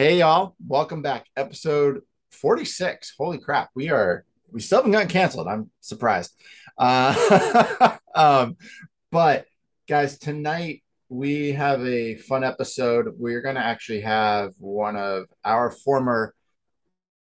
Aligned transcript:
Hey 0.00 0.20
y'all, 0.20 0.54
welcome 0.66 1.02
back. 1.02 1.26
Episode 1.36 2.00
46. 2.30 3.12
Holy 3.18 3.36
crap, 3.36 3.68
we 3.74 3.90
are 3.90 4.24
we 4.50 4.58
still 4.62 4.78
haven't 4.78 4.92
gotten 4.92 5.08
canceled. 5.08 5.46
I'm 5.46 5.70
surprised. 5.82 6.32
Uh, 6.78 7.98
um, 8.14 8.56
but 9.12 9.44
guys, 9.86 10.18
tonight 10.18 10.82
we 11.10 11.52
have 11.52 11.84
a 11.84 12.14
fun 12.16 12.44
episode. 12.44 13.08
We're 13.18 13.42
gonna 13.42 13.60
actually 13.60 14.00
have 14.00 14.54
one 14.56 14.96
of 14.96 15.26
our 15.44 15.70
former 15.70 16.34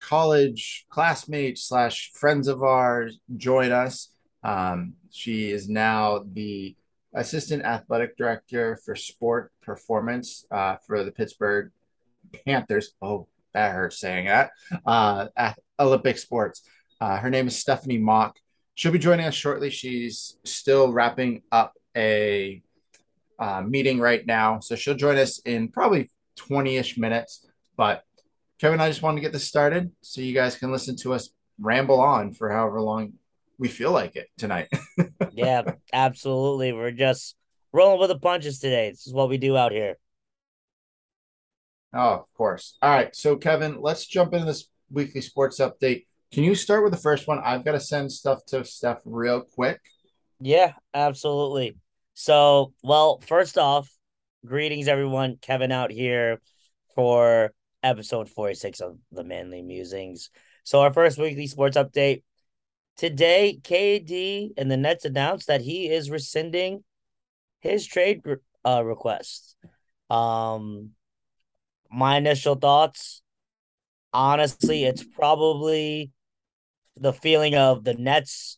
college 0.02 0.85
classmates 0.90 1.63
slash 1.63 2.12
friends 2.13 2.49
of 2.49 2.62
ours 2.62 3.18
join 3.38 3.71
us. 3.71 4.10
Um, 4.44 4.96
she 5.12 5.49
is 5.49 5.70
now 5.70 6.26
the 6.34 6.76
assistant 7.13 7.63
athletic 7.63 8.18
director 8.18 8.77
for 8.84 8.98
sport 8.98 9.54
performance 9.62 10.46
uh, 10.52 10.76
for 10.85 11.05
the 11.05 11.12
Pittsburgh 11.13 11.71
Panthers. 12.45 12.91
Oh, 13.02 13.27
that 13.53 13.73
hurts 13.73 13.99
saying 13.99 14.25
that. 14.25 14.52
Uh, 14.85 15.27
at 15.35 15.57
Olympic 15.79 16.17
sports. 16.17 16.61
Uh, 16.99 17.17
her 17.17 17.29
name 17.29 17.48
is 17.48 17.57
Stephanie 17.57 17.98
Mock. 17.98 18.38
She'll 18.75 18.91
be 18.91 18.99
joining 18.99 19.25
us 19.25 19.35
shortly. 19.35 19.70
She's 19.70 20.38
still 20.43 20.91
wrapping 20.91 21.41
up 21.51 21.73
a 21.95 22.61
uh, 23.39 23.61
meeting 23.61 23.99
right 23.99 24.25
now. 24.25 24.59
So 24.59 24.76
she'll 24.76 24.95
join 24.95 25.17
us 25.17 25.40
in 25.40 25.70
probably 25.70 26.09
20 26.35 26.77
ish 26.77 26.98
minutes. 26.98 27.45
But 27.77 28.04
Kevin, 28.60 28.82
I 28.82 28.89
just 28.89 29.01
wanted 29.01 29.17
to 29.17 29.21
get 29.21 29.34
this 29.34 29.48
started 29.48 29.91
so 30.01 30.21
you 30.21 30.34
guys 30.34 30.57
can 30.57 30.71
listen 30.71 30.95
to 30.98 31.13
us 31.13 31.29
ramble 31.60 31.99
on 31.99 32.34
for 32.34 32.49
however 32.49 32.82
long 32.82 33.13
we 33.57 33.67
feel 33.67 33.91
like 33.91 34.15
it 34.15 34.27
tonight. 34.37 34.67
yeah, 35.32 35.63
absolutely. 35.93 36.73
We're 36.73 36.91
just 36.91 37.35
rolling 37.71 37.99
with 37.99 38.10
the 38.10 38.20
punches 38.20 38.60
today. 38.60 38.89
This 38.89 39.07
is 39.07 39.13
what 39.13 39.29
we 39.29 39.37
do 39.37 39.55
out 39.55 39.71
here. 39.71 39.98
Oh, 41.96 42.13
of 42.13 42.34
course. 42.34 42.77
All 42.82 42.90
right. 42.90 43.15
So, 43.15 43.38
Kevin, 43.38 43.79
let's 43.79 44.05
jump 44.05 44.34
into 44.34 44.46
this 44.46 44.70
weekly 44.91 45.21
sports 45.21 45.60
update. 45.60 46.05
Can 46.34 46.43
you 46.43 46.54
start 46.54 46.84
with 46.84 46.91
the 46.91 46.99
first 46.99 47.27
one? 47.27 47.40
I've 47.40 47.63
got 47.63 47.71
to 47.71 47.79
send 47.79 48.12
stuff 48.12 48.46
to 48.48 48.65
Steph 48.65 48.99
real 49.05 49.41
quick. 49.41 49.79
Yeah, 50.41 50.73
absolutely. 50.93 51.77
So, 52.13 52.73
well, 52.84 53.21
first 53.26 53.57
off, 53.57 53.90
greetings, 54.46 54.90
everyone. 54.90 55.38
Kevin 55.41 55.71
out 55.71 55.91
here 55.91 56.41
for 56.96 57.54
episode 57.82 58.29
46 58.29 58.82
of 58.82 58.98
the 59.13 59.23
Manly 59.23 59.62
Musings. 59.62 60.29
So, 60.63 60.82
our 60.82 60.91
first 60.91 61.18
weekly 61.18 61.48
sports 61.48 61.77
update. 61.77 62.23
Today, 62.98 63.60
KD 63.62 64.51
and 64.57 64.72
the 64.72 64.78
Nets 64.78 65.03
announced 65.03 65.47
that 65.47 65.62
he 65.62 65.90
is 65.90 66.09
rescinding 66.09 66.84
his 67.59 67.85
trade 67.85 68.22
uh, 68.66 68.84
request. 68.85 69.57
Um, 70.09 70.91
my 71.96 72.18
initial 72.18 72.56
thoughts, 72.56 73.22
honestly, 74.12 74.84
it's 74.84 75.03
probably 75.03 76.12
the 76.97 77.13
feeling 77.13 77.56
of 77.56 77.84
the 77.85 77.94
Nets 77.94 78.57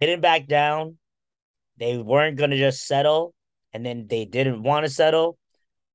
didn't 0.00 0.20
back 0.20 0.48
down. 0.48 0.98
They 1.78 1.96
weren't 1.96 2.36
going 2.36 2.50
to 2.50 2.58
just 2.58 2.86
settle, 2.86 3.32
and 3.72 3.86
then 3.86 4.06
they 4.08 4.24
didn't 4.24 4.62
want 4.62 4.86
to 4.86 4.90
settle. 4.90 5.38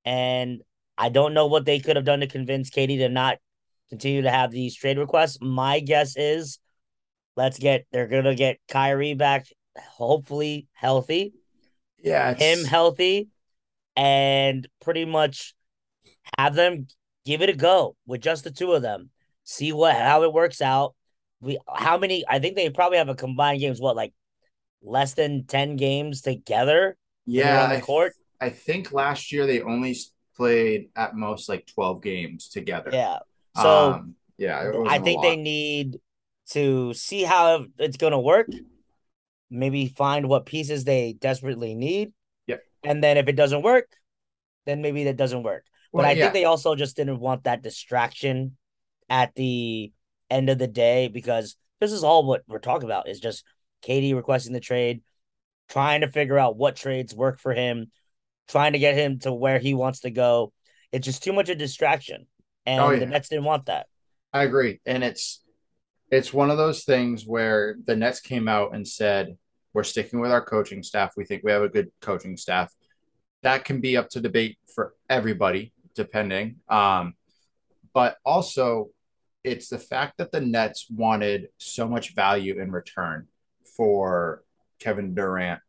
And 0.06 0.62
I 0.98 1.10
don't 1.10 1.34
know 1.34 1.48
what 1.48 1.66
they 1.66 1.80
could 1.80 1.98
have 1.98 2.06
done 2.06 2.22
to 2.22 2.28
convince 2.28 2.70
KD 2.70 2.98
to 3.00 3.10
not 3.10 3.40
continue 3.90 4.22
to 4.22 4.32
have 4.32 4.52
these 4.52 4.76
trade 4.76 4.98
requests. 4.98 5.38
My 5.42 5.82
guess 5.82 6.16
is 6.16 6.60
let's 7.36 7.60
get 7.60 7.86
they're 7.92 8.08
gonna 8.08 8.36
get 8.36 8.58
Kyrie 8.70 9.16
back, 9.16 9.48
hopefully 9.78 10.68
healthy. 10.74 11.34
Yeah, 12.02 12.34
him 12.34 12.64
healthy, 12.64 13.30
and 13.98 14.68
pretty 14.82 15.04
much 15.04 15.54
have 16.38 16.56
them 16.56 16.88
give 17.26 17.42
it 17.42 17.50
a 17.50 17.54
go 17.54 17.96
with 18.06 18.22
just 18.22 18.44
the 18.44 18.52
two 18.52 18.74
of 18.74 18.82
them. 18.82 19.10
See 19.44 19.72
what 19.72 19.96
how 19.96 20.24
it 20.24 20.34
works 20.34 20.62
out. 20.62 20.96
We 21.42 21.58
how 21.74 21.98
many? 21.98 22.24
I 22.28 22.40
think 22.40 22.56
they 22.56 22.70
probably 22.70 22.98
have 22.98 23.10
a 23.10 23.16
combined 23.16 23.60
games. 23.60 23.80
What 23.80 23.96
like 23.96 24.14
less 24.82 25.14
than 25.14 25.46
ten 25.46 25.76
games 25.76 26.22
together? 26.22 26.98
Yeah, 27.26 27.64
on 27.64 27.70
the 27.70 27.82
court. 27.82 28.14
I, 28.40 28.48
I 28.48 28.50
think 28.50 28.92
last 28.92 29.32
year 29.32 29.46
they 29.46 29.62
only 29.62 29.98
played 30.36 30.90
at 30.96 31.16
most 31.16 31.50
like 31.50 31.66
twelve 31.66 32.02
games 32.02 32.50
together. 32.50 32.90
Yeah. 32.94 33.20
So 33.56 33.94
um, 33.94 34.16
yeah, 34.38 34.72
I 34.88 35.00
think 35.00 35.22
they 35.22 35.36
need 35.36 36.00
to 36.52 36.94
see 36.94 37.24
how 37.24 37.66
it's 37.78 37.98
going 37.98 38.12
to 38.12 38.20
work. 38.20 38.48
Maybe 39.52 39.88
find 39.88 40.30
what 40.30 40.46
pieces 40.46 40.84
they 40.84 41.14
desperately 41.14 41.74
need. 41.76 42.14
Yep. 42.48 42.62
And 42.84 43.04
then 43.04 43.18
if 43.18 43.28
it 43.28 43.36
doesn't 43.36 43.64
work, 43.64 43.88
then 44.66 44.82
maybe 44.82 45.06
that 45.06 45.18
doesn't 45.18 45.44
work. 45.44 45.66
Well, 45.92 46.04
but 46.04 46.10
I 46.10 46.12
yeah. 46.14 46.24
think 46.24 46.34
they 46.34 46.46
also 46.46 46.76
just 46.76 46.96
didn't 46.96 47.20
want 47.20 47.46
that 47.46 47.64
distraction 47.64 48.58
at 49.10 49.34
the 49.36 49.92
end 50.30 50.50
of 50.50 50.58
the 50.58 50.68
day 50.68 51.08
because 51.08 51.56
this 51.80 51.92
is 51.92 52.04
all 52.04 52.26
what 52.26 52.44
we're 52.48 52.60
talking 52.60 52.88
about 52.88 53.10
is 53.10 53.20
just 53.20 53.44
KD 53.84 54.16
requesting 54.16 54.54
the 54.54 54.60
trade, 54.60 55.02
trying 55.70 56.02
to 56.02 56.08
figure 56.08 56.38
out 56.38 56.58
what 56.58 56.76
trades 56.76 57.16
work 57.16 57.40
for 57.40 57.54
him, 57.54 57.92
trying 58.48 58.74
to 58.74 58.80
get 58.80 58.96
him 58.96 59.20
to 59.20 59.34
where 59.34 59.60
he 59.60 59.74
wants 59.74 60.02
to 60.02 60.12
go. 60.12 60.54
It's 60.92 61.06
just 61.06 61.24
too 61.24 61.34
much 61.34 61.50
a 61.50 61.56
distraction. 61.56 62.28
And 62.66 62.82
oh, 62.82 62.92
yeah. 62.92 63.00
the 63.00 63.06
Nets 63.08 63.30
didn't 63.30 63.46
want 63.46 63.66
that. 63.66 63.88
I 64.34 64.44
agree. 64.44 64.80
And 64.86 65.04
it's 65.04 65.42
it's 66.12 66.34
one 66.34 66.50
of 66.50 66.58
those 66.58 66.84
things 66.84 67.26
where 67.26 67.78
the 67.86 67.96
Nets 67.96 68.20
came 68.20 68.48
out 68.48 68.76
and 68.76 68.88
said, 68.88 69.38
We're 69.74 69.84
sticking 69.84 70.20
with 70.20 70.32
our 70.32 70.44
coaching 70.44 70.84
staff. 70.84 71.14
We 71.16 71.26
think 71.26 71.44
we 71.44 71.52
have 71.52 71.62
a 71.62 71.70
good 71.70 71.90
coaching 72.02 72.38
staff. 72.38 72.74
That 73.42 73.64
can 73.64 73.80
be 73.80 73.96
up 73.96 74.10
to 74.10 74.22
debate 74.22 74.58
for 74.76 74.94
everybody 75.10 75.72
depending. 75.96 76.58
Um, 76.70 77.14
but 77.94 78.18
also, 78.26 78.90
it's 79.44 79.70
the 79.70 79.80
fact 79.80 80.18
that 80.18 80.32
the 80.32 80.42
Nets 80.42 80.88
wanted 80.90 81.48
so 81.58 81.88
much 81.88 82.14
value 82.14 82.62
in 82.62 82.72
return 82.72 83.28
for 83.76 84.44
Kevin 84.80 85.16
Durant. 85.16 85.62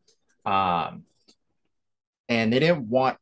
Um, 0.45 1.05
and 2.29 2.53
they 2.53 2.59
didn't 2.59 2.89
want 2.89 3.19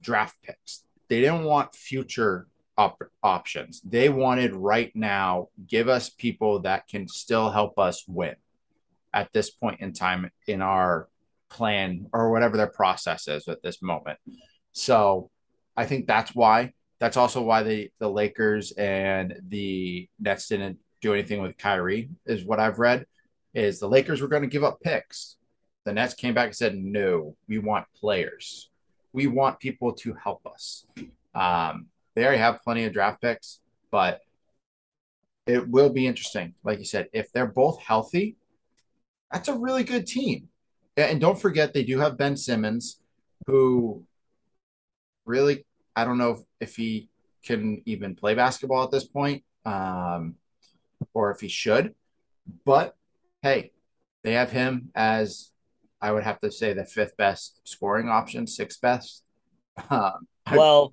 draft 0.00 0.36
picks. 0.42 0.84
They 1.08 1.20
didn't 1.20 1.44
want 1.44 1.74
future 1.74 2.46
op- 2.76 3.10
options. 3.22 3.80
They 3.82 4.08
wanted 4.08 4.54
right 4.54 4.90
now, 4.94 5.48
give 5.66 5.88
us 5.88 6.10
people 6.10 6.60
that 6.60 6.88
can 6.88 7.08
still 7.08 7.50
help 7.50 7.78
us 7.78 8.04
win 8.06 8.36
at 9.12 9.32
this 9.32 9.50
point 9.50 9.80
in 9.80 9.92
time 9.92 10.30
in 10.46 10.62
our 10.62 11.08
plan 11.50 12.06
or 12.12 12.30
whatever 12.30 12.56
their 12.56 12.66
process 12.66 13.28
is 13.28 13.46
at 13.48 13.62
this 13.62 13.82
moment. 13.82 14.18
So 14.72 15.30
I 15.76 15.86
think 15.86 16.06
that's 16.06 16.34
why. 16.34 16.72
That's 16.98 17.16
also 17.16 17.42
why 17.42 17.62
the 17.62 17.90
the 17.98 18.10
Lakers 18.10 18.72
and 18.72 19.34
the 19.48 20.08
Nets 20.20 20.48
didn't 20.48 20.78
do 21.00 21.12
anything 21.14 21.42
with 21.42 21.58
Kyrie, 21.58 22.10
is 22.26 22.44
what 22.44 22.60
I've 22.60 22.78
read. 22.78 23.06
Is 23.54 23.80
the 23.80 23.88
Lakers 23.88 24.20
were 24.20 24.28
going 24.28 24.42
to 24.42 24.48
give 24.48 24.64
up 24.64 24.80
picks. 24.80 25.36
The 25.84 25.92
Nets 25.92 26.14
came 26.14 26.32
back 26.32 26.46
and 26.46 26.56
said, 26.56 26.76
no, 26.76 27.36
we 27.48 27.58
want 27.58 27.86
players. 27.94 28.70
We 29.12 29.26
want 29.26 29.58
people 29.58 29.92
to 29.94 30.14
help 30.14 30.46
us. 30.46 30.86
Um, 31.34 31.86
they 32.14 32.24
already 32.24 32.38
have 32.38 32.62
plenty 32.62 32.84
of 32.84 32.92
draft 32.92 33.20
picks, 33.20 33.60
but 33.90 34.20
it 35.46 35.68
will 35.68 35.90
be 35.90 36.06
interesting. 36.06 36.54
Like 36.62 36.78
you 36.78 36.84
said, 36.84 37.08
if 37.12 37.32
they're 37.32 37.46
both 37.46 37.80
healthy, 37.82 38.36
that's 39.32 39.48
a 39.48 39.58
really 39.58 39.82
good 39.82 40.06
team. 40.06 40.48
And 40.96 41.20
don't 41.20 41.40
forget, 41.40 41.74
they 41.74 41.82
do 41.82 41.98
have 41.98 42.16
Ben 42.16 42.36
Simmons, 42.36 43.00
who 43.46 44.04
really, 45.24 45.66
I 45.94 46.04
don't 46.04 46.18
know 46.18 46.44
if 46.60 46.76
he 46.76 47.08
can 47.44 47.82
even 47.86 48.14
play 48.14 48.34
basketball 48.34 48.84
at 48.84 48.90
this 48.90 49.04
point, 49.04 49.44
um, 49.64 50.36
or 51.14 51.30
if 51.30 51.40
he 51.40 51.48
should. 51.48 51.94
But 52.64 52.96
hey, 53.42 53.72
they 54.22 54.34
have 54.34 54.50
him 54.50 54.90
as 54.94 55.50
I 56.00 56.12
would 56.12 56.24
have 56.24 56.40
to 56.40 56.50
say 56.50 56.72
the 56.72 56.84
fifth 56.84 57.16
best 57.16 57.60
scoring 57.64 58.08
option, 58.08 58.46
sixth 58.46 58.80
best. 58.80 59.22
Um, 59.88 60.26
well, 60.50 60.92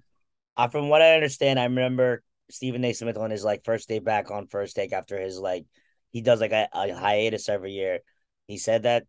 from 0.72 0.90
what 0.90 1.02
I 1.02 1.16
understand, 1.16 1.60
I 1.60 1.66
remember 1.66 2.24
Stephen 2.50 2.84
A. 2.86 2.94
Smith 2.94 3.18
on 3.18 3.32
his 3.32 3.44
like 3.44 3.64
first 3.64 3.90
day 3.90 4.00
back 4.00 4.32
on 4.32 4.48
first 4.48 4.76
take 4.76 4.94
after 4.94 5.20
his 5.20 5.40
like 5.40 5.66
he 6.12 6.22
does 6.22 6.42
like 6.42 6.52
a, 6.52 6.68
a 6.74 6.94
hiatus 6.94 7.50
every 7.50 7.74
year. 7.74 8.00
He 8.48 8.58
said 8.58 8.84
that 8.84 9.06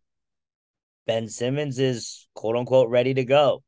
Ben 1.07 1.27
Simmons 1.27 1.79
is 1.79 2.27
quote 2.33 2.55
unquote 2.55 2.89
ready 2.89 3.13
to 3.13 3.25
go. 3.25 3.63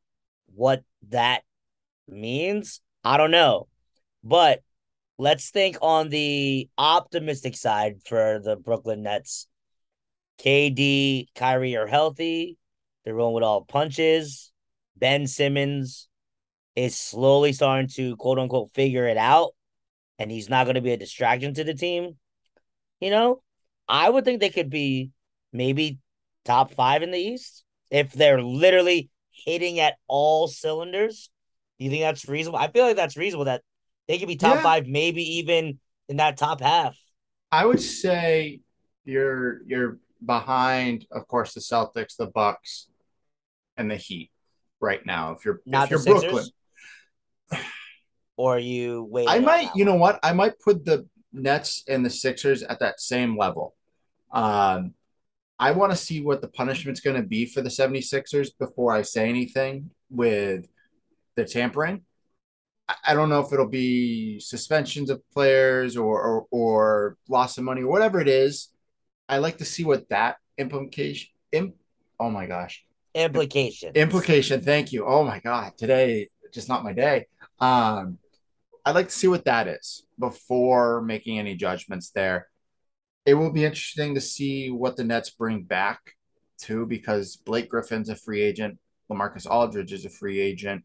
What 0.54 0.84
that 1.10 1.44
means, 2.08 2.82
I 3.04 3.18
don't 3.18 3.32
know. 3.32 3.68
But 4.24 4.62
let's 5.18 5.50
think 5.50 5.78
on 5.82 6.10
the 6.10 6.70
optimistic 6.78 7.56
side 7.56 8.02
for 8.06 8.40
the 8.44 8.56
Brooklyn 8.56 9.04
Nets. 9.04 9.48
KD, 10.40 11.28
Kyrie 11.36 11.76
are 11.76 11.88
healthy. 11.88 12.58
They're 13.04 13.14
rolling 13.14 13.36
with 13.36 13.44
all 13.44 13.66
punches. 13.66 14.52
Ben 14.96 15.28
Simmons 15.28 16.08
is 16.76 16.98
slowly 16.98 17.54
starting 17.54 17.88
to 17.90 18.16
quote 18.16 18.40
unquote 18.40 18.72
figure 18.74 19.08
it 19.08 19.18
out, 19.18 19.54
and 20.18 20.32
he's 20.32 20.50
not 20.50 20.66
going 20.66 20.76
to 20.76 20.82
be 20.82 20.92
a 20.92 20.98
distraction 20.98 21.54
to 21.54 21.64
the 21.64 21.74
team. 21.74 22.18
You 23.00 23.12
know, 23.12 23.44
I 23.88 24.10
would 24.10 24.26
think 24.26 24.40
they 24.40 24.50
could 24.50 24.70
be 24.70 25.12
maybe 25.52 26.00
top 26.46 26.74
five 26.74 27.04
in 27.04 27.12
the 27.12 27.20
East 27.20 27.64
if 27.92 28.12
they're 28.14 28.42
literally 28.42 29.10
hitting 29.32 29.80
at 29.80 29.96
all 30.08 30.48
cylinders. 30.48 31.30
Do 31.80 31.86
you 31.86 31.92
think 31.92 32.04
that's 32.04 32.28
reasonable? 32.28 32.60
I 32.60 32.70
feel 32.70 32.86
like 32.86 32.96
that's 32.96 33.18
reasonable 33.18 33.46
that 33.46 33.62
They 34.08 34.20
could 34.20 34.28
be 34.28 34.36
top 34.36 34.56
Yeah. 34.58 34.64
five, 34.64 34.86
maybe 34.86 35.38
even 35.38 35.80
in 36.10 36.18
that 36.18 36.36
top 36.38 36.60
half. 36.60 36.98
I 37.54 37.66
would 37.66 37.80
say 37.82 38.60
you're 39.06 39.64
you're 39.66 40.00
behind, 40.26 41.06
of 41.12 41.26
course, 41.28 41.54
the 41.54 41.62
Celtics, 41.62 42.18
the 42.18 42.28
Bucks, 42.28 42.88
and 43.78 43.90
the 43.90 43.96
Heat 43.96 44.30
right 44.82 45.06
now. 45.06 45.32
If 45.32 45.46
you're 45.46 45.62
Not 45.66 45.86
if 45.86 45.92
you're 45.92 46.00
Sixers? 46.00 46.52
Brooklyn, 47.50 47.62
Or 48.36 48.58
you 48.60 49.04
wait. 49.10 49.30
I 49.30 49.40
might, 49.40 49.76
you 49.76 49.86
know 49.86 49.96
what? 49.96 50.20
I 50.24 50.34
might 50.34 50.60
put 50.60 50.84
the 50.86 51.08
Nets 51.32 51.84
and 51.88 52.06
the 52.06 52.10
Sixers 52.10 52.64
at 52.64 52.80
that 52.80 53.00
same 53.00 53.38
level. 53.38 53.76
Um, 54.32 54.96
I 55.60 55.72
want 55.72 55.92
to 55.92 55.96
see 55.98 56.22
what 56.22 56.42
the 56.42 56.48
punishment's 56.48 57.00
going 57.00 57.22
to 57.22 57.28
be 57.28 57.46
for 57.46 57.62
the 57.62 57.70
76ers 57.70 58.50
before 58.58 58.92
I 58.92 59.04
say 59.04 59.30
anything 59.30 59.92
with 60.10 60.68
the 61.36 61.46
tampering. 61.46 62.02
I- 63.06 63.14
don't 63.14 63.30
know 63.30 63.40
if 63.40 63.52
it'll 63.54 63.68
be 63.68 64.40
suspensions 64.40 65.10
of 65.10 65.22
players 65.32 65.96
or, 65.98 66.22
or 66.22 66.48
or 66.52 67.18
loss 67.30 67.58
of 67.58 67.64
money 67.64 67.82
or 67.82 67.88
whatever 67.88 68.20
it 68.20 68.28
is. 68.28 68.70
I 69.30 69.38
like 69.38 69.58
to 69.60 69.66
see 69.66 69.86
what 69.86 70.10
that 70.10 70.38
implication. 70.58 71.30
Imp, 71.52 71.76
oh 72.20 72.30
my 72.30 72.46
gosh, 72.46 72.84
implication. 73.16 73.94
implication. 73.96 74.62
Thank 74.62 74.92
you. 74.92 75.06
Oh 75.06 75.24
my 75.24 75.40
god, 75.40 75.78
today 75.78 76.30
just 76.54 76.70
not 76.70 76.84
my 76.84 76.94
day. 76.94 77.28
Um, 77.60 78.20
I'd 78.86 78.96
like 78.96 79.08
to 79.08 79.14
see 79.14 79.28
what 79.28 79.46
that 79.46 79.68
is 79.68 80.06
before 80.20 81.02
making 81.02 81.40
any 81.40 81.56
judgments 81.56 82.12
there. 82.12 82.48
It 83.26 83.34
will 83.34 83.52
be 83.52 83.66
interesting 83.66 84.16
to 84.16 84.22
see 84.22 84.70
what 84.70 84.96
the 84.98 85.04
Nets 85.04 85.30
bring 85.30 85.64
back 85.64 86.00
too, 86.58 86.86
because 86.86 87.38
Blake 87.38 87.70
Griffin's 87.70 88.10
a 88.10 88.16
free 88.16 88.42
agent. 88.42 88.78
LaMarcus 89.10 89.50
Aldridge 89.50 89.94
is 89.94 90.06
a 90.06 90.10
free 90.10 90.40
agent. 90.40 90.84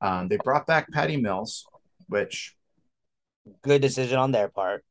Um, 0.00 0.28
they 0.28 0.36
brought 0.36 0.66
back 0.66 0.90
Patty 0.92 1.16
Mills, 1.16 1.66
which 2.08 2.56
Good 3.62 3.82
decision 3.82 4.18
on 4.18 4.32
their 4.32 4.48
part. 4.48 4.84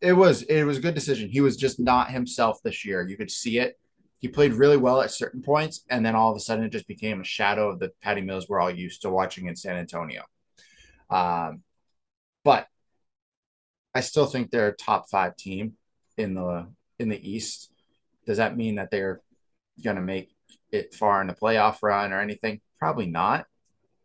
it 0.00 0.12
was 0.12 0.42
it 0.42 0.64
was 0.64 0.78
a 0.78 0.80
good 0.80 0.94
decision. 0.94 1.28
He 1.28 1.40
was 1.40 1.56
just 1.56 1.78
not 1.80 2.10
himself 2.10 2.62
this 2.62 2.84
year. 2.84 3.06
You 3.06 3.16
could 3.16 3.30
see 3.30 3.58
it. 3.58 3.78
He 4.18 4.28
played 4.28 4.52
really 4.52 4.76
well 4.76 5.00
at 5.00 5.10
certain 5.10 5.42
points, 5.42 5.84
and 5.90 6.04
then 6.04 6.16
all 6.16 6.30
of 6.30 6.36
a 6.36 6.40
sudden 6.40 6.64
it 6.64 6.72
just 6.72 6.88
became 6.88 7.20
a 7.20 7.24
shadow 7.24 7.70
of 7.70 7.78
the 7.78 7.92
Patty 8.02 8.20
Mills 8.20 8.48
we're 8.48 8.60
all 8.60 8.70
used 8.70 9.02
to 9.02 9.10
watching 9.10 9.46
in 9.46 9.56
San 9.56 9.76
Antonio. 9.76 10.22
Um, 11.10 11.62
but 12.44 12.66
I 13.94 14.00
still 14.00 14.26
think 14.26 14.50
they're 14.50 14.68
a 14.68 14.76
top 14.76 15.08
five 15.08 15.36
team 15.36 15.74
in 16.16 16.34
the 16.34 16.68
in 16.98 17.08
the 17.08 17.30
East. 17.30 17.72
Does 18.26 18.38
that 18.38 18.56
mean 18.56 18.76
that 18.76 18.90
they're 18.90 19.20
gonna 19.82 20.00
make 20.00 20.34
it 20.72 20.94
far 20.94 21.20
in 21.20 21.26
the 21.28 21.34
playoff 21.34 21.82
run 21.82 22.12
or 22.12 22.20
anything? 22.20 22.60
Probably 22.78 23.06
not. 23.06 23.46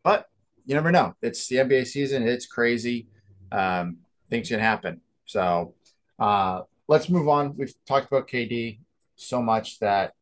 But 0.04 0.28
you 0.66 0.76
never 0.76 0.92
know. 0.92 1.16
It's 1.22 1.48
the 1.48 1.58
NBA 1.58 1.88
season. 1.88 2.28
It's 2.28 2.46
crazy. 2.46 3.08
Um, 3.52 3.98
things 4.30 4.50
can 4.50 4.60
happen. 4.60 5.02
So 5.26 5.74
uh, 6.20 6.62
let's 6.88 7.10
move 7.10 7.28
on. 7.28 7.56
We've 7.58 7.74
talked 7.86 8.08
about 8.08 8.28
KD 8.28 8.80
so 9.16 9.42
much 9.42 9.80
that 9.80 10.14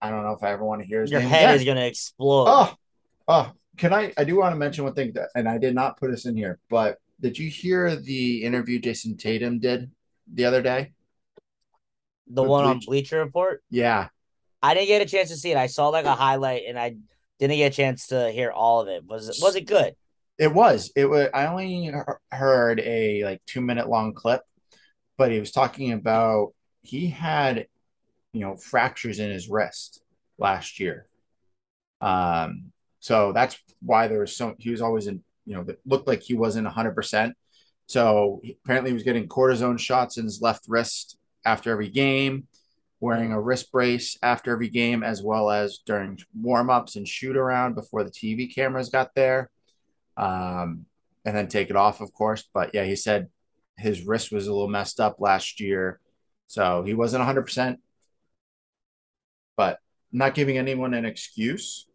I 0.00 0.10
don't 0.10 0.22
know 0.22 0.32
if 0.32 0.42
I 0.42 0.52
ever 0.52 0.64
want 0.64 0.82
to 0.82 0.86
hear 0.86 1.02
his 1.02 1.10
Your 1.10 1.20
name 1.20 1.28
head 1.28 1.44
again. 1.44 1.56
is 1.56 1.64
gonna 1.64 1.86
explode. 1.86 2.46
Oh, 2.48 2.74
oh, 3.28 3.52
can 3.76 3.92
I? 3.92 4.12
I 4.16 4.24
do 4.24 4.36
want 4.36 4.52
to 4.52 4.58
mention 4.58 4.84
one 4.84 4.94
thing 4.94 5.12
that, 5.14 5.30
and 5.34 5.48
I 5.48 5.58
did 5.58 5.74
not 5.74 5.98
put 5.98 6.10
this 6.10 6.26
in 6.26 6.36
here, 6.36 6.58
but 6.68 6.98
did 7.20 7.38
you 7.38 7.48
hear 7.48 7.96
the 7.96 8.44
interview 8.44 8.78
Jayson 8.80 9.16
Tatum 9.16 9.58
did 9.60 9.90
the 10.32 10.44
other 10.44 10.62
day? 10.62 10.92
the 12.26 12.42
one 12.42 12.64
on 12.64 12.80
Bleacher 12.84 13.18
Report. 13.18 13.62
Yeah, 13.70 14.08
I 14.62 14.74
didn't 14.74 14.88
get 14.88 15.02
a 15.02 15.06
chance 15.06 15.28
to 15.30 15.36
see 15.36 15.50
it. 15.50 15.56
I 15.56 15.66
saw 15.66 15.88
like 15.88 16.06
a 16.06 16.14
highlight, 16.14 16.62
and 16.68 16.78
I 16.78 16.96
didn't 17.48 17.58
get 17.58 17.72
a 17.72 17.76
chance 17.76 18.08
to 18.08 18.30
hear 18.30 18.50
all 18.50 18.80
of 18.80 18.88
it. 18.88 19.04
Was 19.06 19.28
it 19.28 19.36
was 19.40 19.56
it 19.56 19.66
good? 19.66 19.94
it 20.38 20.52
was. 20.52 20.90
It 20.96 21.06
was. 21.06 21.28
I 21.32 21.46
only 21.46 21.92
heard 22.30 22.80
a 22.80 23.24
like 23.24 23.42
two 23.46 23.60
minute 23.60 23.88
long 23.88 24.14
clip, 24.14 24.42
but 25.16 25.30
he 25.30 25.38
was 25.38 25.52
talking 25.52 25.92
about 25.92 26.54
he 26.82 27.08
had, 27.08 27.66
you 28.32 28.40
know, 28.40 28.56
fractures 28.56 29.20
in 29.20 29.30
his 29.30 29.48
wrist 29.48 30.02
last 30.38 30.80
year. 30.80 31.06
Um, 32.00 32.72
so 32.98 33.32
that's 33.32 33.56
why 33.80 34.08
there 34.08 34.20
was 34.20 34.36
so 34.36 34.54
he 34.58 34.70
was 34.70 34.80
always 34.80 35.06
in, 35.06 35.22
you 35.46 35.54
know, 35.54 35.66
looked 35.86 36.08
like 36.08 36.22
he 36.22 36.34
wasn't 36.34 36.66
hundred 36.66 36.94
percent. 36.94 37.34
So 37.86 38.40
apparently 38.64 38.90
he 38.90 38.94
was 38.94 39.02
getting 39.02 39.28
cortisone 39.28 39.78
shots 39.78 40.16
in 40.16 40.24
his 40.24 40.40
left 40.40 40.64
wrist 40.68 41.16
after 41.44 41.70
every 41.70 41.90
game, 41.90 42.48
wearing 43.04 43.32
a 43.32 43.40
wrist 43.40 43.70
brace 43.70 44.16
after 44.22 44.50
every 44.50 44.70
game, 44.70 45.02
as 45.02 45.22
well 45.22 45.50
as 45.50 45.78
during 45.84 46.18
warm 46.34 46.70
ups 46.70 46.96
and 46.96 47.06
shoot 47.06 47.36
around 47.36 47.74
before 47.74 48.02
the 48.02 48.10
TV 48.10 48.52
cameras 48.52 48.88
got 48.88 49.14
there. 49.14 49.50
Um, 50.16 50.86
and 51.24 51.36
then 51.36 51.48
take 51.48 51.68
it 51.68 51.76
off, 51.76 52.00
of 52.00 52.12
course. 52.14 52.48
But 52.52 52.70
yeah, 52.74 52.84
he 52.84 52.96
said 52.96 53.28
his 53.76 54.06
wrist 54.06 54.32
was 54.32 54.46
a 54.46 54.52
little 54.52 54.68
messed 54.68 55.00
up 55.00 55.20
last 55.20 55.60
year. 55.60 56.00
So 56.46 56.82
he 56.82 56.94
wasn't 56.94 57.24
100%, 57.24 57.76
but 59.56 59.78
not 60.10 60.34
giving 60.34 60.56
anyone 60.56 60.94
an 60.94 61.04
excuse. 61.04 61.86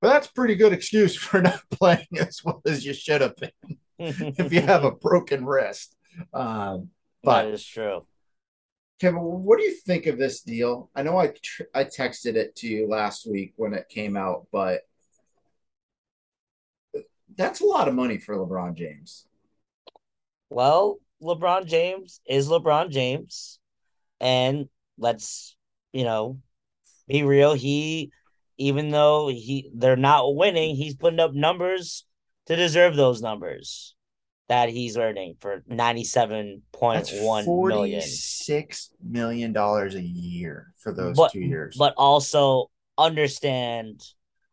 But 0.00 0.08
that's 0.08 0.28
a 0.28 0.32
pretty 0.32 0.54
good 0.54 0.72
excuse 0.72 1.16
for 1.22 1.42
not 1.42 1.60
playing 1.70 2.06
as 2.18 2.42
well 2.42 2.62
as 2.66 2.84
you 2.84 2.94
should 2.94 3.20
have 3.20 3.36
been 3.36 3.78
if 3.98 4.52
you 4.52 4.62
have 4.62 4.84
a 4.84 4.90
broken 4.90 5.44
wrist. 5.44 5.96
Um, 6.32 6.90
but 7.22 7.42
that 7.42 7.52
is 7.52 7.64
true. 7.64 8.00
Kevin, 9.00 9.20
what 9.20 9.58
do 9.58 9.64
you 9.64 9.74
think 9.74 10.06
of 10.06 10.18
this 10.18 10.40
deal? 10.40 10.90
I 10.94 11.02
know 11.02 11.18
I 11.18 11.28
tr- 11.28 11.64
I 11.74 11.84
texted 11.84 12.36
it 12.36 12.56
to 12.56 12.66
you 12.66 12.88
last 12.88 13.30
week 13.30 13.52
when 13.56 13.74
it 13.74 13.88
came 13.90 14.16
out, 14.16 14.46
but 14.50 14.82
that's 17.36 17.60
a 17.60 17.66
lot 17.66 17.88
of 17.88 17.94
money 17.94 18.16
for 18.16 18.34
LeBron 18.36 18.74
James. 18.74 19.26
Well, 20.48 20.98
LeBron 21.22 21.66
James 21.66 22.20
is 22.26 22.48
LeBron 22.48 22.90
James, 22.90 23.58
and 24.18 24.68
let's 24.96 25.56
you 25.92 26.04
know 26.04 26.38
be 27.06 27.22
real. 27.22 27.52
He, 27.52 28.12
even 28.56 28.88
though 28.88 29.28
he 29.28 29.70
they're 29.74 29.96
not 29.96 30.34
winning, 30.34 30.74
he's 30.74 30.94
putting 30.94 31.20
up 31.20 31.34
numbers 31.34 32.06
to 32.46 32.56
deserve 32.56 32.96
those 32.96 33.20
numbers 33.20 33.95
that 34.48 34.68
he's 34.68 34.96
earning 34.96 35.34
for 35.40 35.62
ninety 35.66 36.04
seven 36.04 36.62
point 36.72 37.10
one 37.20 37.44
million. 37.44 38.00
forty-six 38.00 38.90
million 39.02 39.52
dollars 39.52 39.94
a 39.94 40.00
year 40.02 40.72
for 40.78 40.92
those 40.92 41.16
But 41.16 41.32
two 41.32 41.40
years. 41.40 41.76
but 41.76 41.94
also 41.96 42.70
understand 42.96 44.02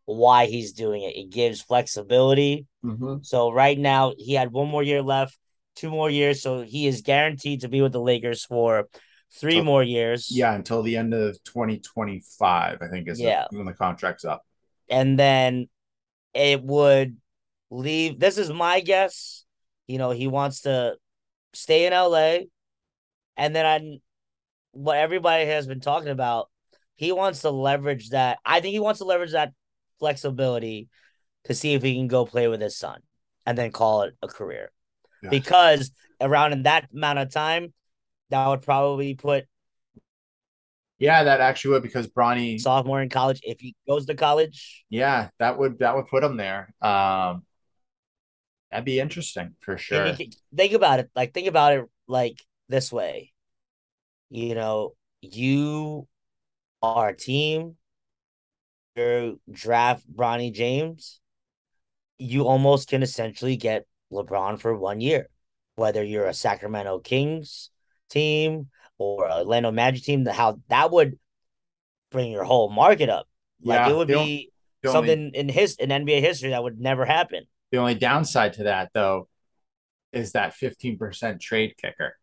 why 0.05 0.47
he's 0.47 0.73
doing 0.73 1.03
it. 1.03 1.15
It 1.15 1.29
gives 1.29 1.61
flexibility. 1.61 2.65
Mhm. 2.83 3.25
So 3.25 3.51
right 3.51 3.77
now 3.77 4.13
he 4.17 4.33
had 4.33 4.51
one 4.51 4.67
more 4.67 4.83
year 4.83 5.01
left, 5.01 5.37
two 5.75 5.89
more 5.89 6.09
years, 6.09 6.41
so 6.41 6.61
he 6.61 6.87
is 6.87 7.01
guaranteed 7.01 7.61
to 7.61 7.69
be 7.69 7.81
with 7.81 7.91
the 7.93 8.01
Lakers 8.01 8.43
for 8.43 8.89
three 9.31 9.61
more 9.61 9.81
years. 9.83 10.29
yeah, 10.29 10.53
until 10.53 10.81
the 10.83 10.97
end 10.97 11.13
of 11.13 11.41
twenty 11.43 11.79
twenty-five, 11.79 12.79
I 12.81 12.87
think 12.89 13.07
is 13.07 13.17
the- 13.19 13.23
Yeah. 13.25 13.45
when 13.51 13.65
the 13.65 13.73
contract's 13.73 14.25
up. 14.25 14.45
and 14.89 15.17
then 15.17 15.69
it 16.33 16.61
would 16.61 17.15
leave. 17.71 18.19
This 18.19 18.37
is 18.37 18.51
my 18.51 18.81
guess. 18.81 19.42
You 19.87 19.97
know, 19.97 20.11
he 20.11 20.27
wants 20.27 20.61
to 20.61 20.95
stay 21.53 21.85
in 21.85 21.93
LA, 21.93 22.47
and 23.37 23.55
then 23.55 23.65
I, 23.65 23.99
what 24.71 24.97
everybody 24.97 25.45
has 25.45 25.67
been 25.67 25.79
talking 25.81 26.09
about, 26.09 26.49
he 26.95 27.11
wants 27.11 27.41
to 27.41 27.49
leverage 27.49 28.09
that. 28.09 28.39
I 28.45 28.59
think 28.61 28.73
he 28.73 28.79
wants 28.79 28.99
to 28.99 29.05
leverage 29.05 29.31
that 29.33 29.53
flexibility 29.99 30.89
to 31.45 31.53
see 31.53 31.73
if 31.73 31.83
he 31.83 31.95
can 31.95 32.07
go 32.07 32.25
play 32.25 32.47
with 32.47 32.61
his 32.61 32.77
son, 32.77 33.01
and 33.45 33.57
then 33.57 33.71
call 33.71 34.03
it 34.03 34.15
a 34.21 34.27
career. 34.27 34.71
Yeah. 35.21 35.29
Because 35.29 35.91
around 36.21 36.53
in 36.53 36.63
that 36.63 36.89
amount 36.93 37.19
of 37.19 37.31
time, 37.31 37.73
that 38.29 38.47
would 38.47 38.61
probably 38.61 39.15
put 39.15 39.45
Yeah, 40.99 41.23
that 41.23 41.41
actually 41.41 41.71
would 41.71 41.83
because 41.83 42.07
Bronny. 42.07 42.59
sophomore 42.59 43.01
in 43.01 43.09
college 43.09 43.41
if 43.43 43.59
he 43.59 43.75
goes 43.87 44.05
to 44.05 44.15
college. 44.15 44.85
Yeah, 44.89 45.29
that 45.39 45.57
would 45.57 45.79
that 45.79 45.95
would 45.95 46.07
put 46.07 46.23
him 46.23 46.37
there. 46.37 46.73
Um, 46.81 47.43
that'd 48.73 48.85
be 48.85 48.99
interesting 48.99 49.55
for 49.59 49.77
sure. 49.77 50.13
think 50.55 50.73
about 50.73 50.99
it 50.99 51.09
like 51.15 51.33
think 51.33 51.47
about 51.47 51.73
it 51.73 51.85
like 52.07 52.43
this 52.69 52.91
way. 52.91 53.31
You 54.29 54.55
know 54.55 54.95
you 55.21 56.07
are 56.81 57.09
a 57.09 57.15
team 57.15 57.77
you 58.95 59.39
draft 59.49 60.03
Bronny 60.13 60.51
James 60.51 61.21
you 62.17 62.47
almost 62.47 62.89
can 62.89 63.03
essentially 63.03 63.55
get 63.55 63.85
LeBron 64.11 64.59
for 64.59 64.75
one 64.75 65.01
year 65.01 65.29
whether 65.75 66.03
you're 66.03 66.27
a 66.27 66.33
Sacramento 66.33 66.99
Kings 66.99 67.69
team 68.09 68.69
or 68.97 69.27
a 69.27 69.39
Orlando 69.39 69.71
Magic 69.71 70.03
team 70.03 70.25
how 70.25 70.59
that 70.67 70.91
would 70.91 71.17
bring 72.11 72.31
your 72.31 72.43
whole 72.43 72.69
market 72.69 73.09
up. 73.09 73.27
Like 73.63 73.79
Yeah, 73.79 73.89
it 73.89 73.95
would 73.95 74.07
be 74.07 74.15
only, 74.15 74.51
something 74.85 75.31
in 75.33 75.49
his 75.49 75.75
in 75.75 75.89
NBA 75.89 76.21
history 76.21 76.51
that 76.51 76.63
would 76.63 76.79
never 76.79 77.05
happen 77.05 77.45
the 77.73 77.79
only 77.79 77.95
downside 77.95 78.53
to 78.53 78.65
that 78.65 78.91
though 78.93 79.27
is 80.11 80.33
that 80.33 80.53
fifteen 80.53 80.95
percent 80.95 81.41
trade 81.41 81.73
kicker. 81.75 82.15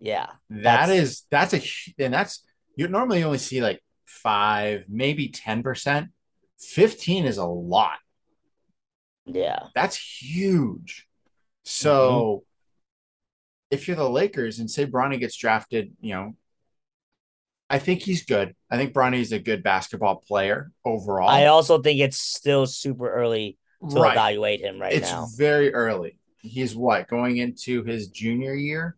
yeah 0.00 0.26
That 0.50 0.88
That's- 0.88 1.24
that's 1.30 1.54
a 1.54 1.62
and 2.02 2.12
that's 2.12 2.44
you 2.74 2.88
normally 2.88 3.22
only 3.22 3.38
see 3.38 3.62
like 3.62 3.80
five, 4.04 4.86
maybe 4.88 5.28
ten 5.28 5.62
percent. 5.62 6.08
Fifteen 6.58 7.26
is 7.26 7.38
a 7.38 7.44
lot. 7.46 7.98
yeah 9.24 9.68
That's 9.76 9.96
huge. 9.96 11.06
So 11.64 11.92
mm-hmm. 12.42 12.44
if 13.70 13.86
you're 13.86 13.96
the 13.96 14.10
Lakers 14.10 14.58
and 14.58 14.68
say 14.68 14.84
Bronny 14.84 15.20
gets 15.20 15.36
drafted, 15.36 15.92
you 16.00 16.12
know, 16.12 16.34
I 17.70 17.78
think 17.78 18.02
he's 18.02 18.24
good. 18.24 18.56
I 18.68 18.78
think 18.78 18.92
Bronny's 18.92 19.30
a 19.30 19.38
good 19.38 19.62
basketball 19.62 20.16
player 20.26 20.72
overall. 20.84 21.28
I 21.28 21.46
also 21.46 21.80
think 21.80 22.00
it's 22.00 22.18
still 22.18 22.66
super 22.66 23.08
early 23.08 23.58
to 23.90 24.00
Right. 24.00 24.12
evaluate 24.12 24.60
him 24.60 24.80
right 24.80 24.92
it's 24.92 25.10
now. 25.10 25.26
very 25.36 25.72
early. 25.74 26.18
He's 26.40 26.74
what 26.76 27.08
going 27.08 27.38
into 27.38 27.82
his 27.84 28.08
junior 28.08 28.54
year. 28.54 28.96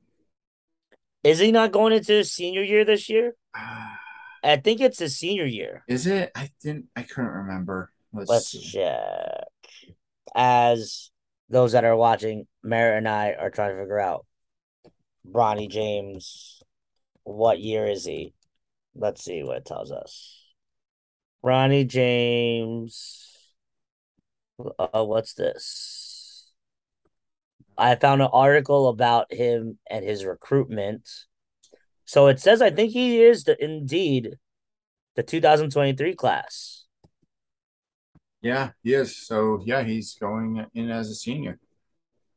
Is 1.25 1.39
he 1.39 1.51
not 1.53 1.73
going 1.73 1.93
into 1.93 2.13
his 2.13 2.33
senior 2.33 2.63
year 2.63 2.85
this 2.85 3.09
year? 3.09 3.35
I 3.55 4.57
think 4.57 4.81
it's 4.81 4.99
his 5.01 5.19
senior 5.19 5.47
year. 5.47 5.83
Is 5.89 6.07
it? 6.07 6.31
I 6.35 6.51
didn't. 6.63 6.87
I 6.95 7.03
couldn't 7.03 7.31
remember. 7.31 7.91
Let's, 8.13 8.31
Let's 8.31 8.51
check. 8.73 9.45
As 10.35 11.11
those 11.49 11.73
that 11.73 11.85
are 11.85 11.97
watching, 11.97 12.47
Merritt 12.63 12.99
and 12.99 13.09
I 13.09 13.33
are 13.33 13.51
trying 13.51 13.75
to 13.75 13.81
figure 13.83 13.99
out 13.99 14.25
Bronny 15.29 15.69
James. 15.69 16.63
What 17.25 17.59
year 17.61 17.87
is 17.87 18.05
he? 18.05 18.33
Let's 18.95 19.25
see 19.25 19.43
what 19.43 19.59
it 19.59 19.65
tells 19.67 19.91
us. 19.91 20.37
Bronny 21.45 21.87
James. 21.87 23.28
Uh, 24.59 25.05
what's 25.05 25.35
this? 25.35 26.51
I 27.77 27.95
found 27.95 28.23
an 28.23 28.29
article 28.33 28.89
about 28.89 29.33
him 29.33 29.79
and 29.89 30.05
his 30.05 30.25
recruitment. 30.25 31.09
So 32.05 32.27
it 32.27 32.41
says 32.41 32.61
I 32.61 32.71
think 32.71 32.93
he 32.93 33.23
is 33.23 33.45
the 33.45 33.63
indeed 33.63 34.37
the 35.15 35.23
2023 35.23 36.15
class. 36.15 36.87
Yeah, 38.41 38.71
he 38.83 38.95
is. 38.95 39.17
So 39.17 39.63
yeah, 39.65 39.83
he's 39.85 40.15
going 40.15 40.65
in 40.75 40.91
as 40.91 41.09
a 41.11 41.15
senior. 41.15 41.59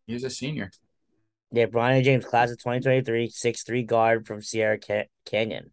He's 0.05 0.23
a 0.23 0.29
senior. 0.29 0.71
Yeah, 1.51 1.65
Bronny 1.65 2.03
James, 2.03 2.25
class 2.25 2.49
of 2.49 2.57
2023, 2.59 3.29
6'3 3.29 3.85
guard 3.85 4.25
from 4.25 4.41
Sierra 4.41 4.77
Ca- 4.79 5.09
Canyon. 5.25 5.71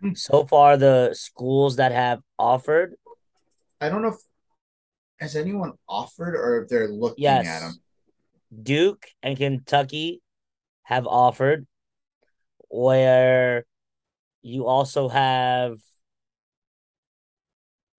Hmm. 0.00 0.14
So 0.14 0.46
far, 0.46 0.76
the 0.76 1.10
schools 1.14 1.76
that 1.76 1.92
have 1.92 2.20
offered, 2.38 2.94
I 3.80 3.88
don't 3.88 4.02
know 4.02 4.08
if 4.08 4.20
has 5.22 5.36
anyone 5.36 5.72
offered 5.88 6.34
or 6.34 6.62
if 6.62 6.68
they're 6.68 6.88
looking 6.88 7.22
yes, 7.22 7.46
at 7.46 7.62
him. 7.62 7.74
Duke 8.62 9.06
and 9.22 9.36
Kentucky 9.36 10.20
have 10.82 11.06
offered, 11.06 11.66
where 12.68 13.64
you 14.42 14.66
also 14.66 15.08
have. 15.08 15.76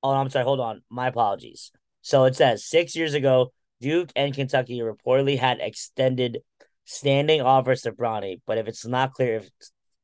Oh, 0.04 0.12
I'm 0.12 0.30
sorry. 0.30 0.44
Hold 0.44 0.60
on. 0.60 0.84
My 0.90 1.08
apologies. 1.08 1.72
So 2.02 2.26
it 2.26 2.36
says 2.36 2.66
six 2.66 2.96
years 2.96 3.14
ago, 3.14 3.54
Duke 3.80 4.12
and 4.16 4.34
Kentucky 4.34 4.80
reportedly 4.80 5.40
had 5.40 5.60
extended 5.62 6.40
standing 6.84 7.42
offers 7.42 7.84
to 7.84 7.94
Bronny, 7.94 8.42
but 8.46 8.58
if 8.58 8.68
it's 8.68 8.86
not 8.86 9.14
clear 9.14 9.38
if 9.38 9.50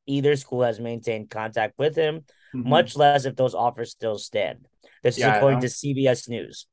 either 0.06 0.34
school 0.36 0.62
has 0.62 0.80
maintained 0.80 1.28
contact 1.28 1.74
with 1.78 1.94
him, 1.94 2.24
Mhm. 2.54 2.64
much 2.64 2.96
less 2.96 3.26
if 3.26 3.36
those 3.36 3.54
offers 3.54 3.90
still 3.90 4.16
stand. 4.18 4.66
This 5.02 5.18
Yeah, 5.18 5.32
is 5.32 5.36
according 5.36 5.60
to 5.60 5.68
CBS 5.68 6.26
News. 6.28 6.66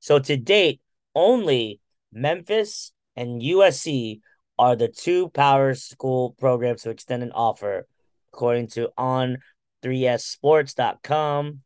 So 0.00 0.18
to 0.18 0.36
date, 0.36 0.80
only 1.14 1.80
Memphis 2.12 2.92
and 3.16 3.40
USC 3.40 4.20
are 4.58 4.76
the 4.76 4.88
two 4.88 5.30
power 5.30 5.74
school 5.74 6.34
programs 6.38 6.82
to 6.82 6.90
extend 6.90 7.22
an 7.22 7.32
offer, 7.32 7.86
according 8.32 8.68
to 8.68 8.90
on3sports.com. 8.98 11.60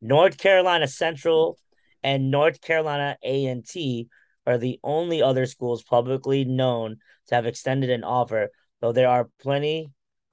North 0.00 0.38
Carolina 0.38 0.88
Central 0.88 1.58
and 2.02 2.30
North 2.30 2.60
Carolina 2.60 3.16
A&T 3.22 4.08
are 4.46 4.58
the 4.58 4.78
only 4.82 5.22
other 5.22 5.46
schools 5.46 5.82
publicly 5.82 6.44
known 6.44 6.98
to 7.28 7.34
have 7.34 7.46
extended 7.46 7.88
an 7.88 8.04
offer, 8.04 8.50
though 8.80 8.92
there 8.92 9.08
are 9.08 9.30
plenty 9.40 9.90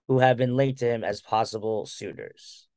who 0.09 0.19
have 0.19 0.35
been 0.35 0.57
linked 0.57 0.79
to 0.79 0.85
him 0.85 1.05
as 1.05 1.21
possible 1.21 1.85
suitors. 1.85 2.67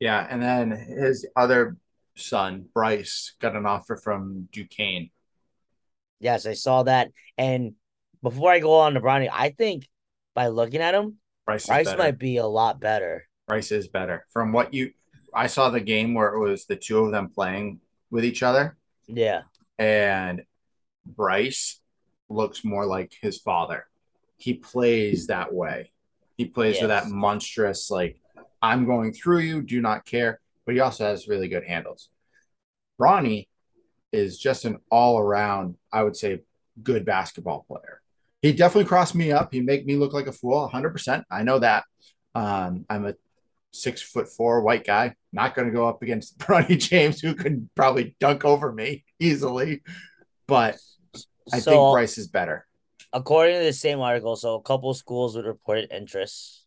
Yeah, 0.00 0.26
and 0.28 0.42
then 0.42 0.70
his 0.70 1.26
other 1.36 1.76
son, 2.16 2.66
Bryce, 2.74 3.34
got 3.40 3.56
an 3.56 3.66
offer 3.66 3.96
from 3.96 4.48
Duquesne. 4.52 5.10
Yes, 6.20 6.46
I 6.46 6.52
saw 6.54 6.84
that. 6.84 7.10
And 7.36 7.74
before 8.22 8.52
I 8.52 8.60
go 8.60 8.74
on 8.74 8.94
to 8.94 9.00
Bronny, 9.00 9.28
I 9.32 9.50
think 9.50 9.88
by 10.34 10.48
looking 10.48 10.80
at 10.80 10.94
him, 10.94 11.16
Bryce 11.46 11.66
Bryce 11.66 11.96
might 11.96 12.18
be 12.18 12.36
a 12.36 12.46
lot 12.46 12.80
better. 12.80 13.26
Bryce 13.48 13.72
is 13.72 13.88
better. 13.88 14.26
From 14.32 14.52
what 14.52 14.72
you 14.72 14.92
I 15.34 15.46
saw 15.46 15.70
the 15.70 15.80
game 15.80 16.14
where 16.14 16.34
it 16.34 16.38
was 16.38 16.66
the 16.66 16.76
two 16.76 16.98
of 16.98 17.10
them 17.10 17.30
playing 17.30 17.80
with 18.10 18.24
each 18.24 18.42
other, 18.42 18.76
Yeah. 19.08 19.42
and 19.78 20.42
Bryce 21.06 21.80
looks 22.28 22.62
more 22.64 22.84
like 22.86 23.14
his 23.20 23.38
father. 23.38 23.86
He 24.36 24.54
plays 24.54 25.28
that 25.28 25.52
way. 25.52 25.90
He 26.36 26.44
plays 26.44 26.80
with 26.80 26.88
that 26.90 27.08
monstrous, 27.08 27.90
like, 27.90 28.18
I'm 28.60 28.84
going 28.84 29.12
through 29.12 29.40
you, 29.40 29.62
do 29.62 29.80
not 29.80 30.04
care. 30.04 30.40
But 30.64 30.74
he 30.74 30.80
also 30.80 31.04
has 31.04 31.28
really 31.28 31.48
good 31.48 31.64
handles. 31.64 32.08
Bronny 33.00 33.48
is 34.12 34.38
just 34.38 34.64
an 34.64 34.78
all 34.90 35.18
around, 35.18 35.76
I 35.92 36.02
would 36.02 36.16
say, 36.16 36.40
good 36.82 37.04
basketball 37.04 37.64
player. 37.66 38.00
He 38.42 38.52
definitely 38.52 38.88
crossed 38.88 39.14
me 39.14 39.32
up. 39.32 39.52
He 39.52 39.60
made 39.60 39.86
me 39.86 39.96
look 39.96 40.12
like 40.12 40.26
a 40.26 40.32
fool, 40.32 40.68
100%. 40.72 41.24
I 41.30 41.42
know 41.42 41.58
that. 41.60 41.84
Um, 42.34 42.84
I'm 42.90 43.06
a 43.06 43.14
six 43.72 44.02
foot 44.02 44.28
four 44.28 44.62
white 44.62 44.84
guy, 44.84 45.14
not 45.32 45.54
going 45.54 45.68
to 45.68 45.74
go 45.74 45.88
up 45.88 46.02
against 46.02 46.38
Bronny 46.40 46.78
James, 46.78 47.20
who 47.20 47.34
could 47.34 47.68
probably 47.74 48.16
dunk 48.20 48.44
over 48.44 48.72
me 48.72 49.04
easily. 49.18 49.82
But 50.46 50.78
I 51.52 51.58
so, 51.60 51.70
think 51.70 51.92
Bryce 51.92 52.18
is 52.18 52.28
better. 52.28 52.66
according 53.12 53.58
to 53.58 53.64
the 53.64 53.72
same 53.72 54.00
article, 54.00 54.36
so 54.36 54.54
a 54.54 54.62
couple 54.62 54.92
schools 54.94 55.36
with 55.36 55.46
reported 55.46 55.92
interests. 55.92 56.61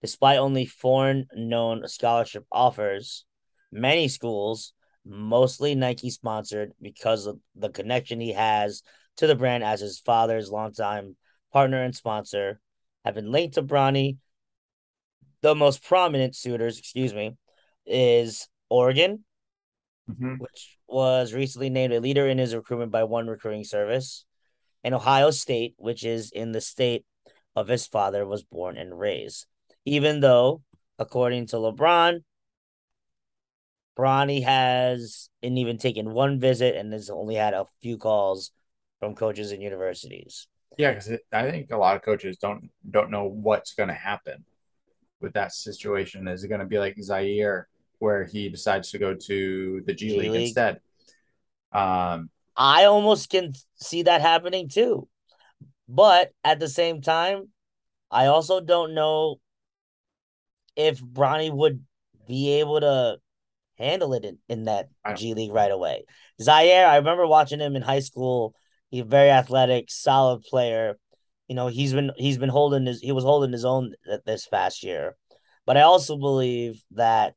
Despite 0.00 0.38
only 0.38 0.64
foreign 0.64 1.26
known 1.34 1.86
scholarship 1.88 2.44
offers, 2.52 3.24
many 3.72 4.08
schools, 4.08 4.72
mostly 5.04 5.74
Nike 5.74 6.10
sponsored 6.10 6.72
because 6.80 7.26
of 7.26 7.40
the 7.56 7.70
connection 7.70 8.20
he 8.20 8.32
has 8.32 8.82
to 9.16 9.26
the 9.26 9.34
brand 9.34 9.64
as 9.64 9.80
his 9.80 9.98
father's 9.98 10.50
longtime 10.50 11.16
partner 11.52 11.82
and 11.82 11.96
sponsor, 11.96 12.60
have 13.04 13.14
been 13.14 13.32
linked 13.32 13.54
to 13.54 13.62
Bronny. 13.62 14.18
The 15.40 15.54
most 15.54 15.82
prominent 15.82 16.36
suitors, 16.36 16.78
excuse 16.78 17.14
me, 17.14 17.36
is 17.86 18.48
Oregon, 18.68 19.24
Mhm. 20.08 20.38
which 20.38 20.78
was 20.86 21.32
recently 21.32 21.70
named 21.70 21.92
a 21.92 22.00
leader 22.00 22.28
in 22.28 22.38
his 22.38 22.54
recruitment 22.54 22.92
by 22.92 23.04
one 23.04 23.26
recruiting 23.26 23.64
service, 23.64 24.24
and 24.84 24.94
Ohio 24.94 25.30
State, 25.30 25.74
which 25.76 26.04
is 26.04 26.30
in 26.30 26.52
the 26.52 26.60
state 26.60 27.04
of 27.56 27.68
his 27.68 27.86
father 27.86 28.26
was 28.26 28.42
born 28.44 28.76
and 28.76 28.98
raised. 28.98 29.46
Even 29.88 30.20
though, 30.20 30.62
according 30.98 31.46
to 31.46 31.56
LeBron, 31.56 32.20
Bronny 33.98 34.44
has 34.44 35.30
not 35.42 35.52
even 35.58 35.78
taken 35.78 36.12
one 36.12 36.38
visit 36.38 36.76
and 36.76 36.92
has 36.92 37.10
only 37.10 37.34
had 37.34 37.54
a 37.54 37.66
few 37.80 37.96
calls 37.96 38.52
from 39.00 39.14
coaches 39.14 39.50
and 39.50 39.62
universities. 39.62 40.46
Yeah, 40.76 40.92
because 40.92 41.10
I 41.32 41.50
think 41.50 41.72
a 41.72 41.76
lot 41.76 41.96
of 41.96 42.02
coaches 42.02 42.36
don't 42.36 42.70
don't 42.88 43.10
know 43.10 43.24
what's 43.24 43.74
going 43.74 43.88
to 43.88 43.94
happen 43.94 44.44
with 45.20 45.32
that 45.32 45.52
situation. 45.52 46.28
Is 46.28 46.44
it 46.44 46.48
going 46.48 46.60
to 46.60 46.66
be 46.66 46.78
like 46.78 46.96
Zaire, 47.02 47.68
where 47.98 48.24
he 48.24 48.48
decides 48.48 48.90
to 48.90 48.98
go 48.98 49.14
to 49.14 49.82
the 49.86 49.94
G, 49.94 50.10
G 50.10 50.18
League, 50.18 50.30
League. 50.30 50.42
instead? 50.42 50.80
Um, 51.72 52.30
I 52.56 52.84
almost 52.84 53.30
can 53.30 53.54
see 53.76 54.02
that 54.02 54.20
happening 54.20 54.68
too. 54.68 55.08
But 55.88 56.32
at 56.44 56.60
the 56.60 56.68
same 56.68 57.00
time, 57.00 57.48
I 58.10 58.26
also 58.26 58.60
don't 58.60 58.94
know 58.94 59.40
if 60.78 61.00
Bronny 61.02 61.52
would 61.52 61.84
be 62.28 62.60
able 62.60 62.80
to 62.80 63.18
handle 63.76 64.14
it 64.14 64.24
in, 64.24 64.38
in 64.48 64.64
that 64.64 64.88
G 65.16 65.34
League 65.34 65.52
right 65.52 65.70
away. 65.70 66.04
Zaire, 66.40 66.86
I 66.86 66.96
remember 66.96 67.26
watching 67.26 67.60
him 67.60 67.76
in 67.76 67.82
high 67.82 68.00
school. 68.00 68.54
He's 68.90 69.04
very 69.04 69.30
athletic, 69.30 69.90
solid 69.90 70.42
player. 70.42 70.96
You 71.48 71.56
know, 71.56 71.66
he's 71.66 71.92
been 71.92 72.12
he's 72.16 72.38
been 72.38 72.48
holding 72.48 72.86
his 72.86 73.00
he 73.00 73.12
was 73.12 73.24
holding 73.24 73.52
his 73.52 73.64
own 73.64 73.94
th- 74.06 74.20
this 74.24 74.46
past 74.46 74.84
year. 74.84 75.16
But 75.66 75.76
I 75.76 75.82
also 75.82 76.16
believe 76.16 76.82
that 76.92 77.34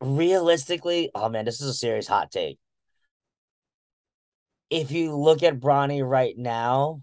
realistically, 0.00 1.10
oh 1.14 1.28
man, 1.28 1.44
this 1.44 1.60
is 1.60 1.68
a 1.68 1.74
serious 1.74 2.08
hot 2.08 2.30
take. 2.30 2.58
If 4.68 4.90
you 4.90 5.16
look 5.16 5.42
at 5.42 5.60
Bronny 5.60 6.06
right 6.06 6.36
now, 6.36 7.02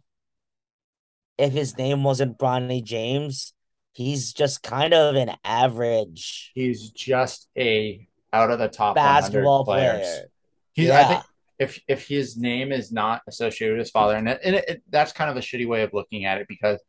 if 1.38 1.54
his 1.54 1.78
name 1.78 2.04
wasn't 2.04 2.38
Bronny 2.38 2.84
James, 2.84 3.55
he's 3.96 4.34
just 4.34 4.62
kind 4.62 4.94
of 4.94 5.16
an 5.16 5.32
average 5.44 6.52
he's 6.54 6.90
just 6.92 7.48
a 7.58 8.08
out 8.34 8.52
of 8.52 8.60
the 8.60 8.68
top 8.68 8.96
basketball 8.96 9.64
players. 9.66 10.02
player. 10.06 10.26
He's, 10.74 10.88
Yeah. 10.88 11.00
I 11.00 11.04
think 11.06 11.24
if 11.60 11.80
if 11.88 12.08
his 12.08 12.36
name 12.38 12.72
is 12.74 12.92
not 12.92 13.22
associated 13.28 13.76
with 13.78 13.86
his 13.86 13.92
father, 13.92 14.16
and, 14.16 14.28
it, 14.28 14.42
and 14.44 14.56
it, 14.56 14.84
that's 14.90 15.12
kind 15.14 15.30
of 15.32 15.38
a 15.38 15.40
shitty 15.40 15.66
way 15.68 15.84
of 15.84 15.94
looking 15.94 16.26
at 16.26 16.40
it 16.42 16.48
because 16.50 16.80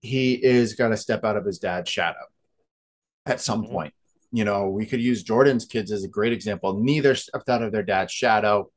he 0.00 0.34
is 0.34 0.74
going 0.74 0.90
to 0.90 0.96
step 0.96 1.24
out 1.24 1.36
of 1.36 1.44
his 1.46 1.58
dad's 1.58 1.88
shadow 1.90 2.26
at 3.24 3.40
some 3.40 3.64
Mhm. 3.64 3.70
point. 3.70 3.94
You 4.32 4.44
know, 4.44 4.68
we 4.68 4.84
could 4.86 5.00
use 5.00 5.22
Jordan's 5.22 5.64
kids 5.64 5.92
as 5.92 6.04
a 6.04 6.08
great 6.08 6.32
example. 6.32 6.74
Neither 6.74 7.14
stepped 7.14 7.48
out 7.48 7.62
of 7.62 7.72
their 7.72 7.82
dad's 7.82 8.12
shadow. 8.12 8.70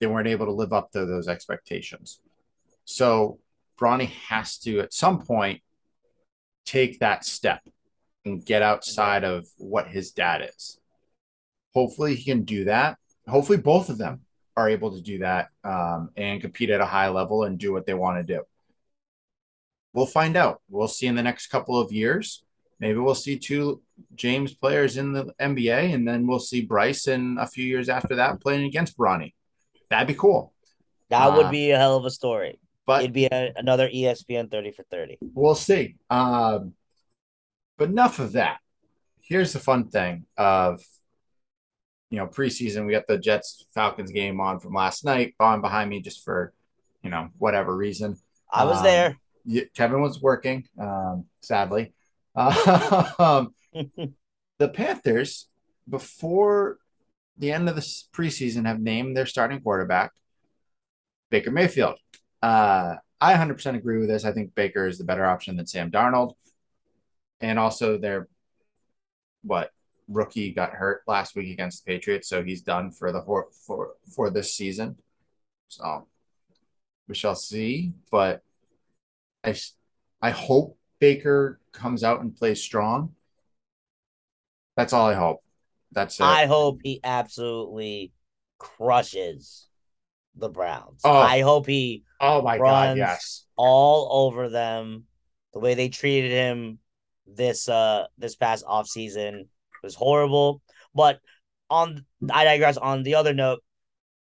they 0.00 0.06
weren't 0.06 0.28
able 0.28 0.46
to 0.46 0.52
live 0.52 0.72
up 0.72 0.92
to 0.92 1.04
those 1.04 1.26
expectations. 1.26 2.20
So 2.84 3.40
Bronny 3.80 4.10
has 4.28 4.56
to 4.58 4.78
at 4.78 4.92
some 4.94 5.20
point 5.26 5.60
take 6.68 6.98
that 6.98 7.24
step 7.24 7.62
and 8.24 8.44
get 8.44 8.60
outside 8.60 9.24
of 9.24 9.46
what 9.56 9.88
his 9.88 10.12
dad 10.12 10.46
is. 10.54 10.78
Hopefully 11.72 12.14
he 12.14 12.24
can 12.24 12.44
do 12.44 12.64
that. 12.64 12.98
Hopefully 13.26 13.58
both 13.58 13.88
of 13.88 13.96
them 13.96 14.20
are 14.56 14.68
able 14.68 14.94
to 14.94 15.00
do 15.00 15.18
that 15.18 15.48
um, 15.64 16.10
and 16.16 16.40
compete 16.40 16.70
at 16.70 16.80
a 16.80 16.86
high 16.86 17.08
level 17.08 17.44
and 17.44 17.58
do 17.58 17.72
what 17.72 17.86
they 17.86 17.94
want 17.94 18.18
to 18.18 18.34
do. 18.34 18.42
We'll 19.94 20.06
find 20.06 20.36
out. 20.36 20.60
We'll 20.68 20.88
see 20.88 21.06
in 21.06 21.14
the 21.14 21.22
next 21.22 21.46
couple 21.46 21.80
of 21.80 21.90
years. 21.90 22.44
Maybe 22.80 22.98
we'll 22.98 23.14
see 23.14 23.38
two 23.38 23.82
James 24.14 24.54
players 24.54 24.96
in 24.98 25.12
the 25.12 25.32
NBA, 25.40 25.94
and 25.94 26.06
then 26.06 26.26
we'll 26.26 26.38
see 26.38 26.60
Bryce 26.60 27.08
in 27.08 27.38
a 27.40 27.46
few 27.46 27.64
years 27.64 27.88
after 27.88 28.16
that 28.16 28.40
playing 28.40 28.66
against 28.66 28.96
Bronny. 28.96 29.32
That'd 29.90 30.06
be 30.06 30.14
cool. 30.14 30.52
That 31.10 31.34
would 31.34 31.46
uh, 31.46 31.50
be 31.50 31.70
a 31.70 31.78
hell 31.78 31.96
of 31.96 32.04
a 32.04 32.10
story. 32.10 32.60
But 32.88 33.02
it'd 33.02 33.12
be 33.12 33.26
a, 33.26 33.52
another 33.54 33.86
ESPN 33.86 34.50
30 34.50 34.72
for 34.72 34.82
30. 34.84 35.18
We'll 35.34 35.54
see. 35.54 35.96
Um, 36.08 36.72
but 37.76 37.90
enough 37.90 38.18
of 38.18 38.32
that. 38.32 38.60
Here's 39.20 39.52
the 39.52 39.58
fun 39.58 39.90
thing 39.90 40.24
of 40.38 40.80
you 42.10 42.18
know, 42.18 42.26
preseason, 42.26 42.86
we 42.86 42.92
got 42.92 43.06
the 43.06 43.18
Jets 43.18 43.66
Falcons 43.74 44.10
game 44.10 44.40
on 44.40 44.60
from 44.60 44.72
last 44.72 45.04
night 45.04 45.34
on 45.38 45.60
behind 45.60 45.90
me 45.90 46.00
just 46.00 46.24
for, 46.24 46.52
you 47.02 47.10
know, 47.10 47.28
whatever 47.36 47.76
reason. 47.76 48.16
I 48.50 48.64
was 48.64 48.78
um, 48.78 48.84
there. 48.84 49.18
Kevin 49.74 50.00
was 50.00 50.20
working, 50.20 50.66
um, 50.80 51.26
sadly. 51.42 51.92
Um, 52.34 53.54
the 54.58 54.68
Panthers, 54.72 55.48
before 55.88 56.78
the 57.36 57.52
end 57.52 57.68
of 57.68 57.74
the 57.74 57.82
preseason, 58.14 58.66
have 58.66 58.80
named 58.80 59.14
their 59.14 59.26
starting 59.26 59.60
quarterback 59.60 60.12
Baker 61.30 61.50
Mayfield. 61.50 61.98
Uh, 62.42 62.96
I 63.20 63.34
100% 63.34 63.74
agree 63.74 63.98
with 63.98 64.08
this. 64.08 64.24
I 64.24 64.32
think 64.32 64.54
Baker 64.54 64.86
is 64.86 64.98
the 64.98 65.04
better 65.04 65.24
option 65.24 65.56
than 65.56 65.66
Sam 65.66 65.90
Darnold. 65.90 66.34
And 67.40 67.58
also, 67.58 67.98
their 67.98 68.28
what 69.42 69.70
rookie 70.08 70.52
got 70.52 70.70
hurt 70.70 71.02
last 71.06 71.36
week 71.36 71.52
against 71.52 71.84
the 71.84 71.92
Patriots, 71.92 72.28
so 72.28 72.42
he's 72.42 72.62
done 72.62 72.90
for 72.90 73.12
the 73.12 73.22
for 73.22 73.46
for, 73.66 73.90
for 74.14 74.30
this 74.30 74.54
season. 74.54 74.96
So 75.68 76.08
we 77.06 77.14
shall 77.14 77.36
see, 77.36 77.92
but 78.10 78.42
I 79.44 79.54
I 80.20 80.30
hope 80.30 80.76
Baker 80.98 81.60
comes 81.72 82.02
out 82.02 82.20
and 82.20 82.34
plays 82.34 82.62
strong. 82.62 83.14
That's 84.76 84.92
all 84.92 85.06
I 85.06 85.14
hope. 85.14 85.42
That's 85.92 86.18
it. 86.20 86.24
I 86.24 86.46
hope 86.46 86.80
he 86.82 87.00
absolutely 87.02 88.12
crushes 88.58 89.68
the 90.34 90.48
Browns. 90.48 91.00
Oh. 91.04 91.12
I 91.12 91.40
hope 91.40 91.66
he 91.66 92.04
oh 92.20 92.42
my 92.42 92.58
god, 92.58 92.96
yes, 92.96 93.44
all 93.56 94.26
over 94.26 94.48
them. 94.48 95.04
The 95.52 95.60
way 95.60 95.74
they 95.74 95.88
treated 95.88 96.30
him 96.30 96.78
this 97.26 97.68
uh 97.68 98.06
this 98.16 98.36
past 98.36 98.64
off 98.66 98.86
season 98.88 99.48
was 99.82 99.94
horrible. 99.94 100.62
But 100.94 101.20
on 101.70 102.04
I 102.30 102.44
digress. 102.44 102.76
On 102.76 103.02
the 103.02 103.16
other 103.16 103.34
note, 103.34 103.62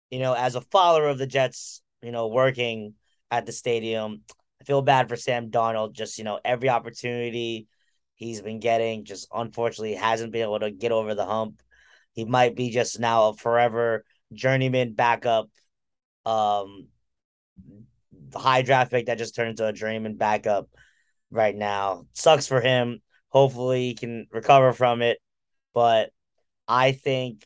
you 0.09 0.19
know, 0.19 0.33
as 0.33 0.55
a 0.55 0.61
follower 0.61 1.07
of 1.07 1.17
the 1.17 1.27
Jets, 1.27 1.81
you 2.01 2.11
know, 2.11 2.27
working 2.27 2.93
at 3.29 3.45
the 3.45 3.51
stadium, 3.51 4.21
I 4.61 4.63
feel 4.65 4.81
bad 4.81 5.09
for 5.09 5.15
Sam 5.15 5.49
Darnold. 5.49 5.93
Just 5.93 6.17
you 6.17 6.23
know, 6.23 6.39
every 6.43 6.69
opportunity 6.69 7.67
he's 8.15 8.41
been 8.41 8.59
getting, 8.59 9.03
just 9.03 9.27
unfortunately 9.33 9.95
hasn't 9.95 10.31
been 10.31 10.43
able 10.43 10.59
to 10.59 10.71
get 10.71 10.91
over 10.91 11.15
the 11.15 11.25
hump. 11.25 11.61
He 12.13 12.25
might 12.25 12.55
be 12.55 12.69
just 12.69 12.99
now 12.99 13.29
a 13.29 13.33
forever 13.33 14.05
journeyman 14.33 14.93
backup, 14.93 15.49
um, 16.25 16.87
high 18.33 18.61
draft 18.61 18.91
pick 18.91 19.07
that 19.07 19.17
just 19.17 19.35
turned 19.35 19.49
into 19.49 19.67
a 19.67 19.73
journeyman 19.73 20.15
backup 20.15 20.69
right 21.29 21.55
now. 21.55 22.05
Sucks 22.13 22.47
for 22.47 22.61
him. 22.61 23.01
Hopefully, 23.29 23.87
he 23.87 23.95
can 23.95 24.27
recover 24.31 24.73
from 24.73 25.01
it. 25.01 25.17
But 25.73 26.11
I 26.67 26.91
think, 26.91 27.45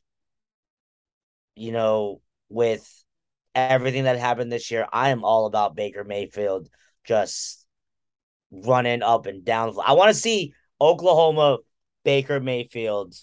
you 1.56 1.72
know, 1.72 2.22
with 2.50 2.88
everything 3.54 4.04
that 4.06 4.18
happened 4.18 4.52
this 4.52 4.72
year, 4.72 4.88
I 4.92 5.10
am 5.10 5.24
all 5.24 5.46
about 5.46 5.76
Baker 5.76 6.04
Mayfield 6.04 6.70
just 7.04 7.66
running 8.52 9.04
up 9.04 9.26
and 9.26 9.46
down. 9.46 9.76
I 9.86 9.94
want 9.94 10.10
to 10.10 10.20
see 10.20 10.54
Oklahoma 10.80 11.60
Baker 12.04 12.40
Mayfield 12.40 13.16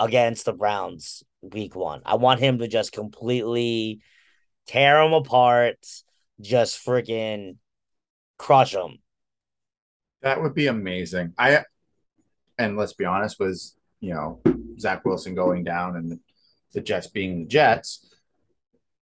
against 0.00 0.44
the 0.44 0.52
Browns 0.52 1.22
week 1.42 1.74
one. 1.74 2.02
I 2.04 2.16
want 2.16 2.40
him 2.40 2.58
to 2.58 2.68
just 2.68 2.92
completely 2.92 4.00
tear 4.66 5.02
them 5.02 5.12
apart, 5.12 5.78
just 6.40 6.84
freaking 6.84 7.56
crush 8.38 8.72
them. 8.72 8.98
That 10.22 10.42
would 10.42 10.54
be 10.54 10.66
amazing. 10.66 11.34
I 11.38 11.64
and 12.58 12.76
let's 12.76 12.92
be 12.92 13.04
honest, 13.04 13.38
was 13.38 13.76
you 14.00 14.14
know 14.14 14.40
Zach 14.78 15.04
Wilson 15.04 15.34
going 15.34 15.64
down 15.64 15.96
and 15.96 16.18
the 16.72 16.80
Jets 16.80 17.06
being 17.06 17.40
the 17.40 17.46
Jets, 17.46 18.14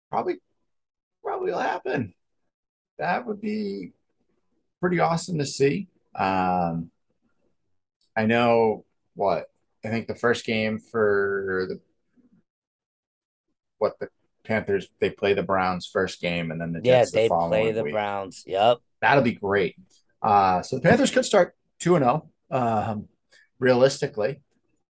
probably 0.10 0.36
probably 1.24 1.52
will 1.52 1.60
happen. 1.60 2.14
That 3.00 3.26
would 3.26 3.42
be 3.42 3.92
pretty 4.80 5.00
awesome 5.00 5.38
to 5.38 5.46
see. 5.46 5.88
Um, 6.16 6.92
I 8.16 8.26
know 8.26 8.86
what 9.16 9.50
I 9.86 9.90
think 9.90 10.08
the 10.08 10.16
first 10.16 10.46
game 10.46 10.80
for 10.80 11.68
the 11.70 11.80
what 13.78 14.00
the 14.00 14.10
Panthers 14.48 14.88
they 15.00 15.10
play 15.10 15.34
the 15.34 15.44
Browns 15.44 15.86
first 15.86 16.22
game 16.22 16.52
and 16.52 16.60
then 16.60 16.72
the 16.72 16.82
Jets 16.82 17.14
yeah 17.14 17.22
they 17.22 17.28
the 17.28 17.36
play 17.36 17.72
the 17.72 17.84
week. 17.84 17.94
Browns. 17.94 18.44
Yep, 18.48 18.78
that'll 19.02 19.24
be 19.24 19.34
great. 19.34 19.76
Uh, 20.22 20.62
so 20.62 20.78
the 20.78 20.82
Panthers 20.82 21.12
could 21.12 21.26
start 21.26 21.56
two 21.80 21.96
and 21.96 22.04
zero. 22.04 22.30
Oh. 22.50 22.58
Um, 22.58 23.08
realistically, 23.60 24.42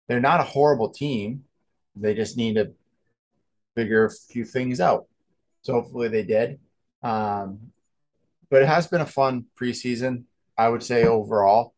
they're 0.07 0.19
not 0.19 0.39
a 0.39 0.43
horrible 0.43 0.89
team. 0.89 1.43
They 1.95 2.13
just 2.13 2.38
need 2.38 2.55
to 2.55 2.73
figure 3.75 4.05
a 4.05 4.12
few 4.12 4.45
things 4.45 4.79
out. 4.79 5.05
So 5.62 5.73
hopefully 5.73 6.07
they 6.07 6.23
did. 6.23 6.59
Um, 7.03 7.71
but 8.49 8.62
it 8.62 8.67
has 8.67 8.88
been 8.88 9.01
a 9.01 9.05
fun 9.05 9.45
preseason, 9.59 10.23
I 10.57 10.69
would 10.69 10.83
say 10.83 11.05
overall, 11.05 11.73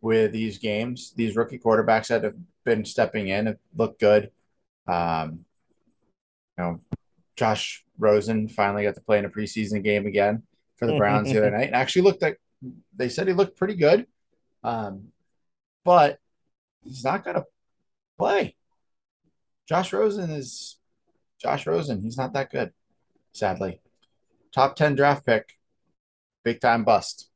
with 0.00 0.32
these 0.32 0.58
games. 0.58 1.12
These 1.16 1.36
rookie 1.36 1.58
quarterbacks 1.58 2.08
that 2.08 2.24
have 2.24 2.36
been 2.64 2.84
stepping 2.84 3.28
in 3.28 3.46
have 3.46 3.58
looked 3.76 4.00
good. 4.00 4.30
Um, 4.86 5.44
you 6.58 6.64
know, 6.64 6.80
Josh 7.40 7.86
Rosen 7.98 8.48
finally 8.48 8.82
got 8.82 8.96
to 8.96 9.00
play 9.00 9.18
in 9.18 9.24
a 9.24 9.30
preseason 9.30 9.82
game 9.82 10.04
again 10.06 10.42
for 10.76 10.84
the 10.86 10.98
Browns 10.98 11.32
the 11.32 11.38
other 11.38 11.50
night. 11.56 11.68
And 11.68 11.74
actually 11.74 12.02
looked 12.02 12.20
like 12.20 12.38
they 12.94 13.08
said 13.08 13.28
he 13.28 13.32
looked 13.32 13.56
pretty 13.56 13.76
good. 13.76 14.06
Um, 14.62 15.04
but 15.82 16.18
he's 16.84 17.02
not 17.02 17.24
going 17.24 17.36
to 17.36 17.46
play. 18.18 18.56
Josh 19.66 19.90
Rosen 19.94 20.28
is 20.28 20.76
Josh 21.40 21.66
Rosen. 21.66 22.02
He's 22.02 22.18
not 22.18 22.34
that 22.34 22.50
good, 22.50 22.72
sadly. 23.32 23.80
Top 24.54 24.76
10 24.76 24.94
draft 24.94 25.24
pick, 25.24 25.56
big 26.44 26.60
time 26.60 26.84
bust. 26.84 27.30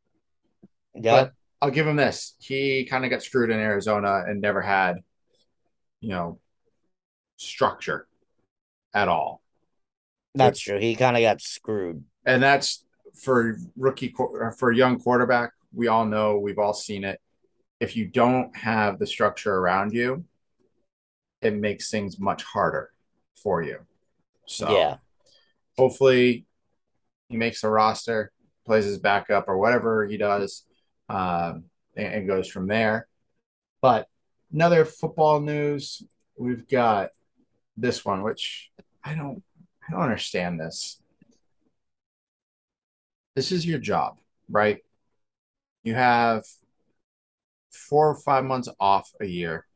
Yeah. 0.95 1.23
But 1.23 1.33
I'll 1.62 1.71
give 1.71 1.87
him 1.87 1.97
this. 1.97 2.35
He 2.40 2.85
kind 2.85 3.07
of 3.07 3.11
got 3.11 3.23
screwed 3.23 3.49
in 3.49 3.59
Arizona 3.59 4.23
and 4.29 4.43
never 4.43 4.61
had, 4.61 4.97
you 6.03 6.11
know, 6.11 6.40
structure 7.38 8.07
at 8.93 9.09
all. 9.09 9.40
That's 10.35 10.61
true. 10.61 10.79
He 10.79 10.97
kind 10.97 11.16
of 11.16 11.23
got 11.23 11.40
screwed. 11.40 12.05
And 12.27 12.42
that's 12.42 12.85
for 13.14 13.57
rookie, 13.77 14.14
for 14.59 14.70
a 14.70 14.77
young 14.77 14.99
quarterback. 14.99 15.53
We 15.73 15.88
all 15.88 16.05
know, 16.05 16.38
we've 16.38 16.59
all 16.59 16.75
seen 16.75 17.05
it 17.05 17.20
if 17.81 17.97
you 17.97 18.07
don't 18.07 18.57
have 18.57 18.99
the 18.99 19.07
structure 19.07 19.55
around 19.55 19.92
you, 19.92 20.25
it 21.42 21.55
makes 21.55 21.90
things 21.90 22.18
much 22.18 22.42
harder 22.42 22.90
for 23.37 23.62
you. 23.62 23.79
So 24.47 24.75
yeah, 24.75 24.97
hopefully 25.77 26.47
he 27.29 27.37
makes 27.37 27.61
the 27.61 27.68
roster, 27.68 28.33
plays 28.64 28.85
his 28.85 28.99
backup 28.99 29.49
or 29.49 29.59
whatever 29.59 30.07
he 30.07 30.16
does, 30.16 30.64
um, 31.09 31.64
and, 31.97 32.14
and 32.14 32.27
goes 32.27 32.49
from 32.49 32.66
there. 32.66 33.07
But 33.83 34.09
another 34.53 34.85
football 34.85 35.40
news, 35.40 36.03
we've 36.38 36.66
got 36.66 37.11
this 37.77 38.05
one, 38.05 38.23
which 38.23 38.70
I 39.03 39.14
don't 39.14 39.42
I 39.88 39.92
don't 39.92 40.03
understand 40.03 40.61
this. 40.61 41.01
This 43.35 43.53
is 43.53 43.66
your 43.66 43.79
job, 43.79 44.18
right? 44.49 44.79
You 45.83 45.94
have 45.94 46.44
four 47.70 48.09
or 48.09 48.16
five 48.16 48.44
months 48.44 48.68
off 48.81 49.12
a 49.20 49.27
year, 49.27 49.66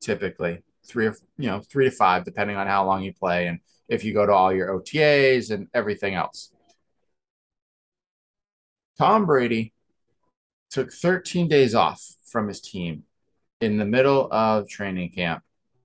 typically 0.00 0.62
three 0.86 1.06
or 1.06 1.14
you 1.36 1.48
know 1.48 1.60
three 1.60 1.84
to 1.84 1.90
five, 1.90 2.24
depending 2.24 2.56
on 2.56 2.66
how 2.66 2.84
long 2.86 3.02
you 3.02 3.12
play 3.12 3.46
and 3.46 3.60
if 3.88 4.04
you 4.04 4.12
go 4.12 4.26
to 4.26 4.32
all 4.32 4.52
your 4.52 4.68
OTAs 4.78 5.50
and 5.50 5.68
everything 5.74 6.14
else. 6.14 6.52
Tom 8.98 9.26
Brady 9.26 9.72
took 10.70 10.92
13 10.92 11.48
days 11.48 11.74
off 11.74 12.02
from 12.24 12.48
his 12.48 12.60
team 12.60 13.04
in 13.60 13.78
the 13.78 13.84
middle 13.84 14.28
of 14.30 14.68
training 14.68 15.10
camp 15.10 15.42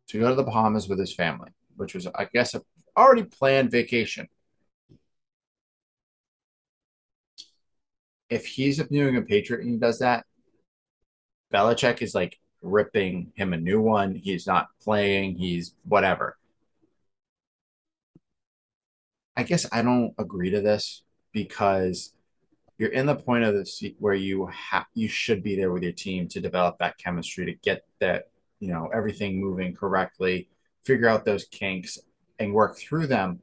to 0.07 0.19
go 0.19 0.29
to 0.29 0.35
the 0.35 0.43
Bahamas 0.43 0.89
with 0.89 0.99
his 0.99 1.13
family, 1.13 1.49
which 1.77 1.93
was, 1.93 2.07
I 2.07 2.27
guess, 2.33 2.55
a, 2.55 2.61
already 2.95 3.23
planned 3.23 3.71
vacation. 3.71 4.27
If 8.29 8.45
he's 8.45 8.79
a 8.79 8.87
New 8.89 9.07
England 9.07 9.27
Patriot 9.27 9.61
and 9.61 9.69
he 9.69 9.77
does 9.77 9.99
that, 9.99 10.25
Belichick 11.53 12.01
is 12.01 12.15
like 12.15 12.39
ripping 12.61 13.31
him 13.35 13.53
a 13.53 13.57
new 13.57 13.79
one. 13.81 14.15
He's 14.15 14.47
not 14.47 14.67
playing. 14.81 15.35
He's 15.35 15.75
whatever. 15.83 16.37
I 19.35 19.43
guess 19.43 19.65
I 19.71 19.81
don't 19.81 20.13
agree 20.17 20.51
to 20.51 20.61
this 20.61 21.03
because 21.31 22.13
you're 22.77 22.91
in 22.91 23.05
the 23.05 23.15
point 23.15 23.43
of 23.43 23.53
this 23.53 23.83
where 23.99 24.13
you 24.13 24.47
have 24.47 24.85
you 24.93 25.07
should 25.07 25.43
be 25.43 25.55
there 25.55 25.71
with 25.71 25.83
your 25.83 25.91
team 25.91 26.27
to 26.29 26.39
develop 26.39 26.77
that 26.79 26.97
chemistry 26.97 27.45
to 27.45 27.53
get 27.53 27.83
that 27.99 28.29
you 28.59 28.69
know 28.69 28.89
everything 28.93 29.39
moving 29.39 29.75
correctly, 29.75 30.49
figure 30.83 31.07
out 31.07 31.25
those 31.25 31.45
kinks 31.45 31.99
and 32.39 32.53
work 32.53 32.77
through 32.77 33.07
them. 33.07 33.41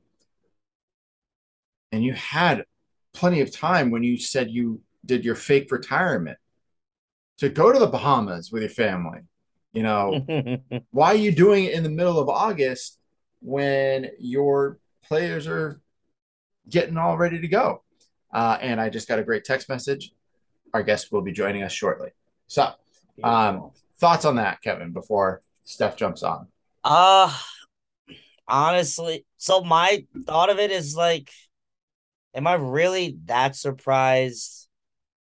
And 1.93 2.05
you 2.05 2.13
had 2.13 2.65
plenty 3.13 3.41
of 3.41 3.53
time 3.53 3.91
when 3.91 4.03
you 4.03 4.17
said 4.17 4.51
you 4.51 4.81
did 5.05 5.25
your 5.25 5.35
fake 5.35 5.71
retirement 5.73 6.39
to 7.39 7.49
go 7.49 7.73
to 7.73 7.79
the 7.79 7.87
Bahamas 7.87 8.53
with 8.53 8.63
your 8.63 8.71
family. 8.71 9.21
You 9.73 9.83
know, 9.83 10.27
why 10.91 11.13
are 11.13 11.17
you 11.17 11.33
doing 11.33 11.65
it 11.65 11.75
in 11.75 11.83
the 11.83 11.91
middle 11.91 12.19
of 12.19 12.29
August 12.29 12.99
when 13.41 14.11
your 14.19 14.79
players 15.05 15.47
are 15.47 15.81
getting 16.69 16.97
all 16.97 17.17
ready 17.17 17.41
to 17.41 17.49
go? 17.49 17.83
Uh, 18.33 18.59
and 18.61 18.81
I 18.81 18.91
just 18.91 19.09
got 19.09 19.19
a 19.19 19.25
great 19.25 19.45
text 19.45 19.69
message. 19.69 20.13
Our 20.73 20.83
guest 20.83 21.11
will 21.11 21.23
be 21.23 21.33
joining 21.33 21.63
us 21.63 21.73
shortly. 21.73 22.11
So, 22.47 22.71
um, 23.25 23.71
thoughts 23.99 24.25
on 24.25 24.37
that, 24.37 24.63
Kevin, 24.63 24.93
before 24.93 25.43
Steph 25.65 25.97
jumps 25.97 26.23
on? 26.23 26.47
Uh, 26.85 27.37
honestly, 28.51 29.25
so 29.37 29.63
my 29.63 30.05
thought 30.27 30.51
of 30.51 30.59
it 30.59 30.71
is 30.71 30.95
like, 30.95 31.31
am 32.35 32.47
I 32.47 32.55
really 32.55 33.17
that 33.27 33.57
surprised? 33.57 34.69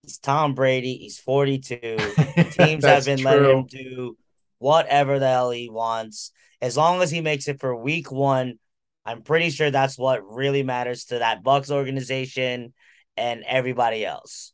It's 0.05 0.19
Tom 0.19 0.55
Brady. 0.55 0.97
He's 0.97 1.19
42. 1.19 1.79
Teams 2.53 2.85
have 2.85 3.05
been 3.05 3.19
true. 3.19 3.31
letting 3.31 3.59
him 3.59 3.67
do 3.67 4.17
whatever 4.59 5.19
the 5.19 5.29
hell 5.29 5.51
he 5.51 5.69
wants. 5.69 6.33
As 6.63 6.77
long 6.77 7.03
as 7.03 7.11
he 7.11 7.21
makes 7.21 7.49
it 7.49 7.61
for 7.61 7.75
week 7.77 8.11
one, 8.11 8.59
I'm 9.05 9.23
pretty 9.23 9.51
sure 9.51 9.71
that's 9.71 9.99
what 9.99 10.29
really 10.29 10.63
matters 10.63 11.07
to 11.07 11.19
that 11.19 11.43
Bucs 11.43 11.71
organization 11.71 12.73
and 13.17 13.45
everybody 13.47 14.05
else. 14.05 14.53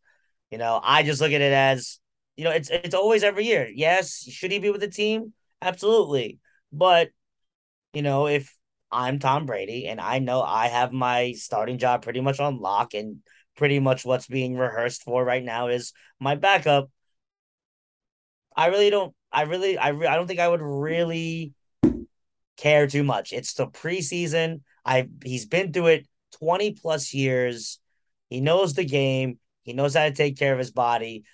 You 0.51 0.59
know, 0.59 0.81
I 0.83 1.03
just 1.03 1.21
look 1.21 1.33
at 1.33 1.41
it 1.41 1.53
as, 1.53 1.99
you 2.37 2.45
know, 2.45 2.51
it's 2.51 2.69
it's 2.69 2.95
always 2.95 3.23
every 3.23 3.47
year. 3.47 3.69
Yes, 3.73 4.23
should 4.23 4.53
he 4.53 4.59
be 4.59 4.71
with 4.71 4.81
the 4.81 4.89
team? 4.89 5.33
Absolutely. 5.63 6.39
But, 6.73 7.11
you 7.95 8.03
know, 8.03 8.27
if 8.27 8.55
I'm 8.93 9.19
Tom 9.19 9.47
Brady 9.47 9.87
and 9.89 10.01
I 10.01 10.19
know 10.19 10.43
I 10.43 10.69
have 10.69 10.93
my 10.93 11.33
starting 11.33 11.79
job 11.79 12.03
pretty 12.03 12.21
much 12.21 12.41
on 12.41 12.61
lock 12.61 12.95
and 12.95 13.19
pretty 13.57 13.79
much 13.79 14.05
what's 14.05 14.27
being 14.27 14.57
rehearsed 14.57 15.03
for 15.03 15.25
right 15.25 15.43
now 15.43 15.69
is 15.69 15.93
my 16.21 16.35
backup. 16.35 16.91
I 18.55 18.67
really 18.67 18.91
don't 18.91 19.15
I 19.33 19.43
really 19.43 19.79
I 19.79 19.89
re- 19.89 20.07
I 20.07 20.17
don't 20.17 20.27
think 20.27 20.41
I 20.41 20.49
would 20.49 20.61
really 20.63 21.55
care 22.57 22.87
too 22.87 23.03
much. 23.03 23.33
It's 23.33 23.55
the 23.55 23.67
preseason. 23.67 24.61
I 24.85 25.09
he's 25.25 25.47
been 25.47 25.73
through 25.73 25.87
it 25.87 26.09
20 26.39 26.73
plus 26.73 27.15
years. 27.15 27.79
He 28.29 28.41
knows 28.41 28.75
the 28.75 28.85
game. 28.85 29.39
He 29.63 29.73
knows 29.73 29.95
how 29.95 30.05
to 30.05 30.13
take 30.13 30.39
care 30.39 30.53
of 30.53 30.59
his 30.59 30.71
body. 30.71 31.25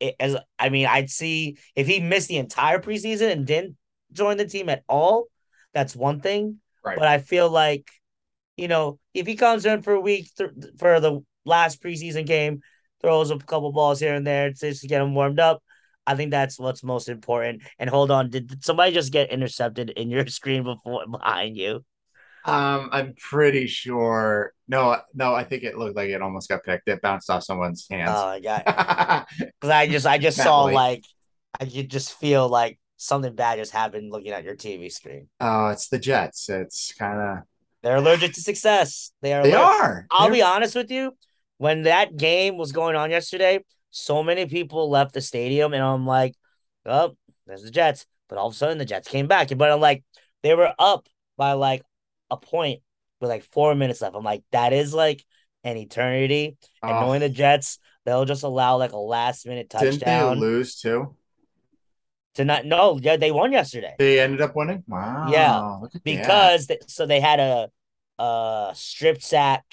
It, 0.00 0.16
as 0.18 0.36
I 0.58 0.68
mean, 0.68 0.86
I'd 0.86 1.10
see 1.10 1.58
if 1.76 1.86
he 1.86 2.00
missed 2.00 2.28
the 2.28 2.38
entire 2.38 2.80
preseason 2.80 3.30
and 3.30 3.46
didn't 3.46 3.76
join 4.12 4.36
the 4.36 4.46
team 4.46 4.68
at 4.68 4.82
all. 4.88 5.26
That's 5.74 5.94
one 5.94 6.20
thing. 6.20 6.61
Right. 6.84 6.98
But 6.98 7.08
I 7.08 7.18
feel 7.18 7.48
like, 7.48 7.90
you 8.56 8.68
know, 8.68 8.98
if 9.14 9.26
he 9.26 9.36
comes 9.36 9.66
in 9.66 9.82
for 9.82 9.94
a 9.94 10.00
week 10.00 10.30
th- 10.36 10.50
for 10.78 11.00
the 11.00 11.24
last 11.44 11.82
preseason 11.82 12.26
game, 12.26 12.60
throws 13.00 13.30
a 13.30 13.38
couple 13.38 13.72
balls 13.72 14.00
here 14.00 14.14
and 14.14 14.26
there 14.26 14.50
just 14.50 14.82
to 14.82 14.88
get 14.88 15.02
him 15.02 15.14
warmed 15.14 15.40
up. 15.40 15.62
I 16.06 16.16
think 16.16 16.30
that's 16.30 16.58
what's 16.58 16.82
most 16.82 17.08
important. 17.08 17.62
And 17.78 17.88
hold 17.88 18.10
on, 18.10 18.30
did, 18.30 18.48
did 18.48 18.64
somebody 18.64 18.92
just 18.92 19.12
get 19.12 19.30
intercepted 19.30 19.90
in 19.90 20.10
your 20.10 20.26
screen 20.28 20.64
before 20.64 21.06
behind 21.06 21.56
you? 21.56 21.84
Um, 22.44 22.88
I'm 22.90 23.14
pretty 23.14 23.68
sure. 23.68 24.52
No, 24.66 24.98
no, 25.14 25.32
I 25.34 25.44
think 25.44 25.62
it 25.62 25.78
looked 25.78 25.96
like 25.96 26.08
it 26.08 26.22
almost 26.22 26.48
got 26.48 26.64
picked. 26.64 26.88
It 26.88 27.00
bounced 27.00 27.30
off 27.30 27.44
someone's 27.44 27.86
hands. 27.88 28.10
Oh 28.10 28.26
my 28.26 28.40
god! 28.40 29.26
Because 29.38 29.70
I 29.70 29.86
just, 29.86 30.06
I 30.06 30.18
just 30.18 30.36
saw 30.38 30.64
like, 30.64 31.04
I 31.60 31.66
could 31.66 31.88
just 31.88 32.18
feel 32.18 32.48
like 32.48 32.78
something 33.02 33.34
bad 33.34 33.58
just 33.58 33.72
happened 33.72 34.12
looking 34.12 34.32
at 34.32 34.44
your 34.44 34.54
TV 34.54 34.90
screen. 34.90 35.28
Oh, 35.40 35.68
it's 35.68 35.88
the 35.88 35.98
Jets. 35.98 36.48
It's 36.48 36.92
kind 36.92 37.18
of. 37.20 37.38
They're 37.82 37.96
allergic 37.96 38.32
to 38.34 38.40
success. 38.40 39.12
They 39.22 39.32
are. 39.32 39.42
They 39.42 39.52
allergic. 39.52 39.82
are. 39.82 40.06
I'll 40.10 40.26
They're... 40.26 40.34
be 40.34 40.42
honest 40.42 40.74
with 40.74 40.90
you. 40.90 41.16
When 41.58 41.82
that 41.82 42.16
game 42.16 42.56
was 42.56 42.72
going 42.72 42.96
on 42.96 43.10
yesterday, 43.10 43.64
so 43.90 44.22
many 44.22 44.46
people 44.46 44.88
left 44.88 45.14
the 45.14 45.20
stadium, 45.20 45.74
and 45.74 45.82
I'm 45.82 46.06
like, 46.06 46.34
"Oh, 46.86 47.16
there's 47.46 47.62
the 47.62 47.70
Jets." 47.70 48.06
But 48.28 48.38
all 48.38 48.48
of 48.48 48.54
a 48.54 48.56
sudden, 48.56 48.78
the 48.78 48.84
Jets 48.84 49.08
came 49.08 49.26
back. 49.26 49.48
But 49.56 49.70
I'm 49.70 49.80
like, 49.80 50.04
they 50.42 50.54
were 50.54 50.72
up 50.78 51.08
by 51.36 51.52
like 51.52 51.82
a 52.30 52.36
point 52.36 52.80
with 53.20 53.30
like 53.30 53.44
four 53.44 53.74
minutes 53.74 54.00
left. 54.00 54.16
I'm 54.16 54.24
like, 54.24 54.42
that 54.52 54.72
is 54.72 54.94
like 54.94 55.24
an 55.64 55.76
eternity. 55.76 56.56
And 56.82 56.92
oh. 56.92 57.00
knowing 57.00 57.20
the 57.20 57.28
Jets, 57.28 57.78
they'll 58.04 58.24
just 58.24 58.42
allow 58.42 58.78
like 58.78 58.92
a 58.92 58.98
last 58.98 59.46
minute 59.46 59.70
touchdown. 59.70 59.90
Didn't 59.92 60.40
they 60.40 60.46
lose 60.46 60.80
too? 60.80 61.14
To 62.36 62.44
not 62.44 62.64
no, 62.64 62.98
yeah, 63.02 63.16
they 63.16 63.30
won 63.30 63.52
yesterday. 63.52 63.94
They 63.98 64.18
ended 64.18 64.40
up 64.40 64.56
winning. 64.56 64.84
Wow. 64.88 65.28
Yeah, 65.30 65.80
because 66.02 66.66
they, 66.66 66.78
so 66.86 67.04
they 67.04 67.20
had 67.20 67.40
a 67.40 67.68
a 68.18 68.72
strip 68.74 69.22
sack 69.22 69.64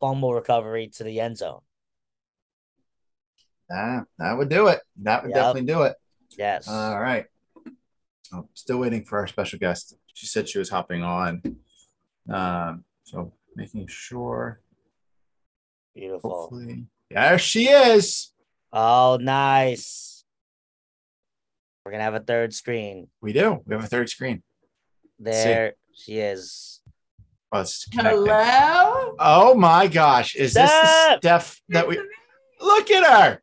fumble 0.00 0.34
recovery 0.34 0.88
to 0.96 1.04
the 1.04 1.20
end 1.20 1.38
zone. 1.38 1.60
Ah, 3.70 4.04
that 4.18 4.36
would 4.36 4.48
do 4.48 4.66
it. 4.68 4.80
That 5.02 5.22
would 5.22 5.30
yep. 5.30 5.36
definitely 5.36 5.72
do 5.72 5.82
it. 5.82 5.94
Yes. 6.36 6.68
All 6.68 7.00
right. 7.00 7.26
Oh, 8.32 8.48
still 8.54 8.78
waiting 8.78 9.04
for 9.04 9.18
our 9.20 9.26
special 9.26 9.58
guest. 9.58 9.96
She 10.12 10.26
said 10.26 10.48
she 10.48 10.58
was 10.58 10.70
hopping 10.70 11.02
on. 11.02 11.42
Um, 12.28 12.84
so 13.04 13.32
making 13.54 13.86
sure. 13.86 14.60
Beautiful. 15.94 16.30
Hopefully. 16.30 16.86
There 17.10 17.38
she 17.38 17.68
is. 17.68 18.32
Oh, 18.72 19.18
nice. 19.20 20.13
We're 21.84 21.92
gonna 21.92 22.04
have 22.04 22.14
a 22.14 22.20
third 22.20 22.54
screen. 22.54 23.08
We 23.20 23.32
do. 23.32 23.60
We 23.66 23.74
have 23.74 23.84
a 23.84 23.88
third 23.88 24.08
screen. 24.08 24.42
There 25.18 25.74
she 25.94 26.18
is. 26.18 26.80
Oh, 27.52 27.64
Hello. 27.92 29.14
Oh 29.18 29.54
my 29.54 29.86
gosh! 29.86 30.34
Is 30.34 30.52
Steph! 30.52 30.70
this 30.70 30.80
the 30.80 31.16
Steph 31.18 31.60
that 31.68 31.86
we? 31.86 32.00
Look 32.60 32.90
at 32.90 33.04
her. 33.04 33.42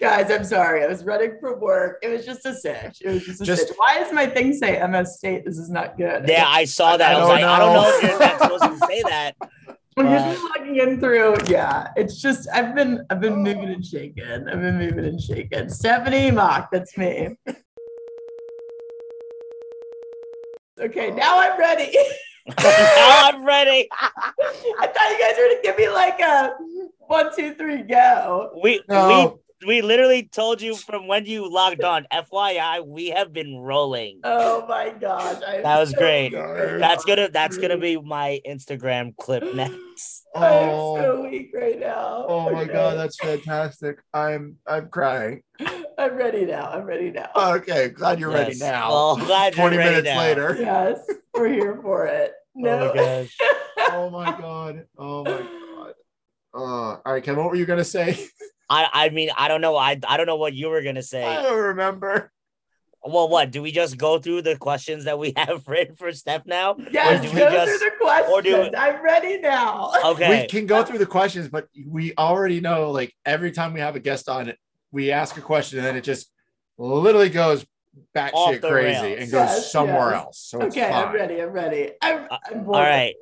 Guys, 0.00 0.30
I'm 0.30 0.44
sorry. 0.44 0.84
I 0.84 0.86
was 0.86 1.04
running 1.04 1.38
from 1.40 1.60
work. 1.60 1.98
It 2.02 2.08
was 2.08 2.24
just 2.24 2.46
a 2.46 2.54
sitch. 2.54 3.02
It 3.02 3.08
was 3.08 3.24
just 3.24 3.40
a 3.40 3.44
just, 3.44 3.62
stitch. 3.66 3.76
Why 3.76 3.98
does 3.98 4.12
my 4.12 4.26
thing 4.26 4.52
say 4.52 4.84
MS 4.86 5.18
State? 5.18 5.44
This 5.44 5.58
is 5.58 5.68
not 5.68 5.98
good. 5.98 6.26
Yeah, 6.28 6.46
I 6.46 6.64
saw 6.64 6.96
that. 6.96 7.14
I, 7.14 7.18
I 7.18 7.20
was 7.20 7.28
like, 7.28 7.40
know. 7.40 7.48
I 7.48 7.58
don't 7.58 7.74
know 7.74 7.96
if 7.96 8.02
you're 8.02 8.18
not 8.18 8.40
supposed 8.40 8.80
to 8.80 8.86
say 8.86 9.02
that. 9.02 9.34
When 9.96 10.10
you're 10.10 10.50
logging 10.50 10.76
in 10.76 11.00
through, 11.00 11.36
yeah, 11.46 11.88
it's 11.96 12.20
just 12.20 12.46
I've 12.52 12.74
been 12.74 13.06
I've 13.08 13.18
been 13.18 13.32
oh. 13.32 13.36
moving 13.36 13.70
and 13.70 13.82
shaking. 13.84 14.24
I've 14.24 14.60
been 14.60 14.76
moving 14.76 15.06
and 15.06 15.18
shaking. 15.18 15.70
Stephanie 15.70 16.30
Mock, 16.30 16.70
that's 16.70 16.98
me. 16.98 17.34
Okay, 20.78 21.10
now 21.12 21.40
I'm 21.40 21.58
ready. 21.58 21.96
now 22.62 23.20
I'm 23.24 23.42
ready. 23.42 23.88
I 24.02 24.86
thought 24.86 25.10
you 25.10 25.18
guys 25.18 25.34
were 25.38 25.48
gonna 25.48 25.62
give 25.62 25.78
me 25.78 25.88
like 25.88 26.20
a 26.20 26.52
one, 27.06 27.34
two, 27.34 27.54
three, 27.54 27.80
go. 27.80 28.50
We 28.62 28.82
no. 28.90 29.08
we 29.08 29.45
we 29.64 29.80
literally 29.80 30.24
told 30.24 30.60
you 30.60 30.76
from 30.76 31.06
when 31.06 31.24
you 31.24 31.50
logged 31.50 31.82
on. 31.82 32.06
FYI, 32.12 32.86
we 32.86 33.08
have 33.10 33.32
been 33.32 33.56
rolling. 33.56 34.20
Oh 34.24 34.66
my 34.66 34.90
gosh. 34.90 35.40
I'm 35.46 35.62
that 35.62 35.78
was 35.78 35.90
so 35.90 35.98
great. 35.98 36.32
Sorry. 36.32 36.78
That's 36.78 37.04
gonna 37.04 37.28
that's 37.30 37.56
gonna 37.56 37.78
be 37.78 37.96
my 37.96 38.40
Instagram 38.46 39.16
clip 39.16 39.42
next. 39.54 40.26
Oh, 40.34 40.96
I'm 40.96 41.02
so 41.02 41.22
weak 41.22 41.52
right 41.54 41.78
now. 41.78 42.26
Oh 42.28 42.46
okay. 42.46 42.54
my 42.54 42.64
god, 42.64 42.98
that's 42.98 43.16
fantastic. 43.18 44.02
I'm 44.12 44.56
I'm 44.66 44.88
crying. 44.88 45.42
I'm 45.98 46.14
ready 46.14 46.44
now. 46.44 46.68
I'm 46.68 46.84
ready 46.84 47.10
now. 47.10 47.30
Okay, 47.34 47.88
glad 47.88 48.20
you're 48.20 48.32
yes. 48.32 48.40
ready 48.40 48.58
now. 48.58 48.90
Well, 48.90 49.16
glad 49.16 49.54
20 49.54 49.76
minutes 49.78 50.04
now. 50.04 50.18
later. 50.18 50.56
Yes, 50.58 51.00
we're 51.32 51.48
here 51.48 51.78
for 51.82 52.06
it. 52.06 52.32
No. 52.54 52.92
Oh 52.98 53.00
my 53.00 53.04
gosh. 53.04 53.36
oh 53.92 54.10
my 54.10 54.40
god. 54.40 54.84
Oh 54.98 55.24
my 55.24 55.30
god. 55.30 55.94
Uh, 56.54 56.58
all 56.58 57.02
right, 57.04 57.22
Ken, 57.22 57.36
what 57.36 57.50
were 57.50 57.56
you 57.56 57.66
gonna 57.66 57.84
say? 57.84 58.28
I 58.68 58.88
I 58.92 59.08
mean 59.10 59.30
I 59.36 59.48
don't 59.48 59.60
know 59.60 59.76
I 59.76 59.98
I 60.06 60.16
don't 60.16 60.26
know 60.26 60.36
what 60.36 60.54
you 60.54 60.68
were 60.68 60.82
gonna 60.82 61.02
say. 61.02 61.24
I 61.24 61.42
don't 61.42 61.58
remember. 61.58 62.32
Well, 63.08 63.28
what 63.28 63.52
do 63.52 63.62
we 63.62 63.70
just 63.70 63.98
go 63.98 64.18
through 64.18 64.42
the 64.42 64.56
questions 64.56 65.04
that 65.04 65.16
we 65.18 65.32
have 65.36 65.66
written 65.68 65.94
for 65.94 66.12
Steph 66.12 66.44
now? 66.44 66.76
Yes, 66.90 67.22
go 67.32 67.38
just, 67.50 67.78
through 67.78 67.90
the 67.90 67.96
questions. 68.00 68.70
Do, 68.70 68.76
I'm 68.76 69.02
ready 69.02 69.38
now. 69.38 69.92
Okay, 70.04 70.42
we 70.42 70.48
can 70.48 70.66
go 70.66 70.82
through 70.82 70.98
the 70.98 71.06
questions, 71.06 71.48
but 71.48 71.68
we 71.86 72.14
already 72.18 72.60
know 72.60 72.90
like 72.90 73.14
every 73.24 73.52
time 73.52 73.72
we 73.72 73.80
have 73.80 73.94
a 73.94 74.00
guest 74.00 74.28
on, 74.28 74.48
it, 74.48 74.58
we 74.90 75.12
ask 75.12 75.36
a 75.36 75.40
question 75.40 75.78
and 75.78 75.86
then 75.86 75.94
it 75.96 76.02
just 76.02 76.32
literally 76.78 77.28
goes 77.28 77.64
batshit 78.14 78.32
Off 78.34 78.60
crazy 78.60 79.00
rails. 79.00 79.20
and 79.20 79.30
goes 79.30 79.50
Yes, 79.50 79.72
somewhere 79.72 80.10
yes. 80.10 80.24
else. 80.24 80.38
So 80.40 80.60
it's 80.62 80.76
Okay, 80.76 80.90
I'm 80.90 81.14
ready. 81.14 81.40
I'm 81.40 81.50
ready. 81.50 81.92
I'm, 82.02 82.26
Uh, 82.30 82.38
I'm 82.50 82.66
all 82.68 82.74
right. 82.74 83.14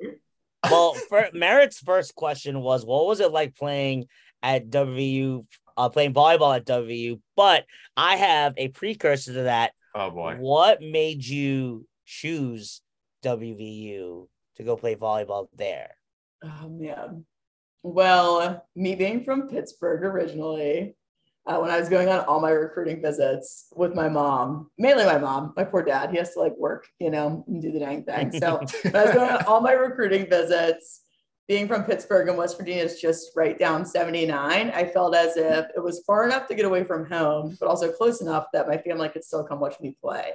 well, 0.63 0.93
for 1.09 1.29
Merritt's 1.33 1.79
first 1.79 2.15
question 2.15 2.59
was, 2.61 2.85
what 2.85 3.05
was 3.05 3.19
it 3.19 3.31
like 3.31 3.55
playing 3.55 4.07
at 4.43 4.69
WVU, 4.69 5.45
uh, 5.77 5.89
playing 5.89 6.13
volleyball 6.13 6.55
at 6.55 6.65
WVU? 6.65 7.19
But 7.35 7.65
I 7.95 8.15
have 8.15 8.53
a 8.57 8.69
precursor 8.69 9.33
to 9.33 9.43
that. 9.43 9.73
Oh 9.93 10.11
boy. 10.11 10.35
What 10.39 10.81
made 10.81 11.25
you 11.25 11.87
choose 12.05 12.81
WVU 13.23 14.27
to 14.57 14.63
go 14.63 14.75
play 14.75 14.95
volleyball 14.95 15.47
there? 15.55 15.95
Oh 16.43 16.69
man. 16.69 17.25
Well, 17.83 18.65
me 18.75 18.95
being 18.95 19.23
from 19.23 19.47
Pittsburgh 19.47 20.03
originally, 20.03 20.95
uh, 21.45 21.59
when 21.59 21.69
I 21.69 21.79
was 21.79 21.89
going 21.89 22.09
on 22.09 22.21
all 22.21 22.41
my 22.41 22.49
recruiting 22.49 23.01
visits 23.01 23.67
with 23.75 23.93
my 23.93 24.09
mom, 24.09 24.71
mainly 24.79 25.05
my 25.05 25.19
mom, 25.19 25.53
my 25.55 25.63
poor 25.63 25.83
dad, 25.83 26.09
he 26.09 26.17
has 26.17 26.33
to 26.33 26.39
like 26.39 26.57
work, 26.57 26.87
you 26.99 27.11
know, 27.11 27.43
and 27.47 27.61
do 27.61 27.71
the 27.71 27.79
dang 27.79 28.03
thing. 28.03 28.31
So 28.31 28.59
when 28.81 28.95
I 28.95 29.05
was 29.05 29.13
going 29.13 29.29
on 29.29 29.45
all 29.45 29.61
my 29.61 29.73
recruiting 29.73 30.27
visits, 30.27 31.01
being 31.47 31.67
from 31.67 31.83
Pittsburgh 31.83 32.27
and 32.27 32.37
West 32.37 32.57
Virginia 32.57 32.83
is 32.83 32.99
just 32.99 33.31
right 33.35 33.57
down 33.57 33.85
79. 33.85 34.71
I 34.71 34.85
felt 34.85 35.15
as 35.15 35.37
if 35.37 35.67
it 35.75 35.83
was 35.83 36.03
far 36.05 36.25
enough 36.25 36.47
to 36.47 36.55
get 36.55 36.65
away 36.65 36.83
from 36.83 37.05
home, 37.05 37.55
but 37.59 37.69
also 37.69 37.91
close 37.91 38.21
enough 38.21 38.47
that 38.53 38.67
my 38.67 38.77
family 38.77 39.09
could 39.09 39.23
still 39.23 39.43
come 39.43 39.59
watch 39.59 39.79
me 39.79 39.95
play. 40.01 40.31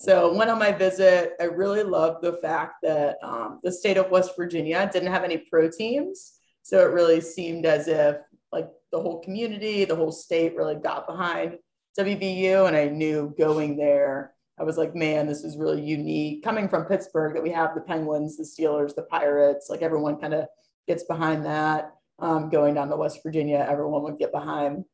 So 0.00 0.32
went 0.34 0.50
on 0.50 0.58
my 0.58 0.72
visit. 0.72 1.32
I 1.40 1.44
really 1.44 1.82
loved 1.82 2.22
the 2.22 2.34
fact 2.34 2.76
that 2.82 3.18
um, 3.22 3.60
the 3.62 3.72
state 3.72 3.96
of 3.96 4.10
West 4.10 4.32
Virginia 4.36 4.88
didn't 4.92 5.12
have 5.12 5.24
any 5.24 5.38
pro 5.38 5.68
teams. 5.70 6.34
So 6.62 6.80
it 6.80 6.92
really 6.92 7.20
seemed 7.20 7.66
as 7.66 7.88
if 7.88 8.16
like 8.52 8.68
the 8.92 9.00
whole 9.00 9.20
community, 9.20 9.84
the 9.84 9.96
whole 9.96 10.12
state 10.12 10.56
really 10.56 10.76
got 10.76 11.06
behind 11.06 11.58
WVU. 11.98 12.66
And 12.66 12.76
I 12.76 12.86
knew 12.86 13.34
going 13.38 13.76
there, 13.76 14.34
I 14.58 14.64
was 14.64 14.76
like, 14.76 14.94
man, 14.94 15.26
this 15.26 15.44
is 15.44 15.56
really 15.56 15.82
unique. 15.82 16.42
Coming 16.42 16.68
from 16.68 16.84
Pittsburgh, 16.84 17.34
that 17.34 17.42
we 17.42 17.50
have 17.50 17.74
the 17.74 17.80
Penguins, 17.80 18.36
the 18.36 18.42
Steelers, 18.42 18.94
the 18.94 19.02
Pirates, 19.02 19.68
like 19.70 19.82
everyone 19.82 20.18
kind 20.18 20.34
of 20.34 20.46
gets 20.86 21.04
behind 21.04 21.44
that. 21.46 21.94
Um, 22.18 22.50
going 22.50 22.74
down 22.74 22.88
to 22.88 22.96
West 22.96 23.20
Virginia, 23.22 23.64
everyone 23.68 24.02
would 24.02 24.18
get 24.18 24.32
behind 24.32 24.84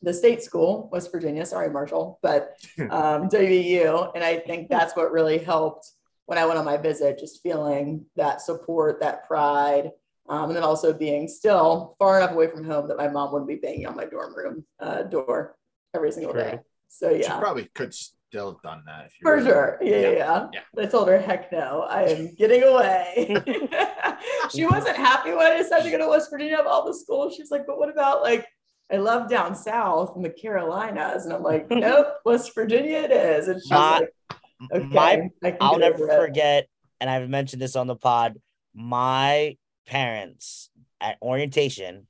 the 0.00 0.14
state 0.14 0.42
school, 0.42 0.88
West 0.92 1.10
Virginia. 1.10 1.44
Sorry, 1.44 1.68
Marshall, 1.70 2.20
but 2.22 2.56
um, 2.78 3.28
WVU. 3.28 4.12
And 4.14 4.22
I 4.22 4.38
think 4.38 4.68
that's 4.68 4.94
what 4.94 5.10
really 5.10 5.38
helped 5.38 5.90
when 6.26 6.38
I 6.38 6.46
went 6.46 6.58
on 6.58 6.64
my 6.64 6.76
visit, 6.76 7.18
just 7.18 7.42
feeling 7.42 8.04
that 8.16 8.40
support, 8.40 9.00
that 9.00 9.26
pride. 9.26 9.90
Um, 10.28 10.44
and 10.50 10.56
then 10.56 10.62
also 10.62 10.92
being 10.92 11.26
still 11.26 11.96
far 11.98 12.18
enough 12.18 12.30
away 12.30 12.48
from 12.48 12.64
home 12.64 12.86
that 12.88 12.96
my 12.96 13.08
mom 13.08 13.32
wouldn't 13.32 13.48
be 13.48 13.56
banging 13.56 13.86
on 13.86 13.96
my 13.96 14.04
dorm 14.04 14.34
room 14.36 14.64
uh, 14.78 15.02
door 15.02 15.56
every 15.94 16.12
single 16.12 16.32
day. 16.32 16.60
So 16.88 17.12
She 17.12 17.22
yeah, 17.22 17.40
probably 17.40 17.68
could 17.74 17.92
still 18.32 18.52
have 18.52 18.62
done 18.62 18.82
that 18.86 19.04
if 19.06 19.12
you 19.12 19.24
for 19.24 19.34
really- 19.36 19.46
sure. 19.46 19.78
Yeah, 19.82 19.90
yeah, 19.96 20.00
Yeah, 20.00 20.10
yeah. 20.16 20.46
yeah. 20.76 20.82
I 20.82 20.86
told 20.86 21.08
her, 21.08 21.18
heck 21.20 21.52
no, 21.52 21.82
I 21.82 22.04
am 22.04 22.34
getting 22.34 22.62
away. 22.62 23.36
she 24.54 24.64
wasn't 24.64 24.96
happy 24.96 25.32
when 25.32 25.52
I 25.52 25.58
decided 25.58 25.84
to 25.84 25.90
go 25.90 25.98
to 25.98 26.08
West 26.08 26.30
Virginia 26.30 26.56
of 26.56 26.66
all 26.66 26.86
the 26.86 26.94
schools. 26.94 27.34
She's 27.36 27.50
like, 27.50 27.66
but 27.66 27.78
what 27.78 27.90
about 27.90 28.22
like, 28.22 28.46
I 28.90 28.96
love 28.96 29.28
down 29.28 29.54
south 29.54 30.14
in 30.16 30.22
the 30.22 30.30
Carolinas. 30.30 31.26
And 31.26 31.34
I'm 31.34 31.42
like, 31.42 31.66
nope, 31.70 32.06
West 32.24 32.54
Virginia 32.54 32.98
it 33.00 33.10
is. 33.10 33.48
And 33.48 33.60
she's 33.60 33.70
My- 33.70 33.98
like, 34.00 34.08
okay, 34.72 34.86
my- 34.86 35.30
I 35.42 35.50
can 35.50 35.58
I'll 35.60 35.78
never 35.78 36.08
it. 36.10 36.16
forget, 36.18 36.68
and 37.02 37.10
I've 37.10 37.28
mentioned 37.28 37.60
this 37.60 37.76
on 37.76 37.86
the 37.86 37.96
pod. 37.96 38.38
My 38.74 39.58
parents 39.86 40.70
at 41.02 41.18
orientation, 41.20 42.06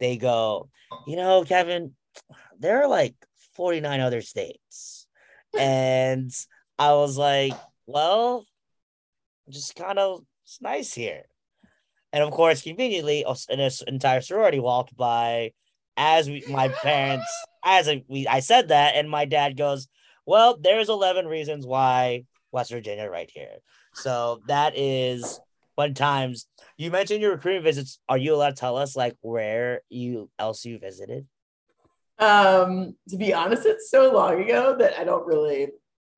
they 0.00 0.16
go, 0.16 0.70
you 1.06 1.16
know, 1.16 1.44
Kevin, 1.44 1.92
there 2.58 2.82
are 2.82 2.88
like 2.88 3.14
49 3.56 4.00
other 4.00 4.22
states. 4.22 4.97
And 5.58 6.32
I 6.78 6.92
was 6.94 7.16
like, 7.16 7.54
well, 7.86 8.46
just 9.50 9.74
kind 9.76 9.98
of 9.98 10.24
it's 10.44 10.60
nice 10.62 10.94
here. 10.94 11.22
And 12.12 12.22
of 12.24 12.30
course, 12.30 12.62
conveniently, 12.62 13.24
an 13.50 13.70
entire 13.86 14.20
sorority 14.22 14.60
walked 14.60 14.96
by 14.96 15.52
as 15.96 16.28
we, 16.28 16.42
my 16.48 16.68
parents, 16.68 17.26
as 17.64 17.88
I, 17.88 18.04
we, 18.08 18.26
I 18.26 18.40
said 18.40 18.68
that, 18.68 18.94
and 18.94 19.10
my 19.10 19.26
dad 19.26 19.56
goes, 19.56 19.88
well, 20.24 20.56
there's 20.58 20.88
11 20.88 21.26
reasons 21.26 21.66
why 21.66 22.24
West 22.50 22.70
Virginia 22.70 23.10
right 23.10 23.30
here. 23.30 23.58
So 23.94 24.40
that 24.46 24.76
is 24.76 25.38
fun 25.76 25.94
times. 25.94 26.46
You 26.76 26.90
mentioned 26.90 27.20
your 27.20 27.32
recruiting 27.32 27.62
visits. 27.62 27.98
Are 28.08 28.18
you 28.18 28.34
allowed 28.34 28.50
to 28.50 28.60
tell 28.60 28.76
us 28.76 28.96
like 28.96 29.16
where 29.20 29.82
you 29.90 30.30
else 30.38 30.64
you 30.64 30.78
visited? 30.78 31.26
Um, 32.18 32.96
to 33.08 33.16
be 33.16 33.32
honest, 33.32 33.66
it's 33.66 33.90
so 33.90 34.12
long 34.12 34.42
ago 34.42 34.76
that 34.78 34.98
I 34.98 35.04
don't 35.04 35.26
really. 35.26 35.68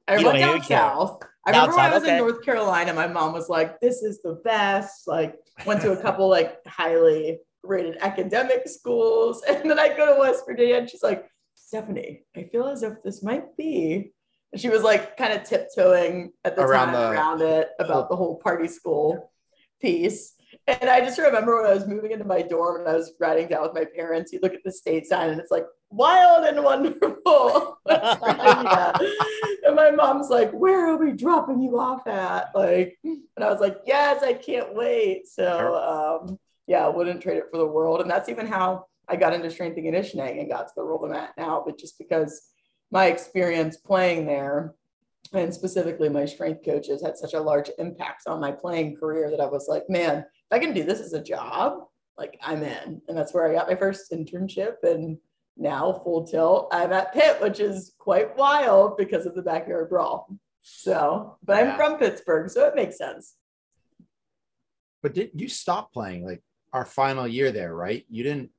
I 0.09 0.17
You 0.17 0.27
went 0.27 0.39
down 0.39 0.63
south. 0.63 1.23
I 1.47 1.51
remember 1.51 1.77
when 1.77 1.85
I 1.85 1.95
was 1.95 2.03
okay. 2.03 2.13
in 2.13 2.19
North 2.19 2.43
Carolina, 2.43 2.93
my 2.93 3.07
mom 3.07 3.33
was 3.33 3.49
like, 3.49 3.81
"This 3.81 4.03
is 4.03 4.23
the 4.23 4.41
best." 4.45 5.07
Like, 5.07 5.37
went 5.67 5.81
to 5.83 5.93
a 5.93 5.97
couple 6.03 6.29
like 6.29 6.59
highly 6.67 7.39
rated 7.63 7.99
academic 8.01 8.69
schools, 8.69 9.43
and 9.49 9.71
then 9.71 9.79
I 9.79 9.89
go 9.89 10.13
to 10.13 10.21
West 10.21 10.45
Virginia, 10.47 10.77
and 10.77 10.91
she's 10.91 11.03
like, 11.03 11.27
"Stephanie, 11.55 12.23
I 12.37 12.45
feel 12.45 12.67
as 12.67 12.83
if 12.83 13.03
this 13.03 13.23
might 13.23 13.57
be." 13.57 14.13
And 14.53 14.61
she 14.61 14.69
was 14.69 14.83
like, 14.83 15.17
kind 15.17 15.33
of 15.33 15.45
tiptoeing 15.45 16.33
at 16.45 16.57
the 16.57 16.63
Around 16.63 16.87
time 16.89 16.95
the 16.95 17.11
around 17.11 17.43
it 17.43 17.69
about 17.79 18.09
the 18.09 18.17
whole 18.17 18.37
party 18.37 18.67
school 18.67 19.33
piece. 19.81 20.35
And 20.67 20.89
I 20.89 21.01
just 21.01 21.19
remember 21.19 21.57
when 21.57 21.71
I 21.71 21.75
was 21.75 21.87
moving 21.87 22.13
into 22.13 22.25
my 22.25 22.43
dorm 22.43 22.81
and 22.81 22.89
I 22.89 22.95
was 22.95 23.13
riding 23.19 23.49
down 23.49 23.63
with 23.63 23.75
my 23.75 23.85
parents, 23.85 24.33
you 24.33 24.41
look 24.43 24.55
at 24.55 24.63
the 24.65 24.71
state 24.73 25.07
sign 25.07 25.31
and 25.31 25.41
it's 25.41 25.51
like 25.51 25.67
wild 25.91 26.45
and 26.47 26.63
wonderful. 26.63 27.79
And 29.71 29.77
my 29.77 29.93
mom's 29.93 30.31
like, 30.31 30.51
where 30.51 30.89
are 30.89 30.97
we 30.97 31.13
dropping 31.13 31.61
you 31.61 31.79
off 31.79 32.05
at? 32.09 32.51
Like, 32.57 32.99
and 33.05 33.21
I 33.41 33.51
was 33.51 33.61
like, 33.61 33.79
yes, 33.87 34.21
I 34.23 34.33
can't 34.33 34.75
wait. 34.75 35.29
So 35.29 35.77
um, 36.29 36.39
yeah, 36.67 36.85
I 36.85 36.89
wouldn't 36.89 37.23
trade 37.23 37.37
it 37.39 37.49
for 37.53 37.59
the 37.59 37.67
world. 37.67 38.01
And 38.01 38.11
that's 38.11 38.29
even 38.29 38.49
how 38.49 38.87
I 39.09 39.15
got 39.15 39.33
into 39.33 39.51
strength 39.51 39.77
and 39.77 39.85
conditioning 39.85 40.41
and 40.41 40.51
got 40.51 40.67
to 40.67 40.73
the 40.77 40.83
role 40.83 41.05
I'm 41.05 41.13
at 41.13 41.37
now, 41.37 41.63
but 41.65 41.79
just 41.79 41.99
because 41.99 42.49
my 42.91 43.07
experience 43.07 43.77
playing 43.77 44.27
there 44.27 44.75
and 45.33 45.55
specifically 45.55 46.09
my 46.09 46.25
strength 46.25 46.65
coaches 46.65 47.03
had 47.03 47.17
such 47.17 47.35
a 47.35 47.41
large 47.41 47.71
impact 47.79 48.25
on 48.27 48.41
my 48.41 48.51
playing 48.51 48.97
career 48.97 49.31
that 49.31 49.41
I 49.41 49.47
was 49.47 49.69
like, 49.69 49.89
man, 49.89 50.25
I 50.51 50.59
can 50.59 50.73
do 50.73 50.85
this 50.85 51.01
as 51.01 51.13
a 51.13 51.23
job, 51.23 51.85
like 52.19 52.39
I'm 52.43 52.63
in. 52.63 53.03
And 53.09 53.17
that's 53.17 53.33
where 53.33 53.49
I 53.49 53.55
got 53.55 53.69
my 53.69 53.77
first 53.77 54.13
internship. 54.13 54.77
And 54.83 55.19
now 55.57 56.01
full 56.05 56.27
tilt, 56.27 56.69
I'm 56.73 56.93
at 56.93 57.13
Pitt, 57.13 57.41
which 57.41 57.61
is 57.61 57.93
quite 57.99 58.37
wild 58.37 58.97
because 58.97 59.27
of 59.27 59.35
the 59.35 59.43
backyard 59.43 59.91
brawl. 59.91 60.29
So, 60.63 61.39
but 61.45 61.63
I'm 61.63 61.77
from 61.77 61.99
Pittsburgh, 61.99 62.51
so 62.51 62.67
it 62.67 62.75
makes 62.75 62.99
sense. 62.99 63.35
But 65.03 65.15
did 65.15 65.31
you 65.35 65.49
stop 65.49 65.93
playing 65.93 66.27
like 66.27 66.43
our 66.73 66.85
final 66.85 67.27
year 67.27 67.51
there, 67.51 67.75
right? 67.75 68.05
You 68.11 68.23
didn't. 68.23 68.51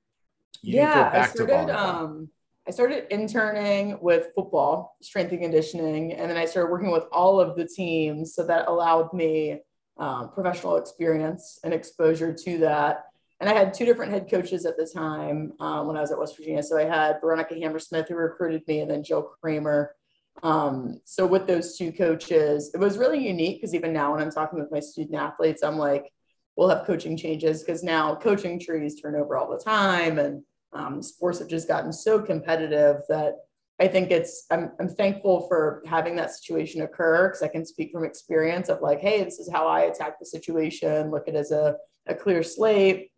You 0.63 0.73
didn't 0.73 0.89
yeah, 0.89 0.95
go 0.95 1.11
back 1.11 1.29
I 1.29 1.31
started. 1.31 1.67
to 1.67 1.73
volleyball. 1.73 1.75
Um, 1.75 2.29
I 2.67 2.71
started 2.71 3.11
interning 3.11 3.97
with 4.01 4.27
football, 4.35 4.95
strength 5.01 5.31
and 5.31 5.41
conditioning, 5.41 6.13
and 6.13 6.29
then 6.29 6.37
I 6.37 6.45
started 6.45 6.71
working 6.71 6.91
with 6.91 7.05
all 7.11 7.39
of 7.39 7.55
the 7.55 7.67
teams. 7.67 8.35
So 8.35 8.45
that 8.45 8.67
allowed 8.67 9.13
me 9.13 9.59
um, 9.97 10.31
professional 10.33 10.77
experience 10.77 11.59
and 11.63 11.73
exposure 11.73 12.33
to 12.33 12.57
that. 12.59 13.05
And 13.39 13.49
I 13.49 13.53
had 13.53 13.73
two 13.73 13.85
different 13.85 14.11
head 14.11 14.29
coaches 14.29 14.65
at 14.65 14.77
the 14.77 14.85
time 14.85 15.53
uh, 15.59 15.83
when 15.83 15.97
I 15.97 16.01
was 16.01 16.11
at 16.11 16.19
West 16.19 16.37
Virginia. 16.37 16.61
So 16.61 16.77
I 16.77 16.83
had 16.83 17.19
Veronica 17.21 17.55
Hammersmith 17.55 18.07
who 18.07 18.15
recruited 18.15 18.63
me, 18.67 18.81
and 18.81 18.91
then 18.91 19.03
Jill 19.03 19.23
Kramer. 19.41 19.95
Um, 20.43 21.01
so 21.05 21.25
with 21.25 21.47
those 21.47 21.77
two 21.77 21.91
coaches, 21.91 22.71
it 22.73 22.79
was 22.79 22.97
really 22.97 23.27
unique 23.27 23.57
because 23.57 23.75
even 23.75 23.93
now 23.93 24.11
when 24.11 24.21
I'm 24.21 24.31
talking 24.31 24.59
with 24.59 24.71
my 24.71 24.79
student 24.79 25.15
athletes, 25.15 25.63
I'm 25.63 25.77
like, 25.77 26.11
we'll 26.55 26.69
have 26.69 26.85
coaching 26.85 27.17
changes 27.17 27.63
because 27.63 27.83
now 27.83 28.15
coaching 28.15 28.59
trees 28.59 28.99
turn 28.99 29.15
over 29.15 29.37
all 29.37 29.49
the 29.49 29.63
time 29.63 30.19
and 30.19 30.43
um, 30.73 31.01
sports 31.01 31.39
have 31.39 31.47
just 31.47 31.67
gotten 31.67 31.91
so 31.91 32.21
competitive 32.21 33.01
that 33.09 33.37
I 33.81 33.87
think 33.87 34.11
it's 34.11 34.45
I'm, 34.51 34.71
I'm 34.79 34.87
thankful 34.87 35.47
for 35.47 35.81
having 35.87 36.15
that 36.17 36.31
situation 36.31 36.83
occur 36.83 37.29
because 37.29 37.41
I 37.41 37.47
can 37.47 37.65
speak 37.65 37.91
from 37.91 38.05
experience 38.05 38.69
of 38.69 38.81
like, 38.81 38.99
hey, 38.99 39.23
this 39.23 39.39
is 39.39 39.49
how 39.51 39.67
I 39.67 39.81
attack 39.81 40.19
the 40.19 40.25
situation. 40.25 41.09
Look 41.09 41.27
at 41.27 41.33
it 41.33 41.37
as 41.37 41.49
a, 41.49 41.77
a 42.05 42.13
clear 42.13 42.43
slate. 42.43 43.09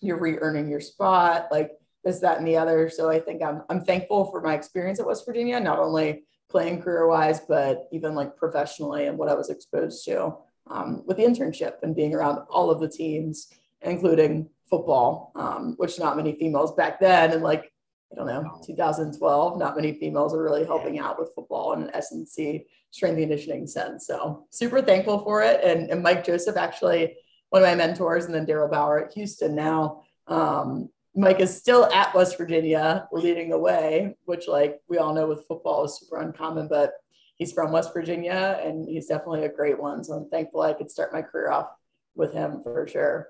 You're 0.00 0.18
re-earning 0.18 0.68
your 0.68 0.80
spot, 0.80 1.46
like 1.52 1.70
this, 2.02 2.18
that, 2.18 2.38
and 2.38 2.46
the 2.48 2.56
other. 2.56 2.90
So 2.90 3.08
I 3.08 3.20
think 3.20 3.44
I'm 3.44 3.62
I'm 3.70 3.84
thankful 3.84 4.24
for 4.32 4.40
my 4.42 4.54
experience 4.54 4.98
at 4.98 5.06
West 5.06 5.24
Virginia, 5.24 5.60
not 5.60 5.78
only 5.78 6.24
playing 6.50 6.82
career-wise, 6.82 7.40
but 7.40 7.86
even 7.92 8.16
like 8.16 8.36
professionally 8.36 9.06
and 9.06 9.18
what 9.18 9.28
I 9.28 9.34
was 9.34 9.50
exposed 9.50 10.04
to 10.06 10.34
um, 10.68 11.04
with 11.06 11.18
the 11.18 11.24
internship 11.24 11.74
and 11.84 11.94
being 11.94 12.12
around 12.12 12.38
all 12.50 12.70
of 12.70 12.80
the 12.80 12.88
teams, 12.88 13.52
including 13.82 14.48
football, 14.68 15.30
um, 15.36 15.74
which 15.76 16.00
not 16.00 16.16
many 16.16 16.32
females 16.32 16.74
back 16.74 16.98
then, 16.98 17.30
and 17.30 17.42
like 17.44 17.70
I 18.10 18.16
don't 18.16 18.26
know, 18.26 18.60
2012, 18.64 19.58
not 19.58 19.76
many 19.76 19.92
females 19.92 20.34
are 20.34 20.42
really 20.42 20.64
helping 20.64 20.98
out 20.98 21.18
with 21.18 21.34
football 21.34 21.74
in 21.74 21.82
an 21.82 21.90
SNC 21.90 22.64
strength 22.90 23.18
and 23.18 23.28
conditioning 23.28 23.66
sense. 23.66 24.06
So 24.06 24.46
super 24.50 24.80
thankful 24.80 25.18
for 25.18 25.42
it. 25.42 25.62
And, 25.62 25.90
and 25.90 26.02
Mike 26.02 26.24
Joseph, 26.24 26.56
actually 26.56 27.16
one 27.50 27.62
of 27.62 27.68
my 27.68 27.74
mentors, 27.74 28.24
and 28.24 28.34
then 28.34 28.46
Daryl 28.46 28.70
Bauer 28.70 29.04
at 29.04 29.12
Houston 29.14 29.54
now. 29.54 30.02
Um, 30.26 30.90
Mike 31.14 31.40
is 31.40 31.56
still 31.56 31.86
at 31.86 32.14
West 32.14 32.38
Virginia 32.38 33.08
leading 33.12 33.50
the 33.50 33.58
way, 33.58 34.14
which 34.24 34.46
like 34.46 34.80
we 34.88 34.98
all 34.98 35.14
know 35.14 35.26
with 35.26 35.46
football 35.46 35.84
is 35.84 35.98
super 35.98 36.18
uncommon, 36.18 36.68
but 36.68 36.92
he's 37.36 37.52
from 37.52 37.72
West 37.72 37.92
Virginia 37.92 38.60
and 38.62 38.88
he's 38.88 39.06
definitely 39.06 39.44
a 39.44 39.48
great 39.48 39.80
one. 39.80 40.04
So 40.04 40.14
I'm 40.14 40.28
thankful 40.28 40.60
I 40.60 40.74
could 40.74 40.90
start 40.90 41.12
my 41.12 41.22
career 41.22 41.50
off 41.50 41.68
with 42.14 42.32
him 42.32 42.62
for 42.62 42.86
sure. 42.86 43.28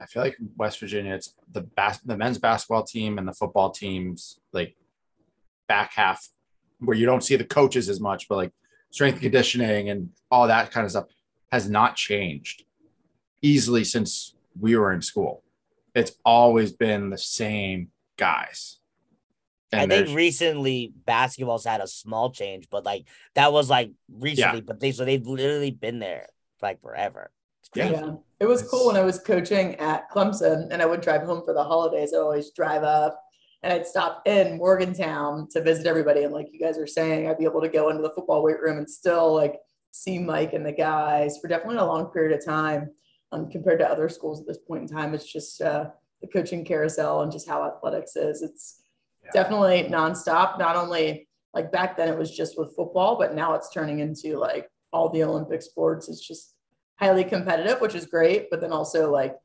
I 0.00 0.06
feel 0.06 0.22
like 0.22 0.36
West 0.56 0.80
Virginia, 0.80 1.14
it's 1.14 1.34
the 1.52 1.60
bas- 1.62 1.98
the 2.04 2.16
men's 2.16 2.38
basketball 2.38 2.84
team 2.84 3.18
and 3.18 3.28
the 3.28 3.32
football 3.34 3.70
teams, 3.70 4.40
like 4.52 4.74
back 5.68 5.92
half, 5.94 6.26
where 6.78 6.96
you 6.96 7.04
don't 7.06 7.22
see 7.22 7.36
the 7.36 7.44
coaches 7.44 7.88
as 7.88 8.00
much, 8.00 8.26
but 8.28 8.36
like 8.36 8.52
strength 8.90 9.14
and 9.14 9.22
conditioning 9.22 9.90
and 9.90 10.10
all 10.30 10.46
that 10.48 10.70
kind 10.70 10.84
of 10.84 10.90
stuff 10.90 11.06
has 11.52 11.68
not 11.68 11.96
changed 11.96 12.64
easily 13.42 13.84
since 13.84 14.34
we 14.58 14.76
were 14.76 14.92
in 14.92 15.02
school. 15.02 15.42
It's 15.94 16.12
always 16.24 16.72
been 16.72 17.10
the 17.10 17.18
same 17.18 17.88
guys. 18.16 18.78
I 19.72 19.82
And 19.82 19.90
think 19.90 20.06
there's- 20.06 20.16
recently 20.16 20.92
basketball's 21.04 21.64
had 21.64 21.80
a 21.80 21.86
small 21.86 22.30
change, 22.30 22.68
but 22.70 22.84
like 22.84 23.06
that 23.34 23.52
was 23.52 23.68
like 23.70 23.90
recently, 24.08 24.62
but 24.62 24.80
they 24.80 24.92
so 24.92 25.04
they've 25.04 25.26
literally 25.26 25.70
been 25.70 25.98
there 25.98 26.26
like 26.62 26.80
forever. 26.80 27.30
Yeah. 27.74 27.90
Yeah. 27.90 28.12
It 28.40 28.46
was 28.46 28.62
cool 28.62 28.86
when 28.86 28.96
I 28.96 29.02
was 29.02 29.18
coaching 29.18 29.74
at 29.76 30.10
Clemson 30.10 30.68
and 30.70 30.80
I 30.82 30.86
would 30.86 31.00
drive 31.02 31.22
home 31.22 31.42
for 31.44 31.52
the 31.54 31.62
holidays. 31.62 32.12
I'd 32.14 32.18
always 32.18 32.50
drive 32.50 32.82
up 32.82 33.22
and 33.62 33.72
I'd 33.72 33.86
stop 33.86 34.22
in 34.26 34.56
Morgantown 34.56 35.46
to 35.50 35.62
visit 35.62 35.86
everybody. 35.86 36.22
And 36.24 36.32
like 36.32 36.48
you 36.52 36.58
guys 36.58 36.78
are 36.78 36.86
saying, 36.86 37.28
I'd 37.28 37.38
be 37.38 37.44
able 37.44 37.60
to 37.60 37.68
go 37.68 37.90
into 37.90 38.02
the 38.02 38.10
football 38.10 38.42
weight 38.42 38.60
room 38.60 38.78
and 38.78 38.88
still 38.90 39.34
like 39.34 39.56
see 39.92 40.18
Mike 40.18 40.52
and 40.54 40.64
the 40.64 40.72
guys 40.72 41.38
for 41.40 41.48
definitely 41.48 41.76
a 41.76 41.84
long 41.84 42.06
period 42.06 42.36
of 42.38 42.44
time. 42.44 42.90
Um, 43.32 43.48
compared 43.48 43.78
to 43.78 43.88
other 43.88 44.08
schools 44.08 44.40
at 44.40 44.46
this 44.48 44.58
point 44.58 44.82
in 44.82 44.88
time, 44.88 45.14
it's 45.14 45.30
just 45.30 45.60
uh, 45.62 45.90
the 46.20 46.26
coaching 46.26 46.64
carousel 46.64 47.20
and 47.22 47.30
just 47.30 47.48
how 47.48 47.64
athletics 47.64 48.16
is. 48.16 48.42
It's 48.42 48.82
Yeah. 49.22 49.30
definitely 49.32 49.84
nonstop. 49.84 50.58
Not 50.58 50.74
only 50.74 51.28
like 51.54 51.70
back 51.70 51.96
then 51.96 52.08
it 52.08 52.18
was 52.18 52.34
just 52.36 52.58
with 52.58 52.74
football, 52.74 53.16
but 53.16 53.34
now 53.34 53.54
it's 53.54 53.70
turning 53.70 54.00
into 54.00 54.36
like 54.38 54.68
all 54.92 55.10
the 55.10 55.22
Olympic 55.22 55.62
sports. 55.62 56.08
It's 56.08 56.26
just 56.26 56.54
highly 57.00 57.24
competitive, 57.24 57.80
which 57.80 57.94
is 57.94 58.06
great. 58.06 58.48
But 58.50 58.60
then 58.60 58.72
also 58.72 59.10
like 59.10 59.36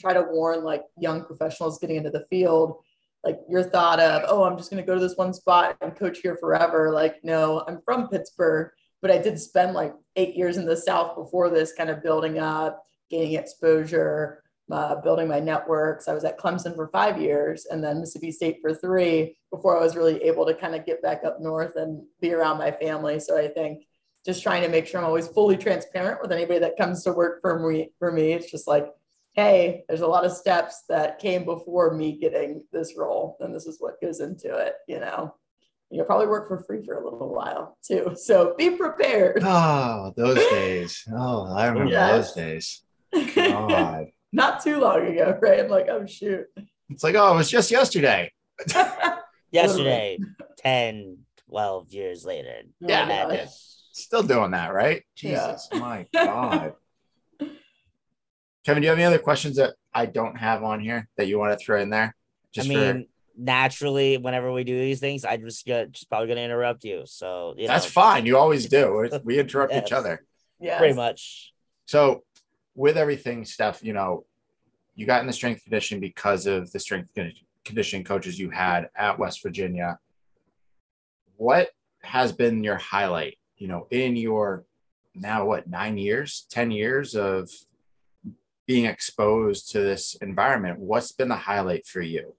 try 0.00 0.12
to 0.12 0.26
warn 0.30 0.64
like 0.64 0.82
young 0.98 1.24
professionals 1.24 1.78
getting 1.78 1.96
into 1.96 2.10
the 2.10 2.26
field, 2.28 2.78
like 3.22 3.38
your 3.48 3.62
thought 3.62 4.00
of, 4.00 4.22
oh, 4.28 4.44
I'm 4.44 4.56
just 4.56 4.70
going 4.70 4.82
to 4.82 4.86
go 4.86 4.94
to 4.94 5.00
this 5.00 5.16
one 5.16 5.32
spot 5.32 5.76
and 5.80 5.96
coach 5.96 6.18
here 6.18 6.36
forever. 6.36 6.90
Like, 6.92 7.22
no, 7.22 7.64
I'm 7.66 7.80
from 7.84 8.08
Pittsburgh, 8.08 8.70
but 9.00 9.10
I 9.10 9.18
did 9.18 9.38
spend 9.38 9.74
like 9.74 9.94
eight 10.16 10.34
years 10.34 10.56
in 10.56 10.66
the 10.66 10.76
South 10.76 11.16
before 11.16 11.48
this, 11.48 11.72
kind 11.72 11.90
of 11.90 12.02
building 12.02 12.38
up, 12.38 12.84
gaining 13.10 13.34
exposure, 13.34 14.42
uh, 14.70 14.96
building 14.96 15.28
my 15.28 15.40
networks. 15.40 16.08
I 16.08 16.14
was 16.14 16.24
at 16.24 16.38
Clemson 16.38 16.74
for 16.74 16.88
five 16.88 17.20
years 17.20 17.66
and 17.66 17.84
then 17.84 18.00
Mississippi 18.00 18.32
State 18.32 18.58
for 18.60 18.74
three 18.74 19.36
before 19.50 19.76
I 19.76 19.80
was 19.80 19.96
really 19.96 20.22
able 20.22 20.46
to 20.46 20.54
kind 20.54 20.74
of 20.74 20.86
get 20.86 21.02
back 21.02 21.22
up 21.24 21.40
north 21.40 21.76
and 21.76 22.02
be 22.20 22.32
around 22.32 22.58
my 22.58 22.72
family. 22.72 23.20
So 23.20 23.38
I 23.38 23.48
think 23.48 23.84
just 24.24 24.42
trying 24.42 24.62
to 24.62 24.68
make 24.68 24.86
sure 24.86 25.00
I'm 25.00 25.06
always 25.06 25.28
fully 25.28 25.56
transparent 25.56 26.20
with 26.22 26.32
anybody 26.32 26.58
that 26.60 26.76
comes 26.78 27.02
to 27.04 27.12
work 27.12 27.40
for 27.42 27.58
me. 27.58 27.90
For 27.98 28.10
me, 28.10 28.32
it's 28.32 28.50
just 28.50 28.66
like, 28.66 28.86
hey, 29.34 29.84
there's 29.88 30.00
a 30.00 30.06
lot 30.06 30.24
of 30.24 30.32
steps 30.32 30.84
that 30.88 31.18
came 31.18 31.44
before 31.44 31.92
me 31.94 32.18
getting 32.18 32.62
this 32.72 32.94
role, 32.96 33.36
and 33.40 33.54
this 33.54 33.66
is 33.66 33.76
what 33.80 34.00
goes 34.00 34.20
into 34.20 34.54
it. 34.56 34.74
You 34.88 35.00
know, 35.00 35.34
you'll 35.90 36.06
probably 36.06 36.26
work 36.28 36.48
for 36.48 36.58
free 36.64 36.84
for 36.84 36.94
a 36.94 37.04
little 37.04 37.34
while 37.34 37.76
too. 37.86 38.14
So 38.16 38.54
be 38.56 38.70
prepared. 38.70 39.42
Oh, 39.44 40.12
those 40.16 40.38
days. 40.50 41.04
Oh, 41.14 41.52
I 41.54 41.66
remember 41.66 41.92
Yes. 41.92 42.32
those 42.32 42.32
days. 42.34 42.82
God. 43.34 44.06
Not 44.32 44.62
too 44.64 44.78
long 44.80 45.06
ago, 45.06 45.38
right? 45.40 45.60
I'm 45.60 45.68
like, 45.68 45.88
oh 45.88 46.06
shoot. 46.06 46.46
It's 46.90 47.04
like, 47.04 47.14
oh, 47.14 47.32
it 47.34 47.36
was 47.36 47.50
just 47.50 47.70
yesterday. 47.70 48.32
Yesterday, 49.50 50.18
10, 50.58 51.18
12 51.48 51.90
years 51.92 52.24
later. 52.24 52.62
Yeah. 52.80 53.06
Madness. 53.06 53.73
Still 53.96 54.24
doing 54.24 54.50
that, 54.50 54.74
right? 54.74 55.04
Yeah. 55.20 55.56
My 55.72 56.04
God. 56.12 56.72
Kevin, 58.66 58.80
do 58.82 58.86
you 58.86 58.88
have 58.88 58.98
any 58.98 59.04
other 59.04 59.20
questions 59.20 59.54
that 59.56 59.74
I 59.94 60.06
don't 60.06 60.36
have 60.36 60.64
on 60.64 60.80
here 60.80 61.08
that 61.16 61.28
you 61.28 61.38
want 61.38 61.56
to 61.56 61.64
throw 61.64 61.80
in 61.80 61.90
there? 61.90 62.16
I 62.58 62.64
mean, 62.64 63.06
naturally, 63.38 64.16
whenever 64.16 64.52
we 64.52 64.64
do 64.64 64.76
these 64.76 64.98
things, 64.98 65.24
I 65.24 65.36
just 65.36 65.64
get 65.64 65.92
just 65.92 66.08
probably 66.08 66.26
gonna 66.26 66.40
interrupt 66.40 66.82
you. 66.82 67.02
So 67.06 67.54
you 67.56 67.68
that's 67.68 67.84
know, 67.86 67.90
fine. 67.90 68.26
You 68.26 68.36
always 68.36 68.66
do. 68.66 69.08
We 69.24 69.38
interrupt 69.38 69.72
Yes. 69.72 69.86
each 69.86 69.92
other. 69.92 70.24
Yeah. 70.58 70.78
pretty 70.78 70.94
much. 70.94 71.52
So, 71.86 72.24
with 72.74 72.96
everything, 72.96 73.44
Steph, 73.44 73.84
you 73.84 73.92
know, 73.92 74.24
you 74.96 75.06
got 75.06 75.20
in 75.20 75.28
the 75.28 75.32
strength 75.32 75.62
conditioning 75.62 76.00
because 76.00 76.46
of 76.46 76.72
the 76.72 76.80
strength 76.80 77.10
condi- 77.16 77.44
conditioning 77.64 78.04
coaches 78.04 78.40
you 78.40 78.50
had 78.50 78.88
at 78.96 79.20
West 79.20 79.40
Virginia. 79.40 79.98
What 81.36 81.68
has 82.02 82.32
been 82.32 82.64
your 82.64 82.76
highlight, 82.76 83.38
you 83.56 83.68
know, 83.68 83.86
in 83.90 84.16
your 84.16 84.64
now 85.14 85.44
what, 85.44 85.68
nine 85.68 85.96
years, 85.96 86.46
10 86.50 86.70
years 86.70 87.14
of 87.14 87.50
being 88.66 88.86
exposed 88.86 89.70
to 89.72 89.80
this 89.80 90.16
environment? 90.16 90.78
What's 90.78 91.12
been 91.12 91.28
the 91.28 91.36
highlight 91.36 91.86
for 91.86 92.00
you? 92.00 92.34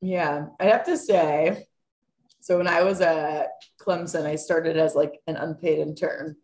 Yeah, 0.00 0.46
I 0.60 0.64
have 0.64 0.84
to 0.84 0.96
say, 0.96 1.66
so 2.40 2.58
when 2.58 2.68
I 2.68 2.82
was 2.82 3.00
at 3.00 3.48
Clemson, 3.80 4.24
I 4.24 4.36
started 4.36 4.76
as 4.76 4.94
like 4.94 5.20
an 5.26 5.36
unpaid 5.36 5.78
intern. 5.78 6.36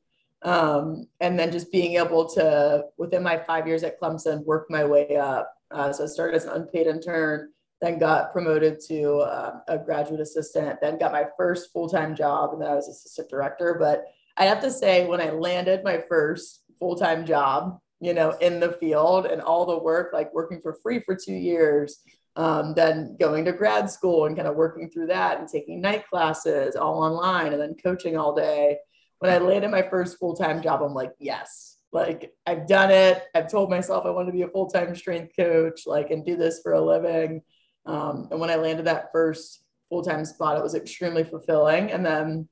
Um, 0.42 1.06
and 1.20 1.38
then 1.38 1.52
just 1.52 1.70
being 1.70 1.96
able 1.96 2.28
to, 2.30 2.86
within 2.98 3.22
my 3.22 3.38
five 3.38 3.68
years 3.68 3.84
at 3.84 4.00
Clemson, 4.00 4.44
work 4.44 4.66
my 4.68 4.84
way 4.84 5.16
up. 5.16 5.54
Uh, 5.70 5.92
so 5.92 6.04
I 6.04 6.06
started 6.08 6.36
as 6.36 6.44
an 6.44 6.62
unpaid 6.62 6.88
intern, 6.88 7.50
then 7.82 7.98
got 7.98 8.32
promoted 8.32 8.78
to 8.78 9.16
uh, 9.18 9.58
a 9.66 9.76
graduate 9.76 10.20
assistant, 10.20 10.80
then 10.80 10.98
got 10.98 11.10
my 11.10 11.26
first 11.36 11.72
full 11.72 11.88
time 11.88 12.14
job, 12.14 12.52
and 12.52 12.62
then 12.62 12.70
I 12.70 12.76
was 12.76 12.88
assistant 12.88 13.28
director. 13.28 13.76
But 13.78 14.04
I 14.36 14.44
have 14.44 14.62
to 14.62 14.70
say, 14.70 15.04
when 15.04 15.20
I 15.20 15.30
landed 15.30 15.82
my 15.82 16.02
first 16.08 16.62
full 16.78 16.94
time 16.96 17.26
job, 17.26 17.80
you 18.00 18.14
know, 18.14 18.30
in 18.40 18.60
the 18.60 18.72
field 18.74 19.26
and 19.26 19.42
all 19.42 19.66
the 19.66 19.78
work, 19.78 20.12
like 20.12 20.32
working 20.32 20.60
for 20.62 20.78
free 20.80 21.00
for 21.00 21.16
two 21.16 21.34
years, 21.34 21.98
um, 22.36 22.72
then 22.74 23.16
going 23.18 23.44
to 23.44 23.52
grad 23.52 23.90
school 23.90 24.26
and 24.26 24.36
kind 24.36 24.48
of 24.48 24.54
working 24.54 24.88
through 24.88 25.08
that 25.08 25.40
and 25.40 25.48
taking 25.48 25.80
night 25.80 26.08
classes 26.08 26.76
all 26.76 27.02
online 27.02 27.52
and 27.52 27.60
then 27.60 27.74
coaching 27.82 28.16
all 28.16 28.34
day. 28.34 28.78
When 29.18 29.32
I 29.32 29.38
landed 29.38 29.72
my 29.72 29.82
first 29.82 30.18
full 30.18 30.36
time 30.36 30.62
job, 30.62 30.82
I'm 30.82 30.94
like, 30.94 31.12
yes, 31.18 31.78
like 31.92 32.32
I've 32.46 32.68
done 32.68 32.92
it. 32.92 33.24
I've 33.34 33.50
told 33.50 33.70
myself 33.70 34.06
I 34.06 34.10
want 34.10 34.28
to 34.28 34.32
be 34.32 34.42
a 34.42 34.48
full 34.48 34.70
time 34.70 34.94
strength 34.94 35.34
coach, 35.36 35.82
like, 35.84 36.12
and 36.12 36.24
do 36.24 36.36
this 36.36 36.60
for 36.62 36.74
a 36.74 36.80
living. 36.80 37.42
Um, 37.86 38.28
and 38.30 38.40
when 38.40 38.50
I 38.50 38.56
landed 38.56 38.86
that 38.86 39.10
first 39.12 39.62
full 39.88 40.02
time 40.02 40.24
spot, 40.24 40.56
it 40.56 40.62
was 40.62 40.74
extremely 40.74 41.24
fulfilling. 41.24 41.90
And 41.90 42.04
then 42.04 42.48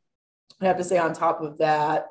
I 0.60 0.66
have 0.66 0.78
to 0.78 0.84
say, 0.84 0.98
on 0.98 1.12
top 1.12 1.40
of 1.40 1.58
that, 1.58 2.08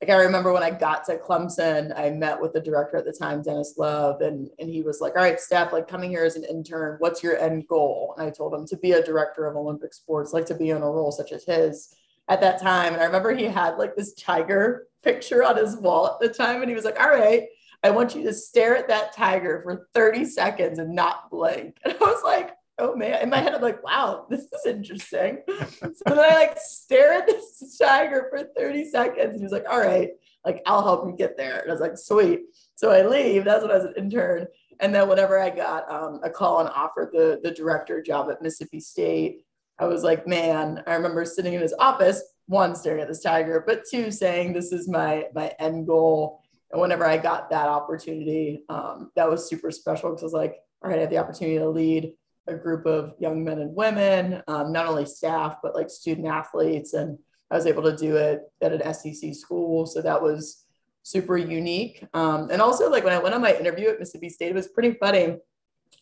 like 0.00 0.10
I 0.10 0.22
remember 0.22 0.52
when 0.52 0.62
I 0.62 0.70
got 0.70 1.04
to 1.06 1.16
Clemson, 1.16 1.98
I 1.98 2.10
met 2.10 2.40
with 2.40 2.52
the 2.52 2.60
director 2.60 2.96
at 2.96 3.04
the 3.04 3.12
time, 3.12 3.42
Dennis 3.42 3.74
Love, 3.78 4.20
and 4.20 4.50
and 4.58 4.68
he 4.68 4.82
was 4.82 5.00
like, 5.00 5.16
"All 5.16 5.22
right, 5.22 5.40
Steph, 5.40 5.72
like 5.72 5.88
coming 5.88 6.10
here 6.10 6.24
as 6.24 6.36
an 6.36 6.44
intern, 6.44 6.96
what's 6.98 7.22
your 7.22 7.38
end 7.38 7.66
goal?" 7.68 8.14
And 8.18 8.26
I 8.26 8.30
told 8.30 8.52
him 8.52 8.66
to 8.66 8.76
be 8.76 8.92
a 8.92 9.02
director 9.02 9.46
of 9.46 9.56
Olympic 9.56 9.94
sports, 9.94 10.32
like 10.32 10.46
to 10.46 10.54
be 10.54 10.70
in 10.70 10.82
a 10.82 10.90
role 10.90 11.12
such 11.12 11.32
as 11.32 11.44
his 11.44 11.94
at 12.28 12.40
that 12.40 12.60
time. 12.60 12.92
And 12.92 13.02
I 13.02 13.06
remember 13.06 13.34
he 13.34 13.44
had 13.44 13.78
like 13.78 13.96
this 13.96 14.12
tiger 14.14 14.88
picture 15.02 15.42
on 15.42 15.56
his 15.56 15.76
wall 15.76 16.06
at 16.06 16.20
the 16.20 16.28
time, 16.28 16.60
and 16.60 16.68
he 16.68 16.74
was 16.74 16.84
like, 16.84 17.00
"All 17.00 17.08
right, 17.08 17.44
I 17.84 17.90
want 17.90 18.16
you 18.16 18.24
to 18.24 18.32
stare 18.32 18.76
at 18.76 18.88
that 18.88 19.12
tiger 19.14 19.60
for 19.62 19.88
30 19.94 20.24
seconds 20.24 20.78
and 20.80 20.94
not 20.94 21.30
blink." 21.30 21.76
And 21.84 21.94
I 21.94 22.04
was 22.04 22.22
like, 22.24 22.50
oh 22.78 22.96
man, 22.96 23.22
in 23.22 23.30
my 23.30 23.38
head, 23.38 23.54
I'm 23.54 23.62
like, 23.62 23.82
wow, 23.84 24.26
this 24.28 24.42
is 24.52 24.66
interesting. 24.66 25.38
so 25.48 25.94
then 26.06 26.18
I 26.18 26.34
like 26.34 26.58
stare 26.58 27.12
at 27.12 27.26
this 27.26 27.78
tiger 27.80 28.26
for 28.30 28.48
30 28.56 28.86
seconds. 28.86 29.34
And 29.34 29.42
he's 29.42 29.52
like, 29.52 29.66
all 29.70 29.80
right, 29.80 30.10
like 30.44 30.62
I'll 30.66 30.82
help 30.82 31.06
you 31.06 31.16
get 31.16 31.36
there. 31.36 31.60
And 31.60 31.70
I 31.70 31.72
was 31.72 31.80
like, 31.80 31.96
sweet. 31.96 32.42
So 32.74 32.90
I 32.90 33.06
leave. 33.06 33.44
That's 33.44 33.62
when 33.62 33.70
I 33.70 33.76
was 33.76 33.84
an 33.84 33.94
intern. 33.96 34.46
And 34.80 34.94
then 34.94 35.08
whenever 35.08 35.38
I 35.38 35.50
got 35.50 35.90
um, 35.90 36.20
a 36.24 36.30
call 36.30 36.60
and 36.60 36.68
offered 36.68 37.10
the, 37.12 37.40
the 37.42 37.52
director 37.52 38.02
job 38.02 38.28
at 38.30 38.42
Mississippi 38.42 38.80
State, 38.80 39.44
I 39.78 39.86
was 39.86 40.02
like, 40.02 40.26
man, 40.26 40.82
I 40.86 40.94
remember 40.94 41.24
sitting 41.24 41.54
in 41.54 41.60
his 41.60 41.74
office, 41.78 42.22
one, 42.46 42.74
staring 42.74 43.00
at 43.00 43.08
this 43.08 43.22
tiger, 43.22 43.62
but 43.66 43.82
two, 43.90 44.10
saying 44.10 44.52
this 44.52 44.72
is 44.72 44.88
my 44.88 45.26
my 45.34 45.52
end 45.58 45.86
goal. 45.86 46.43
And 46.74 46.80
whenever 46.80 47.06
I 47.06 47.18
got 47.18 47.50
that 47.50 47.68
opportunity, 47.68 48.64
um, 48.68 49.12
that 49.14 49.30
was 49.30 49.48
super 49.48 49.70
special 49.70 50.10
because 50.10 50.22
I 50.22 50.26
was 50.26 50.32
like, 50.32 50.56
all 50.82 50.90
right, 50.90 50.98
I 50.98 51.02
have 51.02 51.10
the 51.10 51.18
opportunity 51.18 51.58
to 51.58 51.68
lead 51.68 52.14
a 52.48 52.54
group 52.56 52.84
of 52.84 53.14
young 53.20 53.44
men 53.44 53.60
and 53.60 53.76
women, 53.76 54.42
um, 54.48 54.72
not 54.72 54.86
only 54.86 55.06
staff, 55.06 55.58
but 55.62 55.76
like 55.76 55.88
student 55.88 56.26
athletes. 56.26 56.92
And 56.92 57.16
I 57.48 57.54
was 57.54 57.66
able 57.66 57.84
to 57.84 57.96
do 57.96 58.16
it 58.16 58.40
at 58.60 58.72
an 58.72 58.92
SEC 58.92 59.36
school. 59.36 59.86
So 59.86 60.02
that 60.02 60.20
was 60.20 60.64
super 61.04 61.36
unique. 61.36 62.04
Um, 62.12 62.50
and 62.50 62.60
also, 62.60 62.90
like 62.90 63.04
when 63.04 63.12
I 63.12 63.20
went 63.20 63.36
on 63.36 63.40
my 63.40 63.54
interview 63.54 63.90
at 63.90 64.00
Mississippi 64.00 64.28
State, 64.28 64.50
it 64.50 64.56
was 64.56 64.66
pretty 64.66 64.94
funny. 64.94 65.26
I 65.26 65.38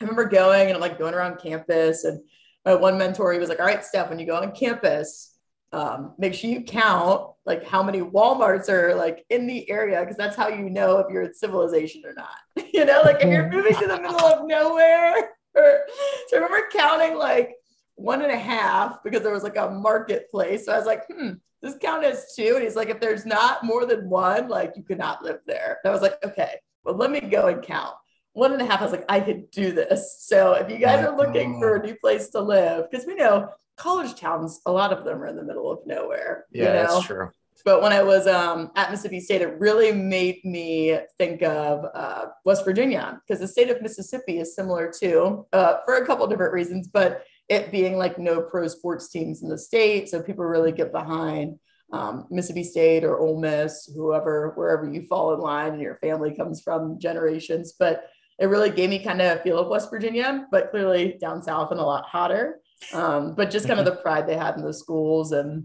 remember 0.00 0.24
going 0.24 0.68
and 0.68 0.74
I'm 0.74 0.80
like 0.80 0.98
going 0.98 1.12
around 1.12 1.38
campus, 1.38 2.04
and 2.04 2.18
my 2.64 2.74
one 2.74 2.96
mentor, 2.96 3.34
he 3.34 3.38
was 3.38 3.50
like, 3.50 3.60
All 3.60 3.66
right, 3.66 3.84
Steph, 3.84 4.08
when 4.08 4.18
you 4.18 4.24
go 4.24 4.36
on 4.36 4.52
campus, 4.52 5.31
um, 5.72 6.14
make 6.18 6.34
sure 6.34 6.50
you 6.50 6.62
count 6.62 7.30
like 7.46 7.64
how 7.64 7.82
many 7.82 8.00
Walmarts 8.00 8.68
are 8.68 8.94
like 8.94 9.24
in 9.30 9.46
the 9.46 9.68
area 9.70 10.00
because 10.00 10.16
that's 10.16 10.36
how 10.36 10.48
you 10.48 10.68
know 10.68 10.98
if 10.98 11.06
you're 11.10 11.22
in 11.22 11.34
civilization 11.34 12.02
or 12.04 12.14
not. 12.14 12.66
you 12.72 12.84
know, 12.84 13.02
like 13.04 13.16
if 13.20 13.28
you're 13.28 13.50
moving 13.50 13.74
to 13.74 13.86
the 13.86 14.00
middle 14.00 14.20
of 14.20 14.46
nowhere. 14.46 15.30
Or, 15.54 15.82
so 16.28 16.38
I 16.38 16.40
remember 16.40 16.66
counting 16.72 17.18
like 17.18 17.56
one 17.96 18.22
and 18.22 18.32
a 18.32 18.38
half 18.38 19.02
because 19.04 19.20
there 19.20 19.34
was 19.34 19.42
like 19.42 19.58
a 19.58 19.68
marketplace. 19.68 20.64
So 20.64 20.72
I 20.72 20.78
was 20.78 20.86
like, 20.86 21.02
hmm, 21.08 21.32
this 21.60 21.76
count 21.78 22.06
as 22.06 22.34
two. 22.34 22.54
And 22.54 22.64
he's 22.64 22.74
like, 22.74 22.88
if 22.88 23.00
there's 23.00 23.26
not 23.26 23.62
more 23.62 23.84
than 23.84 24.08
one, 24.08 24.48
like 24.48 24.72
you 24.76 24.82
could 24.82 24.96
not 24.96 25.22
live 25.22 25.40
there. 25.46 25.78
And 25.84 25.90
I 25.90 25.92
was 25.92 26.00
like, 26.00 26.14
okay, 26.24 26.54
well, 26.84 26.96
let 26.96 27.10
me 27.10 27.20
go 27.20 27.48
and 27.48 27.62
count. 27.62 27.94
One 28.32 28.54
and 28.54 28.62
a 28.62 28.64
half, 28.64 28.80
I 28.80 28.84
was 28.84 28.92
like, 28.92 29.04
I 29.10 29.20
could 29.20 29.50
do 29.50 29.72
this. 29.72 30.16
So 30.20 30.54
if 30.54 30.70
you 30.70 30.78
guys 30.78 31.04
are 31.04 31.14
looking 31.14 31.60
for 31.60 31.76
a 31.76 31.86
new 31.86 31.96
place 31.96 32.30
to 32.30 32.40
live, 32.40 32.90
because 32.90 33.06
we 33.06 33.14
know 33.14 33.50
college 33.82 34.14
towns, 34.14 34.60
a 34.66 34.72
lot 34.72 34.92
of 34.92 35.04
them 35.04 35.22
are 35.22 35.26
in 35.26 35.36
the 35.36 35.42
middle 35.42 35.70
of 35.70 35.80
nowhere. 35.86 36.46
Yeah, 36.52 36.62
you 36.62 36.68
know? 36.68 36.94
that's 36.94 37.06
true. 37.06 37.30
But 37.64 37.82
when 37.82 37.92
I 37.92 38.02
was 38.02 38.26
um, 38.26 38.70
at 38.76 38.90
Mississippi 38.90 39.20
State, 39.20 39.42
it 39.42 39.58
really 39.58 39.92
made 39.92 40.44
me 40.44 40.98
think 41.18 41.42
of 41.42 41.84
uh, 41.94 42.26
West 42.44 42.64
Virginia 42.64 43.20
because 43.26 43.40
the 43.40 43.46
state 43.46 43.70
of 43.70 43.80
Mississippi 43.82 44.38
is 44.38 44.54
similar 44.54 44.92
to, 45.00 45.46
uh, 45.52 45.76
for 45.84 45.96
a 45.96 46.06
couple 46.06 46.26
different 46.26 46.52
reasons. 46.52 46.88
But 46.88 47.24
it 47.48 47.70
being 47.70 47.96
like 47.96 48.18
no 48.18 48.40
pro 48.40 48.66
sports 48.68 49.10
teams 49.10 49.42
in 49.42 49.48
the 49.48 49.58
state, 49.58 50.08
so 50.08 50.22
people 50.22 50.44
really 50.44 50.72
get 50.72 50.92
behind 50.92 51.58
um, 51.92 52.26
Mississippi 52.30 52.64
State 52.64 53.04
or 53.04 53.18
Ole 53.18 53.38
Miss, 53.38 53.90
whoever, 53.94 54.52
wherever 54.54 54.90
you 54.90 55.06
fall 55.06 55.34
in 55.34 55.40
line 55.40 55.72
and 55.74 55.82
your 55.82 55.96
family 55.96 56.34
comes 56.34 56.62
from 56.62 56.98
generations. 56.98 57.74
But 57.78 58.08
it 58.38 58.46
really 58.46 58.70
gave 58.70 58.90
me 58.90 59.04
kind 59.04 59.20
of 59.20 59.38
a 59.38 59.42
feel 59.42 59.58
of 59.58 59.68
West 59.68 59.90
Virginia, 59.90 60.46
but 60.50 60.70
clearly 60.70 61.18
down 61.20 61.42
south 61.42 61.70
and 61.70 61.78
a 61.78 61.84
lot 61.84 62.06
hotter. 62.06 62.60
Um, 62.92 63.34
but 63.34 63.50
just 63.50 63.66
kind 63.66 63.78
of 63.80 63.86
the 63.86 63.96
pride 63.96 64.26
they 64.26 64.36
had 64.36 64.56
in 64.56 64.62
the 64.62 64.74
schools 64.74 65.32
and 65.32 65.64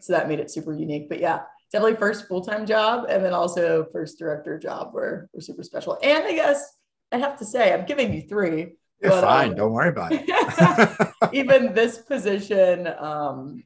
so 0.00 0.12
that 0.12 0.28
made 0.28 0.40
it 0.40 0.50
super 0.50 0.72
unique. 0.74 1.08
But 1.08 1.20
yeah, 1.20 1.42
definitely 1.72 1.96
first 1.96 2.28
full 2.28 2.44
time 2.44 2.66
job 2.66 3.06
and 3.08 3.24
then 3.24 3.32
also 3.32 3.86
first 3.92 4.18
director 4.18 4.58
job 4.58 4.92
were, 4.92 5.28
were 5.32 5.40
super 5.40 5.62
special. 5.62 5.98
And 6.02 6.24
I 6.24 6.34
guess 6.34 6.76
I 7.10 7.18
have 7.18 7.38
to 7.38 7.44
say, 7.44 7.72
I'm 7.72 7.86
giving 7.86 8.12
you 8.12 8.22
three. 8.22 8.76
You're 9.00 9.10
but, 9.10 9.22
fine. 9.22 9.50
um, 9.50 9.56
Don't 9.56 9.72
worry 9.72 9.88
about 9.88 10.12
it. 10.12 11.12
even 11.32 11.74
this 11.74 11.98
position, 11.98 12.88
um, 12.98 13.62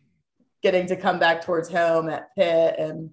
getting 0.62 0.86
to 0.86 0.96
come 0.96 1.18
back 1.18 1.44
towards 1.44 1.68
home 1.68 2.08
at 2.08 2.34
Pitt 2.36 2.76
and 2.78 3.10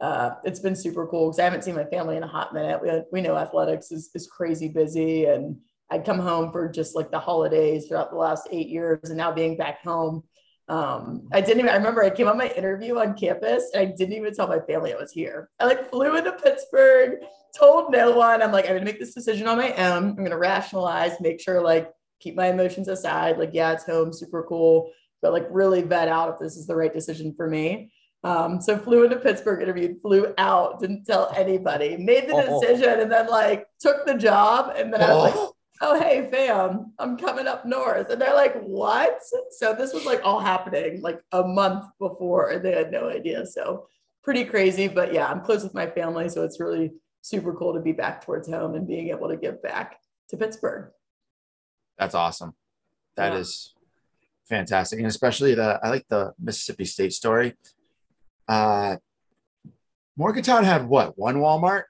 uh, 0.00 0.30
it's 0.44 0.60
been 0.60 0.76
super 0.76 1.06
cool 1.06 1.28
because 1.28 1.40
I 1.40 1.44
haven't 1.44 1.64
seen 1.64 1.74
my 1.74 1.84
family 1.84 2.16
in 2.16 2.22
a 2.22 2.28
hot 2.28 2.54
minute. 2.54 2.80
We, 2.80 2.90
we 3.12 3.20
know 3.20 3.36
athletics 3.36 3.90
is, 3.90 4.10
is 4.14 4.28
crazy 4.28 4.68
busy 4.68 5.24
and 5.24 5.56
I'd 5.90 6.04
come 6.04 6.18
home 6.18 6.52
for 6.52 6.68
just 6.68 6.94
like 6.94 7.10
the 7.10 7.18
holidays 7.18 7.86
throughout 7.86 8.10
the 8.10 8.16
last 8.16 8.48
eight 8.50 8.68
years 8.68 9.08
and 9.08 9.16
now 9.16 9.32
being 9.32 9.56
back 9.56 9.82
home 9.82 10.22
um, 10.68 11.28
I 11.32 11.40
didn't 11.40 11.60
even, 11.60 11.70
I 11.70 11.76
remember 11.76 12.02
I 12.04 12.10
came 12.10 12.28
on 12.28 12.36
my 12.36 12.48
interview 12.50 12.98
on 12.98 13.16
campus 13.16 13.70
and 13.72 13.80
I 13.80 13.86
didn't 13.96 14.12
even 14.14 14.34
tell 14.34 14.48
my 14.48 14.60
family 14.60 14.92
I 14.92 14.96
was 14.96 15.12
here. 15.12 15.48
I 15.58 15.64
like 15.64 15.88
flew 15.90 16.14
into 16.16 16.32
Pittsburgh, 16.32 17.20
told 17.58 17.90
no 17.90 18.10
one. 18.12 18.42
I'm 18.42 18.52
like, 18.52 18.66
I'm 18.66 18.74
gonna 18.74 18.84
make 18.84 19.00
this 19.00 19.14
decision 19.14 19.46
on 19.48 19.56
my 19.56 19.72
own. 19.72 20.08
I'm 20.10 20.22
gonna 20.22 20.36
rationalize, 20.36 21.12
make 21.20 21.40
sure 21.40 21.62
like 21.62 21.90
keep 22.20 22.36
my 22.36 22.48
emotions 22.48 22.88
aside. 22.88 23.38
Like, 23.38 23.50
yeah, 23.54 23.72
it's 23.72 23.84
home, 23.86 24.12
super 24.12 24.42
cool, 24.46 24.92
but 25.22 25.32
like 25.32 25.46
really 25.50 25.80
vet 25.80 26.08
out 26.08 26.34
if 26.34 26.38
this 26.38 26.56
is 26.58 26.66
the 26.66 26.76
right 26.76 26.92
decision 26.92 27.32
for 27.34 27.48
me. 27.48 27.90
Um, 28.22 28.60
so 28.60 28.76
flew 28.76 29.04
into 29.04 29.16
Pittsburgh, 29.16 29.62
interviewed, 29.62 30.02
flew 30.02 30.34
out, 30.36 30.80
didn't 30.80 31.06
tell 31.06 31.32
anybody, 31.34 31.96
made 31.96 32.28
the 32.28 32.34
Oh. 32.34 32.60
decision, 32.60 33.00
and 33.00 33.10
then 33.10 33.28
like 33.28 33.66
took 33.80 34.04
the 34.04 34.14
job. 34.16 34.74
And 34.76 34.92
then 34.92 35.00
I 35.00 35.14
was 35.14 35.34
like, 35.34 35.48
Oh, 35.80 35.98
hey 36.00 36.28
fam 36.30 36.92
i'm 36.98 37.16
coming 37.16 37.46
up 37.46 37.64
north 37.64 38.10
and 38.10 38.20
they're 38.20 38.34
like 38.34 38.60
what 38.62 39.18
so 39.50 39.74
this 39.74 39.92
was 39.94 40.04
like 40.04 40.20
all 40.24 40.40
happening 40.40 41.00
like 41.02 41.20
a 41.32 41.42
month 41.44 41.84
before 42.00 42.50
and 42.50 42.64
they 42.64 42.72
had 42.72 42.90
no 42.90 43.08
idea 43.08 43.46
so 43.46 43.86
pretty 44.24 44.44
crazy 44.44 44.88
but 44.88 45.12
yeah 45.14 45.26
i'm 45.28 45.40
close 45.40 45.62
with 45.62 45.74
my 45.74 45.86
family 45.86 46.28
so 46.28 46.42
it's 46.42 46.58
really 46.58 46.90
super 47.22 47.54
cool 47.54 47.72
to 47.74 47.80
be 47.80 47.92
back 47.92 48.24
towards 48.24 48.48
home 48.48 48.74
and 48.74 48.88
being 48.88 49.10
able 49.10 49.28
to 49.28 49.36
give 49.36 49.62
back 49.62 50.00
to 50.28 50.36
pittsburgh 50.36 50.90
that's 51.98 52.14
awesome. 52.14 52.54
That 53.16 53.34
is 53.34 53.74
Yeah. 54.50 54.58
fantastic. 54.58 54.98
And 55.00 55.08
especially 55.08 55.54
the 55.56 55.80
I 55.82 55.88
like 55.90 56.06
the 56.08 56.32
Mississippi 56.38 56.84
State 56.84 57.12
story. 57.12 57.56
Uh 58.46 58.96
Morgantown 60.16 60.62
had 60.64 60.88
what? 60.88 61.18
One 61.18 61.36
Walmart? 61.36 61.84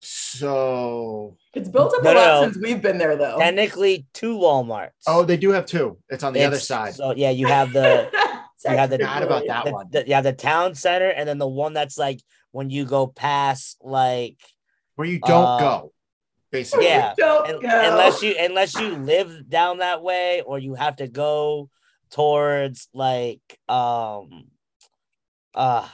So 0.00 1.36
it's 1.54 1.68
built 1.68 1.94
up 1.94 2.02
No, 2.02 2.12
a 2.12 2.14
lot 2.14 2.26
no. 2.26 2.42
since 2.44 2.58
we've 2.62 2.80
been 2.82 2.98
there 2.98 3.16
though 3.16 3.38
Technically, 3.38 4.06
two 4.14 4.36
WalMarts. 4.38 4.90
oh 5.06 5.24
they 5.24 5.36
do 5.36 5.50
have 5.50 5.66
two. 5.66 5.98
It's 6.08 6.24
on 6.24 6.32
the 6.32 6.44
other 6.44 6.58
side. 6.58 6.94
So 6.94 7.14
yeah, 7.16 7.30
you 7.30 7.46
have 7.46 7.72
the 7.72 8.08
you 8.64 8.76
have 8.76 8.90
the- 8.90 8.98
Forgot 8.98 9.22
about 9.22 9.46
that 9.46 9.64
the, 9.64 9.72
one. 9.72 9.86
the- 9.90 10.04
yeah 10.06 10.20
the 10.20 10.32
town 10.32 10.74
center, 10.74 11.08
and 11.08 11.28
then 11.28 11.38
the 11.38 11.48
one 11.48 11.72
that's 11.72 11.98
like 11.98 12.20
when 12.52 12.70
you 12.70 12.84
go 12.84 13.06
past 13.06 13.76
like 13.82 14.36
Where 14.96 15.06
you 15.08 15.18
don't 15.20 15.44
uh, 15.44 15.58
go. 15.58 15.92
Basically. 16.50 16.86
yeah. 16.86 17.12
Don't 17.16 17.46
un- 17.56 17.60
go. 17.60 17.68
unless 17.68 18.22
you 18.22 18.34
unless 18.38 18.74
you 18.78 18.88
live 18.96 19.48
down 19.48 19.78
that 19.78 20.02
way 20.02 20.42
or 20.46 20.58
you 20.58 20.74
have 20.74 20.96
to 20.96 21.08
go 21.08 21.68
towards 22.10 22.88
like 22.94 23.40
um 23.68 24.44
uh 25.54 25.86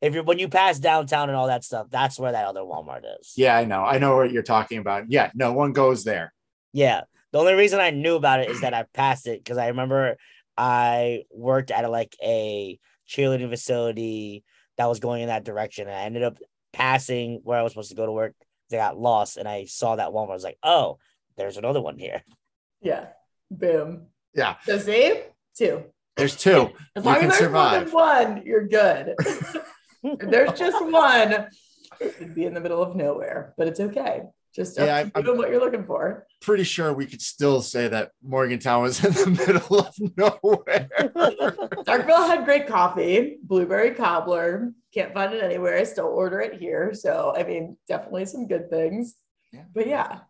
if 0.00 0.14
you're 0.14 0.22
when 0.24 0.38
you 0.38 0.48
pass 0.48 0.78
downtown 0.78 1.28
and 1.28 1.36
all 1.36 1.46
that 1.48 1.64
stuff 1.64 1.86
that's 1.90 2.18
where 2.18 2.32
that 2.32 2.46
other 2.46 2.60
walmart 2.60 3.02
is 3.20 3.32
Yeah, 3.36 3.56
I 3.56 3.64
know. 3.64 3.84
I 3.84 3.98
know 3.98 4.16
what 4.16 4.32
you're 4.32 4.42
talking 4.42 4.78
about. 4.78 5.10
Yeah, 5.10 5.30
no 5.34 5.52
one 5.52 5.72
goes 5.72 6.04
there. 6.04 6.32
yeah 6.72 7.02
the 7.32 7.38
only 7.38 7.54
reason 7.54 7.78
i 7.80 7.90
knew 7.90 8.16
about 8.16 8.40
it 8.40 8.50
is 8.50 8.60
that 8.62 8.74
i 8.74 8.84
passed 8.94 9.26
it 9.26 9.38
because 9.42 9.56
i 9.58 9.68
remember 9.68 10.16
i 10.56 11.22
worked 11.30 11.70
at 11.70 11.84
a, 11.84 11.88
like 11.88 12.16
a 12.22 12.78
cheerleading 13.08 13.50
facility 13.50 14.42
that 14.76 14.86
was 14.88 14.98
going 15.00 15.22
in 15.22 15.28
that 15.28 15.44
direction 15.44 15.86
and 15.86 15.96
i 15.96 16.02
ended 16.02 16.22
up 16.22 16.38
passing 16.72 17.40
where 17.44 17.58
i 17.58 17.62
was 17.62 17.72
supposed 17.72 17.90
to 17.90 17.96
go 17.96 18.06
to 18.06 18.12
work 18.12 18.34
They 18.70 18.76
got 18.78 18.98
lost 18.98 19.36
and 19.36 19.46
i 19.48 19.64
saw 19.66 19.96
that 19.96 20.10
walmart 20.10 20.30
i 20.30 20.34
was 20.34 20.44
like 20.44 20.58
oh 20.62 20.98
there's 21.36 21.56
another 21.56 21.80
one 21.80 21.98
here 21.98 22.22
yeah 22.82 23.06
boom 23.50 24.06
Yeah. 24.34 24.56
so 24.64 24.78
see 24.78 25.20
two 25.56 25.84
There's 26.16 26.36
two. 26.36 26.70
As 26.96 27.04
You 27.04 27.10
long 27.10 27.20
can 27.20 27.30
as 27.30 27.38
there's 27.38 27.52
more 27.52 27.70
than 27.70 27.90
one, 27.92 28.42
you're 28.44 28.66
good. 28.66 29.14
if 30.02 30.30
there's 30.30 30.58
just 30.58 30.84
one, 30.90 31.46
it'd 32.00 32.34
be 32.34 32.44
in 32.44 32.54
the 32.54 32.60
middle 32.60 32.82
of 32.82 32.96
nowhere, 32.96 33.54
but 33.56 33.66
it's 33.68 33.80
okay. 33.80 34.22
Just 34.54 34.76
Yeah, 34.78 34.96
I- 34.96 35.02
you 35.02 35.12
I'm- 35.14 35.36
what 35.36 35.50
you're 35.50 35.60
looking 35.60 35.84
for. 35.84 36.26
Pretty 36.40 36.64
sure 36.64 36.92
we 36.92 37.06
could 37.06 37.20
still 37.22 37.60
say 37.62 37.86
that 37.88 38.12
Morgantown 38.22 38.82
was 38.82 39.04
in 39.04 39.12
the 39.12 39.30
middle 39.46 39.78
of 39.80 39.94
nowhere. 40.16 40.88
Darkville 41.84 42.26
had 42.26 42.44
great 42.44 42.66
coffee, 42.66 43.38
blueberry 43.42 43.94
cobbler. 43.94 44.72
Can't 44.92 45.12
find 45.14 45.32
it 45.34 45.42
anywhere. 45.44 45.76
I 45.76 45.84
still 45.84 46.06
order 46.06 46.40
it 46.40 46.58
here. 46.58 46.94
So, 46.94 47.32
I 47.36 47.44
mean, 47.44 47.76
definitely 47.86 48.24
some 48.24 48.48
good 48.48 48.70
things. 48.70 49.14
Yeah. 49.52 49.64
But 49.72 49.86
yeah, 49.86 50.20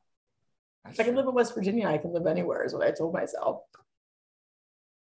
if 0.89 0.99
I 1.01 1.05
can 1.05 1.14
live 1.14 1.27
in 1.27 1.33
West 1.35 1.55
Virginia, 1.55 1.87
I 1.89 1.97
can 1.99 2.12
live 2.12 2.27
anywhere, 2.27 2.64
is 2.64 2.75
what 2.75 2.87
I 2.87 2.91
told 2.91 3.14
myself. 3.14 3.62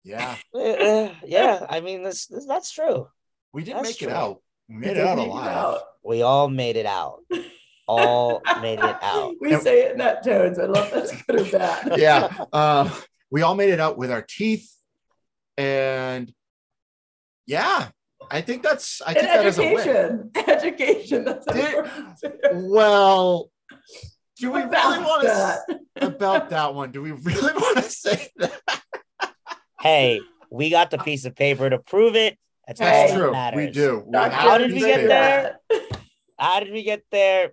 Yeah. 0.03 0.35
Uh, 0.53 1.09
yeah, 1.25 1.65
I 1.69 1.79
mean 1.81 2.03
that's 2.03 2.27
that's 2.47 2.71
true. 2.71 3.07
We 3.53 3.63
did 3.63 3.75
That's 3.75 3.89
make 3.89 3.97
true. 3.97 4.09
it 4.09 4.13
out. 4.13 4.41
We 4.69 4.75
made 4.75 4.97
it 4.97 5.05
out 5.05 5.17
make 5.17 5.27
it 5.27 5.29
alive. 5.31 5.47
out. 5.57 5.79
We 6.03 6.21
all 6.21 6.49
made 6.49 6.75
it 6.75 6.85
out. 6.85 7.19
All 7.87 8.41
made 8.61 8.79
it 8.79 8.97
out. 9.01 9.35
we 9.39 9.53
And- 9.53 9.61
say 9.61 9.83
it 9.85 9.91
in 9.93 9.97
that 9.99 10.23
tone, 10.23 10.53
I 10.53 10.65
don't 10.65 10.73
that's 10.91 11.21
good 11.23 11.41
or 11.41 11.51
bad. 11.51 11.93
yeah. 11.99 12.45
Uh, 12.51 12.89
we 13.29 13.41
all 13.41 13.55
made 13.55 13.69
it 13.69 13.79
out 13.79 13.97
with 13.97 14.11
our 14.11 14.21
teeth. 14.21 14.71
And 15.57 16.33
yeah, 17.45 17.89
I 18.31 18.41
think 18.41 18.63
that's 18.63 19.01
I 19.01 19.11
And 19.13 19.17
think 19.19 19.27
that 19.27 19.45
is 19.45 19.59
a 19.59 19.61
win. 19.73 19.77
education. 19.77 20.31
Education. 20.47 21.25
That's 21.25 21.45
Did- 21.45 22.31
Well, 22.53 23.49
do 24.37 24.51
we 24.51 24.59
really 24.61 24.67
About 24.67 25.01
want 25.05 25.23
to 25.23 25.79
about 26.05 26.49
that 26.49 26.73
one? 26.73 26.91
Do 26.91 27.01
we 27.01 27.11
really 27.11 27.53
want 27.53 27.77
to 27.77 27.83
say 27.83 28.27
that? 28.37 28.81
Hey, 29.79 30.19
we 30.51 30.69
got 30.69 30.91
the 30.91 30.97
piece 30.97 31.23
of 31.25 31.35
paper 31.35 31.69
to 31.69 31.77
prove 31.77 32.15
it. 32.15 32.37
That's, 32.67 32.81
all 32.81 32.87
That's 32.87 33.11
that 33.11 33.17
true. 33.17 33.31
matters. 33.31 33.57
We 33.57 33.71
do. 33.71 34.03
We 34.05 34.17
How 34.17 34.57
did 34.57 34.71
we 34.71 34.79
get 34.79 35.07
there? 35.07 35.57
that. 35.69 35.99
How 36.39 36.59
did 36.59 36.73
we 36.73 36.83
get 36.83 37.03
there? 37.11 37.51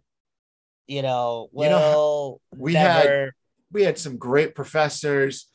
You 0.87 1.03
know, 1.03 1.49
You 1.53 1.69
know, 1.69 1.79
well, 1.79 2.41
we 2.57 2.75
had- 2.75 3.31
we 3.71 3.83
had 3.85 3.99
some 3.99 4.19
great 4.19 4.55
professors 4.55 5.49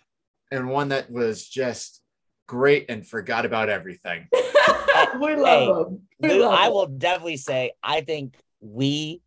and 0.52 0.70
one 0.70 0.90
that 0.90 1.12
was 1.12 1.48
just 1.48 2.02
great 2.48 2.86
and 2.90 3.06
forgot 3.06 3.46
about 3.46 3.70
everything. 3.70 4.28
we 4.34 5.36
love 5.36 5.46
Hey, 5.46 5.68
them. 5.68 6.02
We 6.20 6.30
Lou, 6.30 6.42
love 6.42 6.54
I 6.54 6.64
them. 6.66 6.74
will 6.74 6.88
definitely 6.88 7.38
say 7.38 7.74
I 7.84 8.02
think 8.02 8.36
we 8.60 9.22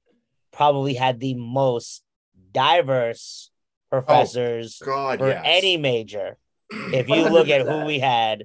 probably 0.53 0.95
had 0.95 1.21
the 1.21 1.35
most 1.35 2.03
diverse 2.51 3.51
oh, 3.93 4.01
professors 4.01 4.83
God, 4.85 5.19
for 5.21 5.29
yes. 5.29 5.43
any 5.45 5.77
major. 5.77 6.37
If 6.73 7.09
you 7.09 7.29
look 7.29 7.49
at 7.49 7.67
who 7.67 7.85
we 7.85 7.99
had, 8.01 8.45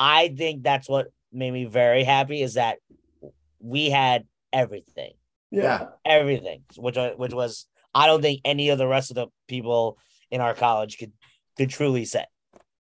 I 0.00 0.34
think 0.34 0.62
that's 0.62 0.88
what 0.88 1.08
made 1.30 1.50
me 1.52 1.66
very 1.66 2.04
happy 2.04 2.40
is 2.40 2.54
that 2.54 2.78
we 3.60 3.90
had 3.90 4.26
everything, 4.50 5.12
Yeah. 5.50 5.88
everything, 6.06 6.64
which 6.78 6.96
which 7.18 7.34
was 7.34 7.66
I 7.94 8.06
don't 8.06 8.22
think 8.22 8.40
any 8.44 8.70
of 8.70 8.78
the 8.78 8.86
rest 8.86 9.10
of 9.10 9.16
the 9.16 9.26
people 9.46 9.98
in 10.30 10.40
our 10.40 10.54
college 10.54 10.96
could 10.98 11.12
could 11.58 11.68
truly 11.68 12.06
say. 12.06 12.24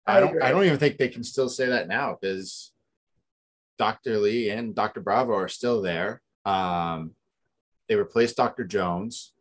I 0.07 0.19
I 0.19 0.21
don't. 0.21 0.43
I 0.43 0.51
don't 0.53 0.65
even 0.65 0.79
think 0.79 0.97
they 0.97 1.09
can 1.09 1.25
still 1.25 1.49
say 1.49 1.67
that 1.67 1.89
now 1.89 2.17
because 2.19 2.73
Dr. 3.79 4.19
Lee 4.19 4.51
and 4.51 4.73
Dr. 4.75 5.01
Bravo 5.01 5.33
are 5.33 5.49
still 5.49 5.83
there. 5.83 6.23
Um, 6.45 7.17
they 7.89 7.97
replaced 7.97 8.37
Dr. 8.37 8.65
Jones. 8.65 9.33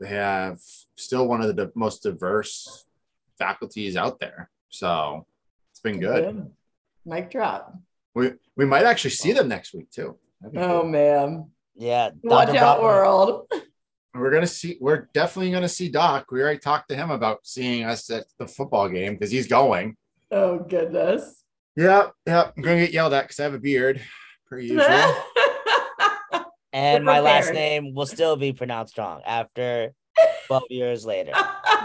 They 0.00 0.08
have 0.08 0.60
still 0.96 1.28
one 1.28 1.40
of 1.40 1.54
the 1.54 1.70
most 1.76 2.02
diverse 2.02 2.84
faculties 3.38 3.96
out 3.96 4.18
there. 4.18 4.50
So 4.70 5.26
it's 5.78 5.82
been 5.82 6.00
good. 6.00 6.50
Mic 7.06 7.30
drop. 7.30 7.72
We 8.14 8.32
we 8.56 8.64
might 8.66 8.84
actually 8.84 9.10
see 9.10 9.32
them 9.32 9.48
next 9.48 9.72
week 9.72 9.90
too. 9.90 10.16
Oh 10.44 10.50
cool. 10.80 10.84
man. 10.84 11.50
Yeah. 11.76 12.10
Watch 12.22 12.48
Dr. 12.48 12.58
out, 12.58 12.76
Butler- 12.78 12.82
world. 12.82 13.52
We're 14.14 14.32
gonna 14.32 14.46
see. 14.48 14.76
We're 14.80 15.08
definitely 15.14 15.52
gonna 15.52 15.68
see 15.68 15.88
Doc. 15.88 16.26
We 16.32 16.42
already 16.42 16.58
talked 16.58 16.88
to 16.88 16.96
him 16.96 17.10
about 17.10 17.40
seeing 17.44 17.84
us 17.84 18.10
at 18.10 18.24
the 18.38 18.48
football 18.48 18.88
game 18.88 19.14
because 19.14 19.30
he's 19.30 19.46
going. 19.46 19.96
Oh 20.32 20.58
goodness. 20.58 21.44
Yeah, 21.76 22.08
yeah. 22.26 22.50
I'm 22.56 22.62
gonna 22.62 22.80
get 22.80 22.92
yelled 22.92 23.12
at 23.12 23.22
because 23.24 23.38
I 23.38 23.44
have 23.44 23.54
a 23.54 23.60
beard, 23.60 24.00
per 24.48 24.58
usual. 24.58 25.14
And 26.72 27.04
We're 27.04 27.12
my 27.12 27.20
last 27.20 27.52
name 27.52 27.94
will 27.94 28.06
still 28.06 28.36
be 28.36 28.52
pronounced 28.52 28.98
wrong 28.98 29.22
after 29.24 29.94
12 30.48 30.62
years 30.70 31.06
later. 31.06 31.32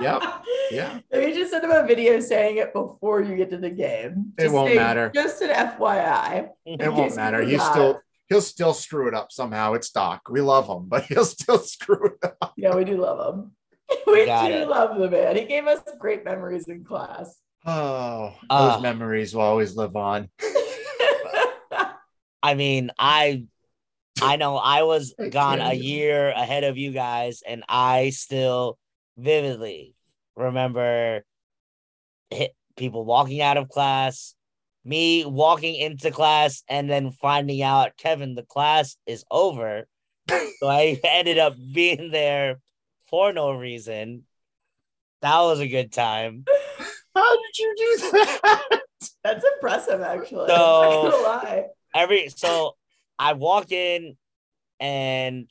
Yep. 0.02 0.24
Yeah. 0.72 1.00
Maybe 1.12 1.34
just 1.34 1.52
send 1.52 1.64
him 1.66 1.72
a 1.72 1.86
video 1.86 2.20
saying 2.20 2.58
it 2.58 2.74
before 2.74 3.22
you 3.22 3.36
get 3.36 3.52
to 3.52 3.58
the 3.58 3.70
game. 3.70 4.34
It 4.40 4.50
won't 4.52 4.70
say- 4.70 4.76
matter. 4.76 5.12
Just 5.14 5.42
an 5.44 5.50
FYI. 5.50 6.50
It 6.66 6.92
won't 6.92 7.16
matter. 7.16 7.42
He's 7.44 7.54
forgot. 7.62 7.72
still 7.74 8.02
he'll 8.30 8.42
still 8.42 8.74
screw 8.74 9.08
it 9.08 9.14
up 9.14 9.32
somehow. 9.32 9.74
It's 9.74 9.92
Doc. 9.92 10.22
We 10.32 10.42
love 10.42 10.68
him, 10.68 10.86
but 10.88 11.04
he'll 11.10 11.26
still 11.26 11.60
screw 11.60 12.08
it 12.22 12.34
up. 12.42 12.54
Yeah, 12.58 12.76
we 12.76 12.86
do 12.86 12.98
love 12.98 13.36
him. 13.36 13.52
We 14.08 14.26
Got 14.26 14.48
do 14.48 14.54
it. 14.54 14.68
love 14.68 14.98
the 14.98 15.10
man. 15.12 15.36
He 15.36 15.46
gave 15.46 15.68
us 15.68 15.82
great 16.00 16.26
memories 16.26 16.68
in 16.68 16.84
class. 16.84 17.38
Oh, 17.66 18.34
Ah. 18.50 18.74
those 18.74 18.82
memories 18.82 19.36
will 19.36 19.42
always 19.44 19.76
live 19.76 19.96
on. 19.96 20.30
I 22.42 22.56
mean, 22.56 22.90
I 22.98 23.46
I 24.22 24.36
know 24.38 24.58
I 24.58 24.84
was 24.84 25.14
gone 25.30 25.62
a 25.62 25.74
year 25.74 26.30
ahead 26.30 26.64
of 26.64 26.78
you 26.78 26.92
guys, 26.92 27.42
and 27.48 27.64
I 27.70 28.10
still 28.10 28.78
vividly 29.18 29.96
remember 30.36 31.24
people 32.76 33.06
walking 33.06 33.42
out 33.42 33.58
of 33.58 33.70
class, 33.70 34.36
me 34.84 35.26
walking 35.26 35.76
into 35.76 36.12
class, 36.12 36.64
and 36.68 36.90
then 36.90 37.12
finding 37.12 37.62
out 37.62 37.98
Kevin, 37.98 38.36
the 38.36 38.44
class 38.44 38.98
is 39.06 39.24
over. 39.30 39.88
so 40.30 40.68
I 40.68 41.00
ended 41.04 41.38
up 41.38 41.56
being 41.74 42.12
there 42.12 42.60
for 43.10 43.32
no 43.34 43.52
reason. 43.52 44.24
That 45.22 45.40
was 45.42 45.60
a 45.60 45.68
good 45.68 45.92
time. 45.92 46.46
How 47.16 47.36
did 47.42 47.58
you 47.60 47.76
do 47.78 48.10
that? 48.12 48.82
That's 49.24 49.46
impressive, 49.56 50.02
actually. 50.02 50.48
So- 50.48 51.04
I'm 51.06 51.10
not 51.24 51.44
lie. 51.44 51.66
every 51.96 52.30
so 52.30 52.76
I 53.20 53.34
walk 53.34 53.72
in 53.72 54.18
and 54.80 55.48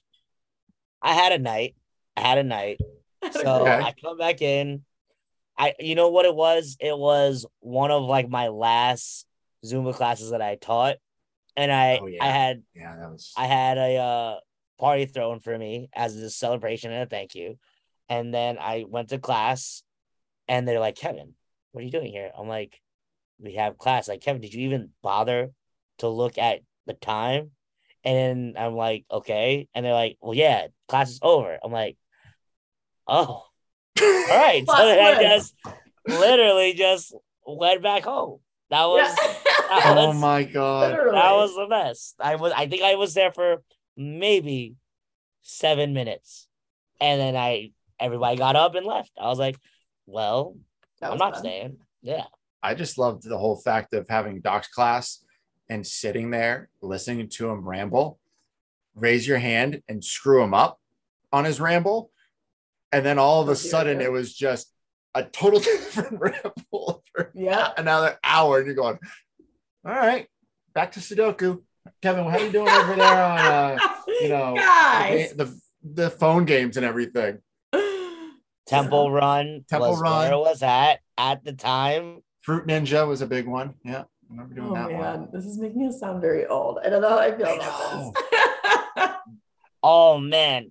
I 1.01 1.15
had 1.15 1.33
a 1.33 1.39
night. 1.39 1.75
I 2.17 2.21
had 2.21 2.39
a 2.39 2.43
night. 2.45 2.79
So 3.33 3.67
Okay. 3.67 3.85
I 3.85 3.95
come 4.01 4.19
back 4.19 4.43
in. 4.43 4.85
I 5.57 5.75
you 5.79 5.95
know 5.95 6.09
what 6.09 6.25
it 6.25 6.35
was? 6.35 6.77
It 6.81 6.97
was 6.97 7.47
one 7.61 7.91
of 7.91 8.03
like 8.03 8.29
my 8.29 8.49
last 8.49 9.27
Zumba 9.65 9.95
classes 9.95 10.31
that 10.31 10.43
I 10.43 10.57
taught. 10.57 10.97
And 11.57 11.71
I 11.71 11.99
Oh, 12.03 12.07
yeah. 12.07 12.25
I 12.25 12.29
had 12.29 12.63
Yeah, 12.75 12.97
that 12.97 13.11
was. 13.11 13.33
I 13.37 13.47
had 13.47 13.79
a 13.79 13.97
uh, 13.97 14.37
party 14.79 15.07
thrown 15.07 15.41
for 15.41 15.57
me 15.57 15.89
as 15.93 16.17
a 16.17 16.31
celebration 16.31 16.91
and 16.93 17.03
a 17.03 17.07
thank 17.07 17.35
you. 17.35 17.59
And 18.09 18.35
then 18.35 18.59
I 18.59 18.85
went 18.89 19.11
to 19.11 19.19
class 19.19 19.83
and 20.49 20.67
they're 20.67 20.81
like, 20.81 20.97
Kevin, 20.97 21.35
what 21.71 21.83
are 21.83 21.85
you 21.85 21.91
doing 21.91 22.11
here? 22.13 22.31
I'm 22.37 22.49
like, 22.49 22.81
we 23.39 23.55
have 23.55 23.79
class. 23.79 24.09
Like, 24.09 24.21
Kevin, 24.21 24.43
did 24.43 24.55
you 24.55 24.67
even 24.67 24.91
bother 25.03 25.53
to 25.99 26.09
look 26.09 26.39
at 26.39 26.61
the 26.87 26.95
time? 26.95 27.53
And 28.05 28.59
I'm 28.59 28.75
like, 28.75 29.05
okay. 29.11 29.69
And 29.75 29.85
they're 29.85 29.95
like, 29.95 30.19
well, 30.21 30.35
yeah, 30.35 30.67
class 30.89 31.11
is 31.11 31.21
over. 31.23 31.59
I'm 31.63 31.73
like, 31.73 31.97
oh, 33.07 33.25
all 33.25 33.47
right. 34.01 34.61
so 34.67 34.73
Plot 34.73 34.85
then 34.85 35.17
I 35.17 35.23
just 35.23 35.55
literally 36.07 36.73
just 36.75 37.15
went 37.47 37.83
back 37.83 38.05
home. 38.05 38.41
That 38.71 38.87
was 38.87 39.15
that 39.15 39.95
oh 39.97 40.13
my 40.15 40.45
god. 40.45 40.91
Literally. 40.93 41.13
that 41.13 41.33
was 41.33 41.55
the 41.55 41.67
best. 41.69 42.15
I 42.21 42.37
was 42.37 42.53
I 42.57 42.67
think 42.67 42.83
I 42.83 42.95
was 42.95 43.15
there 43.15 43.33
for 43.33 43.63
maybe 43.97 44.77
seven 45.43 45.93
minutes. 45.93 46.49
And 47.01 47.21
then 47.21 47.37
I 47.37 47.73
everybody 48.01 48.37
got 48.37 48.57
up 48.57 48.75
and 48.75 48.87
left. 48.87 49.13
I 49.21 49.27
was 49.27 49.39
like, 49.39 49.57
well, 50.07 50.57
That 51.01 51.13
I'm 51.13 51.19
not 51.19 51.35
fun. 51.35 51.43
staying. 51.43 51.77
Yeah. 52.03 52.25
I 52.63 52.75
just 52.75 52.97
loved 52.97 53.25
the 53.25 53.39
whole 53.39 53.57
fact 53.57 53.93
of 53.93 54.09
having 54.09 54.41
Doc's 54.41 54.69
class 54.69 55.23
and 55.69 55.87
sitting 55.87 56.31
there 56.31 56.69
listening 56.81 57.29
to 57.29 57.51
him 57.51 57.69
ramble. 57.69 58.19
Raise 58.95 59.27
your 59.27 59.39
hand 59.39 59.83
and 59.89 60.05
screw 60.05 60.43
him 60.43 60.55
up 60.55 60.79
on 61.33 61.45
his 61.45 61.61
ramble. 61.61 62.11
And 62.93 63.05
then 63.07 63.19
all 63.19 63.41
of 63.43 63.49
a 63.49 63.57
sudden 63.57 64.01
it 64.01 64.13
was 64.13 64.35
just 64.35 64.71
a 65.15 65.25
total 65.25 65.61
different 65.71 66.21
ramble 66.21 67.03
for 67.15 67.31
Yeah. 67.35 67.71
another 67.77 68.19
hour. 68.23 68.59
And 68.59 68.67
you're 68.67 68.75
going, 68.75 68.99
all 69.85 69.93
right, 69.95 70.27
back 70.75 70.93
to 70.93 71.01
Sudoku. 71.01 71.63
Kevin, 72.01 72.25
how 72.25 72.39
are 72.39 72.41
you 72.45 72.53
doing 72.53 72.69
over 72.69 72.95
there 72.95 73.25
on 73.25 73.39
uh, 73.41 73.79
you 74.21 74.29
know 74.29 74.55
guys. 74.55 75.33
the, 75.33 75.59
the 75.83 76.11
phone 76.11 76.45
games 76.45 76.77
and 76.77 76.87
everything? 76.87 77.39
Temple 78.67 79.11
Run 79.11 79.65
Temple 79.69 79.91
was 79.91 80.01
Run. 80.01 80.29
where 80.31 80.39
was 80.39 80.63
at 80.63 81.01
at 81.19 81.45
the 81.45 81.53
time. 81.53 82.23
Fruit 82.43 82.67
Ninja 82.67 83.07
was 83.07 83.21
a 83.21 83.27
big 83.27 83.47
one. 83.49 83.75
Yeah, 83.85 84.03
I 84.03 84.05
remember 84.31 84.55
doing 84.55 84.71
Oh 84.71 84.75
that 84.75 84.91
man, 84.93 84.99
one. 85.23 85.29
this 85.33 85.45
is 85.45 85.59
making 85.59 85.89
us 85.89 85.99
sound 85.99 86.21
very 86.21 86.47
old. 86.47 86.79
I 86.85 86.89
don't 86.89 87.03
know 87.03 87.09
how 87.11 87.19
I 87.19 87.37
feel 87.37 87.53
about 87.55 88.15
this. 88.97 89.11
Oh 89.83 90.19
man. 90.19 90.71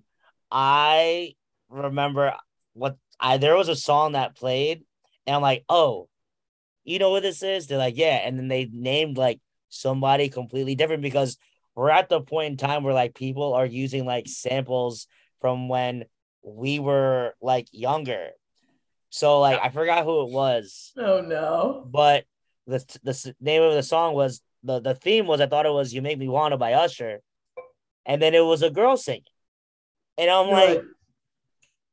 I 0.50 1.34
remember 1.72 2.34
what 2.74 2.96
I 3.18 3.38
there 3.38 3.56
was 3.56 3.68
a 3.68 3.76
song 3.76 4.12
that 4.12 4.36
played, 4.36 4.84
and 5.26 5.36
I'm 5.36 5.42
like, 5.42 5.64
oh, 5.68 6.08
you 6.84 6.98
know 6.98 7.10
what 7.10 7.22
this 7.22 7.42
is? 7.42 7.66
They're 7.66 7.78
like, 7.78 7.96
yeah. 7.96 8.20
And 8.24 8.38
then 8.38 8.48
they 8.48 8.68
named 8.72 9.16
like 9.16 9.40
somebody 9.68 10.28
completely 10.28 10.74
different 10.74 11.02
because 11.02 11.38
we're 11.74 11.90
at 11.90 12.08
the 12.08 12.20
point 12.20 12.52
in 12.52 12.56
time 12.56 12.84
where 12.84 12.94
like 12.94 13.14
people 13.14 13.54
are 13.54 13.66
using 13.66 14.04
like 14.04 14.28
samples 14.28 15.06
from 15.40 15.68
when 15.68 16.04
we 16.42 16.78
were 16.78 17.34
like 17.40 17.68
younger. 17.72 18.30
So 19.10 19.40
like 19.40 19.60
I 19.62 19.68
forgot 19.68 20.04
who 20.04 20.22
it 20.22 20.30
was, 20.30 20.92
oh 20.96 21.20
no. 21.20 21.86
but 21.86 22.24
the 22.66 22.78
the 23.02 23.34
name 23.40 23.62
of 23.62 23.74
the 23.74 23.82
song 23.82 24.14
was 24.14 24.40
the 24.62 24.80
the 24.80 24.94
theme 24.94 25.26
was 25.26 25.40
I 25.40 25.46
thought 25.46 25.66
it 25.66 25.72
was 25.72 25.92
"You 25.92 26.00
Make 26.00 26.18
Me 26.18 26.28
Wanna" 26.28 26.56
by 26.56 26.72
Usher, 26.72 27.20
and 28.06 28.22
then 28.22 28.34
it 28.34 28.44
was 28.44 28.62
a 28.62 28.70
girl 28.70 28.96
singing, 28.96 29.24
and 30.16 30.30
I'm 30.30 30.46
You're 30.48 30.54
like, 30.54 30.84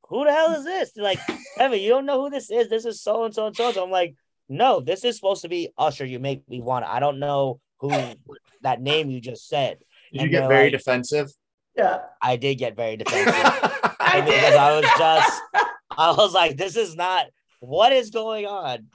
who 0.09 0.25
the 0.25 0.33
hell 0.33 0.53
is 0.53 0.65
this? 0.65 0.91
They're 0.91 1.03
like, 1.03 1.19
Kevin, 1.57 1.79
you 1.79 1.89
don't 1.89 2.05
know 2.05 2.21
who 2.21 2.29
this 2.29 2.49
is. 2.49 2.67
This 2.67 2.85
is 2.85 3.01
so 3.01 3.23
and 3.23 3.33
so 3.33 3.47
and 3.47 3.55
so. 3.55 3.67
and 3.67 3.75
so. 3.75 3.83
I'm 3.83 3.91
like, 3.91 4.15
no, 4.49 4.81
this 4.81 5.03
is 5.03 5.15
supposed 5.15 5.43
to 5.43 5.49
be 5.49 5.69
Usher. 5.77 6.05
You 6.05 6.19
make 6.19 6.47
me 6.49 6.61
want. 6.61 6.85
I 6.85 6.99
don't 6.99 7.19
know 7.19 7.59
who 7.79 7.89
that 8.61 8.81
name 8.81 9.09
you 9.09 9.21
just 9.21 9.47
said. 9.47 9.77
Did 10.11 10.23
you 10.23 10.29
get 10.29 10.47
very 10.47 10.65
like- 10.65 10.73
defensive? 10.73 11.31
yeah. 11.75 11.99
I 12.21 12.35
did 12.35 12.55
get 12.55 12.75
very 12.75 12.97
defensive 13.03 13.33
I 13.33 14.21
because 14.25 14.55
I 14.55 14.75
was 14.75 14.85
just, 14.85 15.41
just 15.53 15.67
I 15.97 16.11
was 16.11 16.33
like, 16.33 16.57
this 16.57 16.75
is 16.75 16.95
not 16.95 17.27
what 17.59 17.93
is 17.93 18.09
going 18.09 18.45
on. 18.45 18.87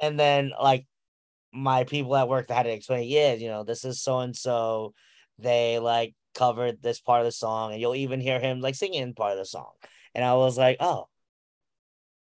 And 0.00 0.20
then 0.20 0.52
like 0.60 0.86
my 1.52 1.84
people 1.84 2.14
at 2.14 2.28
work 2.28 2.48
that 2.48 2.54
had 2.54 2.62
to 2.64 2.72
explain, 2.72 3.08
yeah, 3.08 3.32
you 3.32 3.48
know, 3.48 3.64
this 3.64 3.84
is 3.84 4.00
so 4.00 4.20
and 4.20 4.36
so. 4.36 4.94
They 5.40 5.78
like 5.78 6.14
covered 6.34 6.82
this 6.82 7.00
part 7.00 7.20
of 7.20 7.26
the 7.26 7.32
song, 7.32 7.72
and 7.72 7.80
you'll 7.80 7.94
even 7.94 8.20
hear 8.20 8.40
him 8.40 8.60
like 8.60 8.74
singing 8.74 9.14
part 9.14 9.32
of 9.32 9.38
the 9.38 9.44
song. 9.44 9.70
And 10.14 10.24
I 10.24 10.34
was 10.34 10.56
like, 10.58 10.76
oh, 10.80 11.06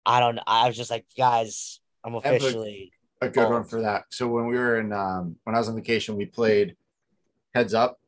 I 0.06 0.20
don't 0.20 0.36
know. 0.36 0.44
I 0.48 0.68
was 0.68 0.76
just 0.78 0.90
like, 0.92 1.06
guys, 1.18 1.80
I'm 2.04 2.14
have 2.14 2.26
a- 2.26 2.36
officially 2.36 2.92
a 3.22 3.30
good 3.30 3.50
one 3.50 3.64
for 3.66 3.82
that. 3.82 4.06
So 4.12 4.28
when 4.28 4.48
we 4.48 4.56
were 4.58 4.80
in 4.80 4.94
um 4.94 5.36
when 5.44 5.56
I 5.56 5.60
was 5.60 5.70
on 5.70 5.76
vacation, 5.76 6.16
we 6.16 6.26
played 6.26 6.76
Heads 7.54 7.74
Up 7.74 8.00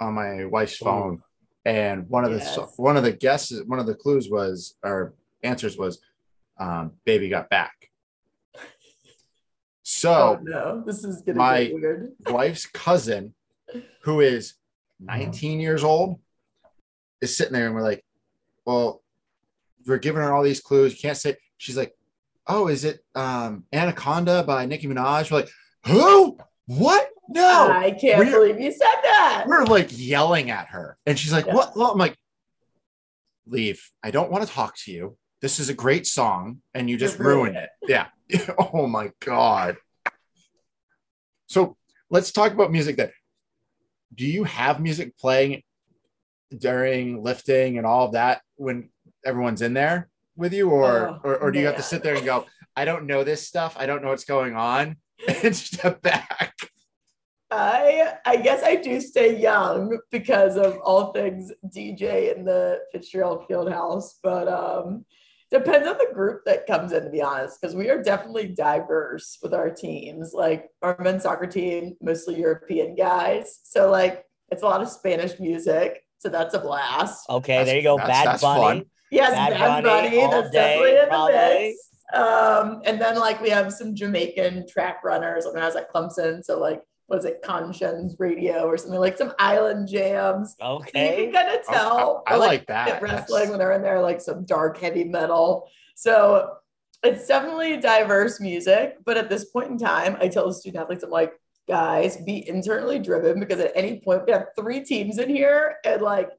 on 0.00 0.14
my 0.14 0.44
wife's 0.46 0.80
Ooh. 0.80 0.84
phone, 0.86 1.22
and 1.64 2.08
one 2.08 2.24
of 2.24 2.30
the 2.32 2.68
one 2.76 2.96
of 2.96 3.02
the 3.04 3.12
guesses, 3.12 3.62
one 3.66 3.78
of 3.78 3.86
the 3.86 3.94
clues 3.94 4.28
was 4.30 4.74
or 4.82 5.14
answers 5.42 5.76
was, 5.76 6.00
um, 6.58 6.92
"Baby 7.04 7.28
got 7.28 7.50
back." 7.50 7.90
oh 8.56 8.60
So 9.82 10.40
no, 10.42 10.82
this 10.84 11.04
is 11.04 11.20
gonna 11.22 11.38
my- 11.38 11.70
weird. 11.72 12.12
wife's 12.30 12.66
cousin, 12.66 13.34
who 14.02 14.20
is 14.20 14.54
19 15.00 15.60
years 15.60 15.84
old, 15.84 16.18
is 17.20 17.36
sitting 17.36 17.52
there, 17.52 17.66
and 17.66 17.74
we're 17.74 17.82
like, 17.82 18.04
"Well, 18.64 19.02
we're 19.86 19.98
giving 19.98 20.22
her 20.22 20.32
all 20.32 20.42
these 20.42 20.60
clues. 20.60 20.92
You 20.94 20.98
can't 21.00 21.16
say." 21.16 21.36
She's 21.56 21.76
like, 21.76 21.94
"Oh, 22.46 22.68
is 22.68 22.84
it 22.84 23.00
um 23.14 23.64
Anaconda 23.72 24.42
by 24.44 24.66
Nicki 24.66 24.86
Minaj?" 24.86 25.30
We're 25.30 25.38
like, 25.40 25.50
"Who? 25.86 26.38
What? 26.66 27.08
No!" 27.28 27.70
I 27.70 27.90
can't 27.92 28.18
we're- 28.18 28.30
believe 28.30 28.60
you 28.60 28.70
said 28.72 29.00
that. 29.02 29.44
we're 29.46 29.64
like 29.64 29.88
yelling 29.90 30.50
at 30.50 30.68
her 30.68 30.98
and 31.06 31.18
she's 31.18 31.32
like 31.32 31.46
Yeah. 31.46 31.54
what 31.54 31.74
well, 31.76 31.90
i'm 31.92 31.98
like 31.98 32.16
leave 33.46 33.90
i 34.02 34.10
don't 34.10 34.30
want 34.30 34.46
to 34.46 34.52
talk 34.52 34.76
to 34.84 34.92
you 34.92 35.16
this 35.40 35.58
is 35.58 35.68
a 35.70 35.74
great 35.74 36.06
song 36.06 36.60
and 36.74 36.88
you 36.90 36.96
just 36.98 37.18
You're 37.18 37.28
ruin 37.28 37.56
it 37.56 37.70
yeah 37.88 38.06
oh 38.58 38.86
my 38.86 39.10
god 39.20 39.76
so 41.46 41.76
let's 42.10 42.30
talk 42.32 42.52
about 42.52 42.72
music 42.72 42.96
then 42.96 43.10
do 44.14 44.26
you 44.26 44.44
have 44.44 44.80
music 44.80 45.16
playing 45.18 45.62
during 46.56 47.22
lifting 47.22 47.78
and 47.78 47.86
all 47.86 48.06
of 48.06 48.12
that 48.12 48.42
when 48.56 48.90
everyone's 49.24 49.62
in 49.62 49.74
there 49.74 50.08
with 50.36 50.52
you 50.52 50.70
or 50.70 51.08
Oh, 51.08 51.20
or, 51.24 51.36
or 51.36 51.50
do 51.52 51.58
you 51.60 51.66
have 51.66 51.76
to 51.76 51.82
sit 51.82 52.02
there 52.02 52.16
and 52.16 52.24
go 52.24 52.46
I 52.76 52.84
don't 52.84 53.06
know 53.06 53.22
this 53.22 53.46
stuff. 53.46 53.76
I 53.78 53.86
don't 53.86 54.02
know 54.02 54.08
what's 54.08 54.24
going 54.24 54.56
on, 54.56 54.96
and 55.44 55.54
step 55.54 56.02
back. 56.02 56.54
I 57.50 58.14
I 58.26 58.36
guess 58.36 58.62
I 58.64 58.76
do 58.76 59.00
stay 59.00 59.38
young 59.40 59.98
because 60.10 60.56
of 60.56 60.78
all 60.82 61.12
things 61.12 61.52
DJ 61.66 62.36
in 62.36 62.44
the 62.44 62.80
Fitzgerald 62.90 63.46
Fieldhouse, 63.48 64.14
but 64.22 64.48
um 64.48 65.04
depends 65.50 65.86
on 65.86 65.96
the 65.98 66.08
group 66.12 66.40
that 66.46 66.66
comes 66.66 66.90
in 66.90 67.04
to 67.04 67.10
be 67.10 67.22
honest 67.22 67.60
because 67.60 67.76
we 67.76 67.88
are 67.90 68.02
definitely 68.02 68.48
diverse 68.48 69.38
with 69.40 69.54
our 69.54 69.70
teams 69.70 70.32
like 70.34 70.68
our 70.82 70.96
men's 70.98 71.22
soccer 71.22 71.46
team 71.46 71.94
mostly 72.00 72.34
european 72.40 72.96
guys 72.96 73.60
so 73.62 73.88
like 73.88 74.24
it's 74.50 74.62
a 74.64 74.66
lot 74.66 74.80
of 74.82 74.88
spanish 74.88 75.38
music 75.38 76.02
so 76.18 76.28
that's 76.28 76.54
a 76.54 76.58
blast 76.58 77.28
Okay, 77.30 77.52
That's- 77.52 77.66
there 77.68 77.76
you 77.76 77.82
go. 77.84 77.96
that's- 77.98 78.24
Bad 78.24 78.26
that's 78.26 78.42
Bunny. 78.42 78.86
Fun. 79.14 79.24
yes 79.24 79.30
Bad 79.32 79.50
bad, 79.52 79.84
Bunny 79.84 80.08
bunny, 80.10 80.22
all 80.22 80.30
that's 80.30 80.50
day, 80.50 80.74
definitely 80.76 80.98
in 81.00 81.08
probably. 81.08 81.32
the 81.34 81.60
mix 81.60 81.90
um 82.14 82.82
and 82.84 83.00
then 83.00 83.16
like 83.18 83.40
we 83.40 83.48
have 83.50 83.72
some 83.72 83.94
jamaican 83.94 84.66
track 84.68 85.02
runners 85.02 85.46
when 85.46 85.60
i 85.62 85.66
was 85.66 85.74
at 85.74 85.90
clemson 85.92 86.44
so 86.44 86.58
like 86.60 86.80
was 87.08 87.24
it 87.24 87.40
conscience 87.42 88.14
radio 88.18 88.64
or 88.64 88.76
something 88.76 89.00
like 89.00 89.16
some 89.18 89.32
island 89.38 89.88
jams 89.88 90.54
so 90.60 90.78
you 90.78 90.84
Okay. 90.84 91.24
can 91.24 91.32
kind 91.32 91.58
of 91.58 91.64
tell 91.66 92.22
I 92.26 92.34
or, 92.34 92.38
like 92.38 92.66
that. 92.66 93.00
wrestling 93.02 93.26
That's- 93.28 93.50
when 93.50 93.58
they're 93.58 93.72
in 93.72 93.82
there, 93.82 94.00
like 94.00 94.20
some 94.22 94.44
dark 94.46 94.78
heavy 94.78 95.04
metal. 95.04 95.68
So 95.96 96.54
it's 97.02 97.26
definitely 97.26 97.76
diverse 97.76 98.40
music. 98.40 98.96
But 99.04 99.18
at 99.18 99.28
this 99.28 99.44
point 99.44 99.70
in 99.70 99.76
time, 99.78 100.16
I 100.18 100.28
tell 100.28 100.46
the 100.48 100.54
student 100.54 100.82
athletes, 100.82 101.04
I'm 101.04 101.10
like, 101.10 101.34
guys, 101.68 102.16
be 102.16 102.48
internally 102.48 102.98
driven 102.98 103.38
because 103.38 103.60
at 103.60 103.72
any 103.74 104.00
point 104.00 104.22
we 104.26 104.32
have 104.32 104.46
three 104.58 104.80
teams 104.80 105.18
in 105.18 105.28
here 105.28 105.76
and 105.84 106.00
like 106.00 106.30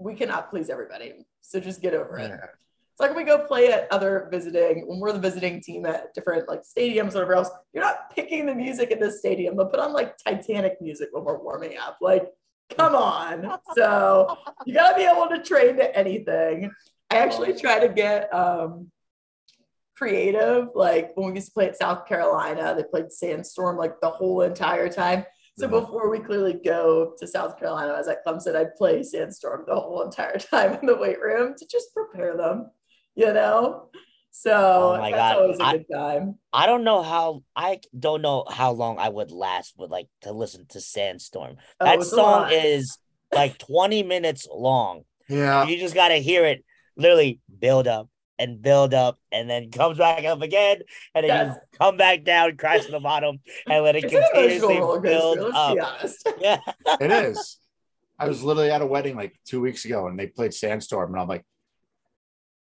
we 0.00 0.14
cannot 0.14 0.50
please 0.50 0.68
everybody. 0.68 1.14
So 1.42 1.60
just 1.60 1.82
get 1.82 1.94
over 1.94 2.18
it. 2.18 2.28
Yeah. 2.28 2.46
It's 2.92 3.00
like 3.00 3.14
when 3.14 3.24
we 3.24 3.30
go 3.30 3.46
play 3.46 3.72
at 3.72 3.88
other 3.90 4.28
visiting, 4.30 4.86
when 4.86 5.00
we're 5.00 5.12
the 5.12 5.18
visiting 5.18 5.60
team 5.60 5.86
at 5.86 6.12
different 6.14 6.48
like 6.48 6.62
stadiums, 6.62 7.14
or 7.14 7.20
whatever 7.20 7.34
else, 7.34 7.50
you're 7.72 7.84
not 7.84 8.14
picking 8.14 8.46
the 8.46 8.54
music 8.54 8.90
in 8.90 9.00
this 9.00 9.18
stadium, 9.18 9.56
but 9.56 9.70
put 9.70 9.80
on 9.80 9.92
like 9.92 10.16
Titanic 10.18 10.80
music 10.80 11.08
when 11.12 11.24
we're 11.24 11.42
warming 11.42 11.78
up. 11.78 11.98
Like, 12.00 12.26
come 12.76 12.94
on. 12.94 13.58
So 13.74 14.36
you 14.66 14.74
gotta 14.74 14.96
be 14.96 15.04
able 15.04 15.28
to 15.28 15.42
train 15.42 15.76
to 15.76 15.96
anything. 15.96 16.70
I 17.10 17.16
actually 17.16 17.58
try 17.58 17.78
to 17.78 17.88
get 17.88 18.32
um 18.32 18.90
creative. 19.96 20.68
Like 20.74 21.12
when 21.14 21.28
we 21.28 21.36
used 21.36 21.48
to 21.48 21.52
play 21.54 21.68
at 21.68 21.78
South 21.78 22.06
Carolina, 22.06 22.74
they 22.76 22.82
played 22.82 23.12
Sandstorm 23.12 23.76
like 23.76 24.00
the 24.00 24.10
whole 24.10 24.42
entire 24.42 24.88
time. 24.88 25.24
So 25.58 25.66
Mhm. 25.68 25.70
before 25.82 26.08
we 26.10 26.18
clearly 26.18 26.54
go 26.54 27.14
to 27.18 27.26
South 27.26 27.58
Carolina, 27.58 27.94
as 27.98 28.08
at 28.08 28.24
Clemson, 28.24 28.56
I'd 28.56 28.74
play 28.76 29.02
Sandstorm 29.02 29.64
the 29.66 29.74
whole 29.78 30.02
entire 30.02 30.38
time 30.38 30.78
in 30.80 30.86
the 30.86 30.96
weight 30.96 31.20
room 31.20 31.54
to 31.58 31.66
just 31.66 31.92
prepare 31.94 32.36
them, 32.36 32.70
you 33.14 33.32
know? 33.32 33.88
So 34.30 34.94
Oh 34.94 34.98
my 34.98 35.10
that's 35.10 35.34
God. 35.34 35.42
always 35.42 35.60
a 35.60 35.62
I- 35.64 35.72
good 35.76 35.86
time. 35.92 36.38
I 36.54 36.64
don't 36.66 36.84
know 36.84 37.02
how 37.02 37.42
I 37.54 37.80
don't 37.98 38.22
know 38.22 38.44
how 38.50 38.72
long 38.72 38.98
I 38.98 39.08
would 39.10 39.30
last 39.30 39.74
with 39.76 39.90
like 39.90 40.08
to 40.22 40.32
listen 40.32 40.64
to 40.70 40.80
Sandstorm. 40.80 41.56
Oh, 41.80 41.84
that 41.84 41.98
it's 42.00 42.10
song 42.10 42.48
is 42.50 42.98
like 43.34 43.58
20 43.58 44.02
minutes 44.02 44.48
long. 44.50 45.02
Yeah. 45.28 45.66
You 45.66 45.78
just 45.78 45.94
gotta 45.94 46.14
hear 46.16 46.46
it 46.46 46.64
literally 46.96 47.40
build 47.58 47.86
up 47.86 48.08
and 48.38 48.60
build 48.62 48.94
up 48.94 49.18
and 49.30 49.48
then 49.48 49.70
comes 49.70 49.98
back 49.98 50.24
up 50.24 50.40
again 50.42 50.78
and 51.14 51.24
then 51.28 51.46
Yes. 51.48 51.56
you 51.72 51.78
come 51.78 51.96
back 51.96 52.24
down, 52.24 52.56
crash 52.56 52.86
to 52.86 52.92
the 52.92 53.00
bottom, 53.00 53.38
and 53.68 53.84
let 53.84 53.94
it 53.96 54.04
It's 54.04 54.12
an 54.14 54.22
continuously 54.32 54.74
build 54.76 55.04
coaster, 55.04 55.42
let's 55.42 55.56
up. 55.56 55.74
be 55.74 55.80
honest. 55.80 56.28
Yeah. 56.40 56.58
It 57.00 57.10
is. 57.10 57.58
I 58.18 58.28
was 58.28 58.42
literally 58.42 58.70
at 58.70 58.82
a 58.82 58.86
wedding 58.86 59.16
like 59.16 59.38
two 59.44 59.60
weeks 59.60 59.84
ago 59.84 60.06
and 60.06 60.18
they 60.18 60.26
played 60.26 60.54
Sandstorm, 60.54 61.12
and 61.12 61.20
I'm 61.20 61.28
like, 61.28 61.44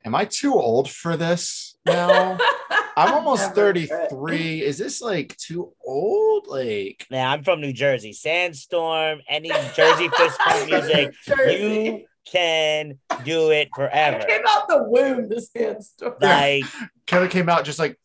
Am 0.05 0.13
I 0.13 0.25
too 0.25 0.53
old 0.53 0.89
for 0.89 1.17
this 1.17 1.75
now? 1.85 2.37
I'm 2.97 3.13
almost 3.13 3.41
Never. 3.55 3.73
33. 3.73 4.61
Is 4.61 4.77
this 4.77 5.01
like 5.01 5.35
too 5.35 5.73
old? 5.85 6.47
Like, 6.47 7.05
Man, 7.09 7.27
I'm 7.27 7.43
from 7.43 7.59
New 7.59 7.73
Jersey. 7.73 8.13
Sandstorm, 8.13 9.19
any 9.27 9.49
Jersey 9.75 10.07
fist 10.09 10.39
pump 10.39 10.65
music, 10.69 11.13
Jersey. 11.25 11.83
you 11.85 12.05
can 12.25 12.99
do 13.23 13.51
it 13.51 13.69
I 13.73 13.75
forever. 13.75 14.25
came 14.25 14.41
out 14.47 14.67
the 14.67 14.83
womb 14.83 15.29
to 15.29 15.41
Sandstorm. 15.41 16.15
Like, 16.19 16.63
Kevin 17.05 17.29
came 17.29 17.49
out 17.49 17.63
just 17.65 17.79
like, 17.79 17.99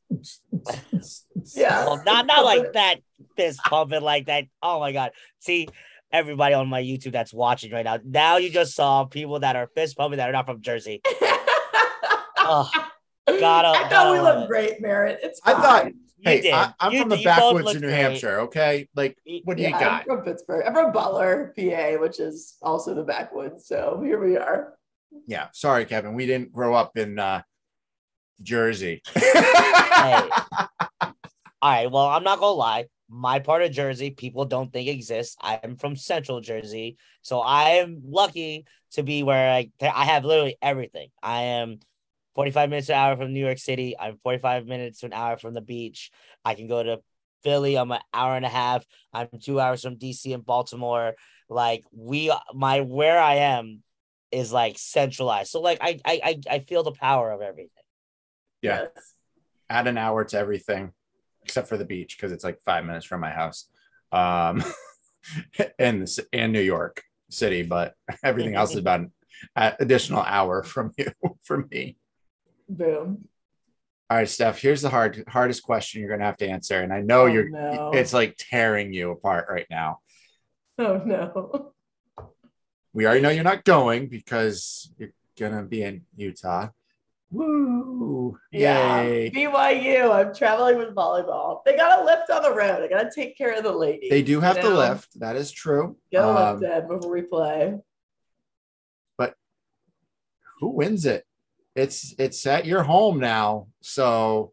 Yeah. 1.55 1.85
well, 1.87 2.03
not 2.05 2.27
not 2.27 2.45
like 2.45 2.73
that 2.75 2.97
fist 3.37 3.61
pumping 3.65 4.03
like 4.03 4.27
that. 4.27 4.45
Oh 4.63 4.81
my 4.81 4.93
god. 4.93 5.13
See, 5.41 5.69
everybody 6.13 6.55
on 6.55 6.69
my 6.69 6.83
YouTube 6.83 7.13
that's 7.13 7.33
watching 7.33 7.73
right 7.73 7.85
now. 7.85 7.99
Now 8.05 8.37
you 8.37 8.51
just 8.51 8.75
saw 8.75 9.05
people 9.05 9.41
that 9.41 9.57
are 9.57 9.69
fist 9.75 9.97
pumping 9.97 10.19
that 10.19 10.29
are 10.29 10.33
not 10.33 10.47
from 10.47 10.61
Jersey. 10.61 11.01
Oh, 12.43 12.69
gotta- 13.27 13.69
I 13.69 13.83
thought 13.83 13.91
gotta 13.91 14.13
we 14.13 14.19
love 14.19 14.37
looked 14.39 14.49
great, 14.51 14.81
Merritt. 14.81 15.21
It's 15.23 15.41
I 15.45 15.53
thought- 15.55 15.87
you 16.21 16.31
hey, 16.31 16.41
did. 16.43 16.53
I, 16.53 16.73
am 16.81 16.93
from 16.99 17.09
the 17.09 17.17
did. 17.17 17.25
You 17.25 17.31
both 17.31 17.57
backwoods 17.57 17.75
in 17.75 17.81
New 17.81 17.89
great. 17.89 17.99
Hampshire. 17.99 18.41
Okay. 18.41 18.89
Like, 18.95 19.17
what 19.45 19.57
do 19.57 19.63
yeah, 19.63 19.71
you 19.71 19.75
I'm 19.75 19.81
got? 19.81 20.05
from 20.05 20.21
Pittsburgh. 20.23 20.65
I'm 20.67 20.75
from 20.75 20.93
Butler, 20.93 21.55
PA, 21.57 22.01
which 22.01 22.21
is 22.21 22.57
also 22.63 22.95
the 22.95 23.03
backwoods. 23.03 23.67
So 23.67 24.01
here 24.05 24.23
we 24.23 24.37
are. 24.37 24.75
Yeah. 25.27 25.49
Sorry, 25.53 25.87
Kevin. 25.87 26.15
We 26.15 26.27
didn't 26.27 26.53
grow 26.53 26.75
up 26.75 26.97
in 26.97 27.19
uh, 27.19 27.43
Jersey. 28.43 29.03
Hey. 29.91 30.29
All 31.03 31.13
right. 31.63 31.91
Well, 31.91 32.07
I'm 32.07 32.25
not 32.25 32.39
gonna 32.39 32.53
lie. 32.53 32.87
My 33.11 33.39
part 33.39 33.61
of 33.61 33.71
Jersey, 33.71 34.11
people 34.11 34.47
don't 34.47 34.73
think 34.73 34.89
exists. 34.89 35.37
I'm 35.43 35.77
from 35.77 35.95
Central 35.95 36.41
Jersey, 36.41 36.97
so 37.21 37.41
I 37.41 37.81
am 37.81 38.01
lucky 38.03 38.65
to 38.93 39.03
be 39.03 39.23
where 39.23 39.53
I 39.53 39.71
I 39.83 40.07
have 40.07 40.25
literally 40.25 40.57
everything. 40.63 41.09
I 41.23 41.43
am 41.43 41.81
45 42.35 42.71
minutes 42.71 42.89
an 42.89 42.95
hour 42.97 43.17
from 43.17 43.33
New 43.33 43.45
York 43.45 43.59
City. 43.59 43.97
I'm 43.99 44.19
45 44.23 44.67
minutes 44.67 45.01
to 45.01 45.07
an 45.07 45.13
hour 45.13 45.37
from 45.37 45.55
the 45.55 45.61
beach. 45.61 46.11
I 46.45 46.55
can 46.55 46.69
go 46.69 46.83
to 46.83 47.01
Philly. 47.43 47.77
I'm 47.77 47.91
an 47.91 48.01
hour 48.13 48.37
and 48.37 48.45
a 48.45 48.51
half. 48.51 48.85
I'm 49.13 49.29
two 49.43 49.61
hours 49.61 49.83
from 49.83 49.97
DC 49.97 50.33
and 50.35 50.45
Baltimore. 50.45 51.15
Like 51.49 51.85
we, 51.93 52.33
my 52.55 52.81
where 52.81 53.19
I 53.19 53.37
am 53.37 53.83
is 54.31 54.53
like 54.53 54.79
centralized. 54.79 55.51
So 55.51 55.61
like 55.61 55.79
I 55.81 55.99
I 56.05 56.21
I, 56.23 56.41
I 56.51 56.59
feel 56.61 56.83
the 56.83 56.93
power 56.93 57.31
of 57.33 57.41
everything. 57.41 57.71
Yeah. 58.63 58.83
Yes. 58.83 59.15
Add 59.69 59.87
an 59.87 59.99
hour 59.99 60.25
to 60.25 60.39
everything 60.39 60.93
except 61.43 61.69
for 61.69 61.77
the 61.77 61.85
beach 61.85 62.17
because 62.17 62.33
it's 62.33 62.45
like 62.45 62.61
five 62.65 62.85
minutes 62.85 63.07
from 63.07 63.21
my 63.21 63.31
house. 63.31 63.67
Um, 64.13 64.63
and 65.79 66.03
this 66.03 66.21
and 66.33 66.53
New 66.53 66.61
York 66.61 67.03
City, 67.31 67.63
but 67.63 67.95
everything 68.25 68.55
else 68.55 68.73
is 68.73 68.79
about 68.79 69.01
an 69.57 69.73
additional 69.79 70.23
hour 70.23 70.63
from 70.63 70.93
you 70.97 71.11
for 71.43 71.67
me. 71.71 71.97
Boom. 72.71 73.27
All 74.09 74.17
right, 74.17 74.29
Steph. 74.29 74.61
Here's 74.61 74.81
the 74.83 74.89
hard 74.91 75.25
hardest 75.29 75.63
question 75.63 76.01
you're 76.01 76.11
gonna 76.11 76.25
have 76.25 76.37
to 76.39 76.49
answer, 76.49 76.81
and 76.81 76.93
I 76.93 77.01
know 77.01 77.23
Oh, 77.23 77.27
you're. 77.27 77.49
no. 77.49 77.91
It's 77.93 78.13
like 78.13 78.37
tearing 78.39 78.93
you 78.93 79.11
apart 79.11 79.47
right 79.51 79.67
now. 79.71 79.99
Oh 80.79 80.97
no. 81.05 81.73
We 82.93 83.07
already 83.07 83.21
know 83.21 83.31
you're 83.31 83.45
not 83.45 83.65
going 83.65 84.09
because 84.09 84.91
you're 84.99 85.11
gonna 85.39 85.63
be 85.63 85.83
in 85.83 86.03
Utah. 86.17 86.69
Woo! 87.31 88.37
Yeah. 88.51 89.05
BYU. 89.05 90.11
I'm 90.11 90.35
traveling 90.35 90.79
with 90.79 90.95
volleyball. 90.95 91.61
They 91.65 91.77
got 91.77 92.01
a 92.01 92.05
lift 92.05 92.31
on 92.31 92.43
the 92.43 92.53
road. 92.55 92.83
I 92.83 92.89
gotta 92.89 93.11
take 93.15 93.37
care 93.39 93.57
of 93.57 93.63
the 93.63 93.71
ladies. 93.73 94.11
They 94.11 94.23
do 94.23 94.41
have 94.41 94.57
you 94.57 94.63
to 94.63 94.69
know? 94.71 94.77
lift. 94.77 95.21
That 95.21 95.37
is 95.37 95.53
true. 95.53 95.97
Get 96.11 96.25
a 96.25 96.29
Um, 96.29 96.61
lift 96.61 96.73
in 96.83 96.89
before 96.89 97.13
we 97.13 97.23
play. 97.23 97.79
But 99.17 99.35
who 100.59 100.71
wins 100.71 101.07
it? 101.07 101.25
It's 101.77 102.15
it's 102.19 102.47
at 102.47 102.67
your 102.67 102.83
home 102.83 103.21
now. 103.21 103.69
So 103.81 104.53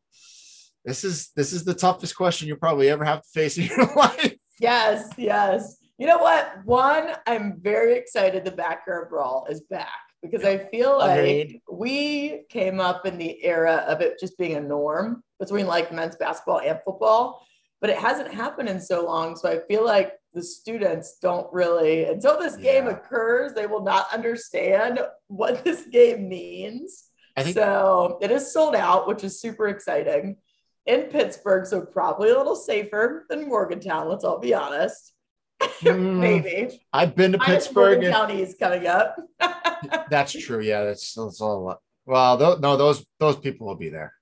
this 0.86 1.04
is 1.04 1.32
this 1.36 1.54
is 1.54 1.66
the 1.66 1.74
toughest 1.74 2.16
question 2.16 2.48
you'll 2.48 2.58
probably 2.58 2.90
ever 2.90 3.04
have 3.04 3.22
to 3.22 3.30
face 3.34 3.58
in 3.58 3.66
your 3.78 3.94
life. 3.96 4.36
Yes, 4.60 5.10
yes. 5.18 5.78
You 5.98 6.08
know 6.08 6.20
what? 6.20 6.64
One, 6.64 7.10
I'm 7.26 7.60
very 7.60 7.96
excited 7.98 8.46
the 8.46 8.52
backyard 8.52 9.10
brawl 9.10 9.48
is 9.50 9.62
back 9.62 9.88
because 10.22 10.44
I 10.44 10.58
feel 10.58 10.98
like 10.98 11.20
Agreed. 11.20 11.62
we 11.72 12.44
came 12.50 12.80
up 12.80 13.06
in 13.06 13.18
the 13.18 13.44
era 13.44 13.86
of 13.88 14.02
it 14.02 14.20
just 14.20 14.38
being 14.38 14.56
a 14.56 14.62
norm 14.62 15.24
between 15.40 15.68
like 15.68 15.92
men's 15.92 16.16
basketball 16.16 16.62
and 16.62 16.80
football, 16.86 17.46
but 17.82 17.90
it 17.90 17.98
hasn't 17.98 18.34
happened 18.34 18.70
in 18.70 18.80
so 18.80 19.06
long. 19.06 19.36
So 19.36 19.50
I 19.50 19.60
feel 19.68 19.86
like 19.86 20.14
the 20.34 20.44
students 20.44 21.18
don't 21.22 21.52
really, 21.52 22.06
until 22.06 22.40
this 22.40 22.58
game 22.58 22.88
occurs, 22.88 23.54
they 23.54 23.66
will 23.66 23.84
not 23.84 24.14
understand 24.14 25.00
what 25.28 25.64
this 25.64 25.86
game 25.88 26.30
means. 26.30 27.07
I 27.38 27.44
think 27.44 27.56
so 27.56 28.18
it 28.22 28.32
is 28.32 28.52
sold 28.52 28.76
out, 28.76 29.08
which 29.08 29.24
is 29.24 29.40
super 29.40 29.68
exciting 29.68 30.38
in 30.86 31.04
Pittsburgh. 31.04 31.66
So 31.68 31.82
probably 31.82 32.30
a 32.32 32.38
little 32.38 32.56
safer 32.56 33.26
than 33.30 33.48
Morgantown. 33.48 34.10
Let's 34.10 34.24
all 34.24 34.40
be 34.40 34.54
honest. 34.54 35.14
mm, 35.62 36.20
Maybe. 36.20 36.82
I've 36.92 37.16
been 37.16 37.34
to 37.34 37.38
Minus 37.38 37.68
Pittsburgh. 37.68 38.02
Morgan 38.02 38.12
County 38.12 38.42
is 38.42 38.56
coming 38.60 38.88
up. 38.88 39.16
That's 40.10 40.34
true. 40.34 40.62
Yeah, 40.62 40.84
that's 40.86 41.14
that's 41.14 41.40
all. 41.40 41.80
Well, 42.06 42.58
no, 42.60 42.76
those 42.78 43.06
those 43.20 43.36
people 43.38 43.68
will 43.68 43.76
be 43.76 43.90
there. 43.90 44.14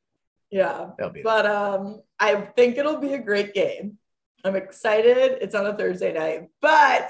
yeah. 0.51 0.89
They'll 0.97 1.09
be 1.09 1.22
there. 1.22 1.24
But 1.24 1.45
um, 1.45 2.01
I 2.20 2.36
think 2.36 2.78
it'll 2.78 2.97
be 2.99 3.13
a 3.13 3.20
great 3.20 3.53
game. 3.53 3.97
I'm 4.43 4.55
excited. 4.55 5.38
It's 5.41 5.55
on 5.55 5.66
a 5.66 5.74
Thursday 5.78 6.11
night. 6.13 6.49
But 6.61 7.09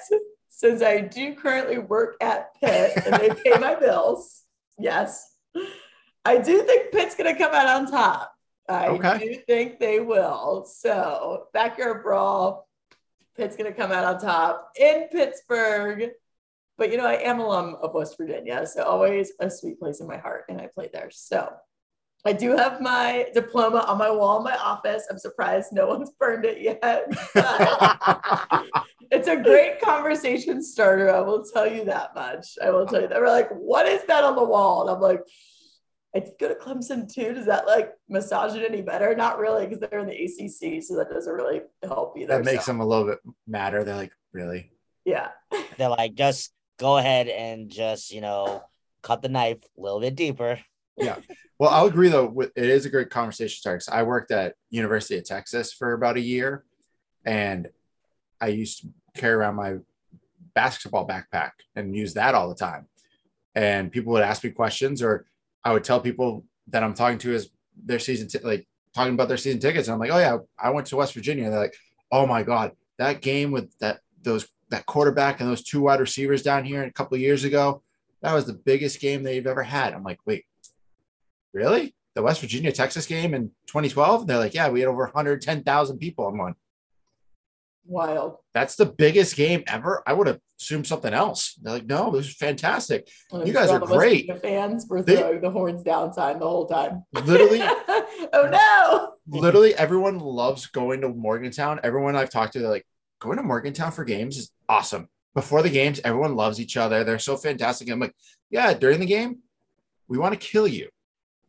since 0.49 0.81
I 0.81 1.01
do 1.01 1.33
currently 1.35 1.79
work 1.79 2.15
at 2.21 2.53
Pitt 2.61 2.93
and 3.05 3.15
they 3.15 3.29
pay 3.43 3.57
my 3.59 3.75
bills, 3.79 4.43
yes, 4.79 5.33
I 6.25 6.37
do 6.39 6.63
think 6.63 6.91
Pitt's 6.91 7.15
gonna 7.15 7.37
come 7.37 7.53
out 7.53 7.67
on 7.67 7.89
top. 7.89 8.33
I 8.67 8.87
Okay. 8.87 9.19
do 9.19 9.35
think 9.47 9.79
they 9.79 9.99
will. 9.99 10.65
So 10.65 11.47
backyard 11.53 12.01
brawl. 12.03 12.67
Pitt's 13.37 13.55
gonna 13.55 13.73
come 13.73 13.91
out 13.91 14.03
on 14.05 14.19
top 14.19 14.71
in 14.75 15.07
Pittsburgh. 15.11 16.11
But 16.77 16.91
you 16.91 16.97
know, 16.97 17.05
I 17.05 17.13
am 17.15 17.39
alum 17.39 17.75
of 17.81 17.93
West 17.93 18.17
Virginia, 18.17 18.65
so 18.65 18.83
always 18.83 19.31
a 19.39 19.49
sweet 19.49 19.79
place 19.79 20.01
in 20.01 20.07
my 20.07 20.17
heart, 20.17 20.45
and 20.49 20.59
I 20.59 20.67
played 20.67 20.91
there. 20.91 21.09
So 21.11 21.49
I 22.25 22.33
do 22.33 22.57
have 22.57 22.81
my 22.81 23.29
diploma 23.33 23.85
on 23.87 23.99
my 23.99 24.09
wall 24.09 24.39
in 24.39 24.43
my 24.43 24.57
office. 24.57 25.05
I'm 25.09 25.19
surprised 25.19 25.71
no 25.71 25.87
one's 25.87 26.11
burned 26.19 26.43
it 26.43 26.59
yet. 26.59 27.05
it's 29.11 29.27
a 29.27 29.37
great 29.37 29.79
conversation 29.79 30.63
starter. 30.63 31.13
I 31.13 31.21
will 31.21 31.45
tell 31.45 31.71
you 31.71 31.85
that 31.85 32.15
much. 32.15 32.57
I 32.63 32.71
will 32.71 32.87
tell 32.87 33.01
you 33.01 33.07
that. 33.09 33.21
We're 33.21 33.27
like, 33.27 33.51
what 33.51 33.85
is 33.85 34.03
that 34.07 34.23
on 34.23 34.35
the 34.35 34.43
wall? 34.43 34.81
And 34.81 34.89
I'm 34.95 35.01
like, 35.01 35.21
I 36.15 36.19
did 36.19 36.33
go 36.39 36.47
to 36.47 36.55
Clemson 36.55 37.11
too. 37.11 37.33
Does 37.33 37.45
that 37.47 37.67
like 37.67 37.93
massage 38.07 38.55
it 38.55 38.63
any 38.69 38.81
better? 38.81 39.13
Not 39.15 39.37
really, 39.37 39.65
because 39.65 39.79
they're 39.81 39.99
in 39.99 40.07
the 40.07 40.13
ACC, 40.15 40.81
so 40.81 40.95
that 40.95 41.09
doesn't 41.09 41.33
really 41.33 41.61
help 41.83 42.17
either. 42.17 42.37
that 42.37 42.45
makes 42.45 42.65
so, 42.65 42.71
them 42.71 42.79
a 42.81 42.85
little 42.85 43.05
bit 43.05 43.19
madder. 43.45 43.83
They're 43.83 43.95
like, 43.97 44.13
really? 44.31 44.71
yeah. 45.03 45.29
They're 45.77 45.89
like, 45.89 46.15
just 46.15 46.53
go 46.79 46.97
ahead 46.97 47.27
and 47.27 47.69
just, 47.69 48.11
you 48.13 48.21
know, 48.21 48.63
cut 49.01 49.21
the 49.21 49.27
knife 49.29 49.57
a 49.77 49.81
little 49.81 49.99
bit 49.99 50.15
deeper. 50.15 50.59
Yeah. 50.97 51.17
Well, 51.59 51.69
I'll 51.69 51.87
agree 51.87 52.07
though. 52.09 52.25
with- 52.27 52.53
It 52.55 52.69
is 52.69 52.85
a 52.85 52.89
great 52.89 53.09
conversation 53.09 53.59
starter. 53.59 53.79
'cause 53.79 53.89
I 53.89 54.03
worked 54.03 54.31
at 54.31 54.55
University 54.69 55.17
of 55.17 55.25
Texas 55.25 55.73
for 55.73 55.91
about 55.93 56.15
a 56.15 56.21
year, 56.21 56.63
and 57.25 57.69
I 58.39 58.47
used 58.47 58.81
to 58.81 58.87
carry 59.19 59.33
around 59.33 59.55
my 59.55 59.75
basketball 60.53 61.05
backpack 61.05 61.51
and 61.75 61.93
use 61.95 62.13
that 62.13 62.33
all 62.35 62.47
the 62.47 62.55
time. 62.55 62.87
And 63.53 63.91
people 63.91 64.13
would 64.13 64.23
ask 64.23 64.43
me 64.43 64.51
questions, 64.51 65.01
or 65.03 65.25
I 65.65 65.73
would 65.73 65.83
tell 65.83 65.99
people 65.99 66.45
that 66.67 66.83
I'm 66.83 66.93
talking 66.93 67.17
to 67.19 67.33
is 67.33 67.49
their 67.75 67.99
season, 67.99 68.27
t- 68.27 68.39
like 68.39 68.67
talking 68.93 69.15
about 69.15 69.27
their 69.27 69.37
season 69.37 69.59
tickets. 69.59 69.87
And 69.87 69.93
I'm 69.93 69.99
like, 69.99 70.11
oh 70.11 70.19
yeah, 70.19 70.37
I 70.57 70.69
went 70.69 70.87
to 70.87 70.95
West 70.95 71.13
Virginia. 71.13 71.45
And 71.45 71.53
they're 71.53 71.59
like, 71.59 71.75
oh 72.11 72.25
my 72.25 72.43
god, 72.43 72.71
that 72.97 73.21
game 73.21 73.51
with 73.51 73.77
that 73.79 73.99
those 74.21 74.47
that 74.69 74.85
quarterback 74.85 75.39
and 75.39 75.49
those 75.49 75.63
two 75.63 75.81
wide 75.81 75.99
receivers 75.99 76.41
down 76.41 76.63
here 76.63 76.83
a 76.83 76.91
couple 76.91 77.17
years 77.17 77.43
ago, 77.43 77.81
that 78.21 78.33
was 78.33 78.45
the 78.45 78.53
biggest 78.53 78.99
game 78.99 79.23
they've 79.23 79.45
ever 79.45 79.63
had. 79.63 79.93
I'm 79.93 80.03
like, 80.03 80.19
wait, 80.25 80.45
really? 81.53 81.95
The 82.15 82.23
West 82.23 82.41
Virginia 82.41 82.71
Texas 82.71 83.05
game 83.05 83.33
in 83.33 83.49
2012? 83.67 84.25
They're 84.25 84.37
like, 84.37 84.53
yeah, 84.53 84.69
we 84.69 84.79
had 84.79 84.89
over 84.89 85.03
110,000 85.03 85.97
people. 85.97 86.27
I'm 86.27 86.37
going, 86.37 86.55
Wild. 87.87 88.37
that's 88.53 88.75
the 88.75 88.85
biggest 88.85 89.35
game 89.35 89.63
ever. 89.67 90.01
I 90.07 90.13
would 90.13 90.27
have 90.27 90.39
assumed 90.59 90.87
something 90.87 91.13
else. 91.13 91.53
They're 91.61 91.73
like, 91.73 91.85
no, 91.85 92.09
this 92.11 92.27
is 92.27 92.35
fantastic. 92.35 93.07
You 93.31 93.53
guys 93.53 93.69
are 93.69 93.79
all 93.79 93.85
the 93.87 93.95
great. 93.95 94.41
Fans 94.41 94.87
were 94.89 95.01
They- 95.03 95.17
throwing 95.17 95.41
the 95.41 95.51
horns 95.51 95.83
down 95.83 96.11
sign 96.13 96.39
the 96.39 96.47
whole 96.49 96.65
time. 96.65 97.03
Literally, 97.13 97.61
oh 98.33 98.49
no. 98.51 99.13
literally 99.39 99.75
everyone 99.75 100.19
loves 100.19 100.65
going 100.67 101.01
to 101.01 101.09
Morgantown. 101.09 101.79
Everyone 101.83 102.15
I've 102.15 102.29
talked 102.31 102.53
to, 102.53 102.59
they're 102.59 102.69
like, 102.69 102.87
going 103.19 103.37
to 103.37 103.43
Morgantown 103.43 103.91
for 103.91 104.03
games 104.03 104.37
is 104.37 104.51
awesome. 104.67 105.07
Before 105.35 105.61
the 105.61 105.69
games, 105.69 105.99
everyone 106.03 106.35
loves 106.35 106.59
each 106.59 106.77
other. 106.77 107.03
They're 107.03 107.19
so 107.19 107.35
fantastic. 107.37 107.89
I'm 107.89 107.99
like, 107.99 108.15
yeah, 108.49 108.73
during 108.73 108.99
the 108.99 109.05
game, 109.05 109.39
we 110.07 110.17
want 110.17 110.33
to 110.33 110.39
kill 110.39 110.67
you. 110.67 110.89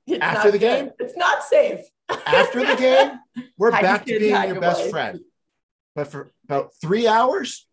It's 0.07 0.21
After 0.23 0.51
the 0.51 0.59
good. 0.59 0.85
game? 0.85 0.91
It's 0.99 1.17
not 1.17 1.43
safe. 1.45 1.81
After 2.09 2.65
the 2.65 2.77
game, 2.77 3.13
we're 3.59 3.71
back 3.83 4.05
to 4.07 4.19
being 4.19 4.31
your 4.49 4.61
best 4.61 4.91
friend. 4.91 5.21
But 5.97 6.09
for 6.09 6.31
about 6.45 6.73
three 6.81 7.09
hours, 7.09 7.67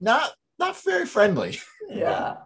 not 0.00 0.32
not 0.58 0.82
very 0.82 1.06
friendly. 1.06 1.60
Yeah. 1.88 2.38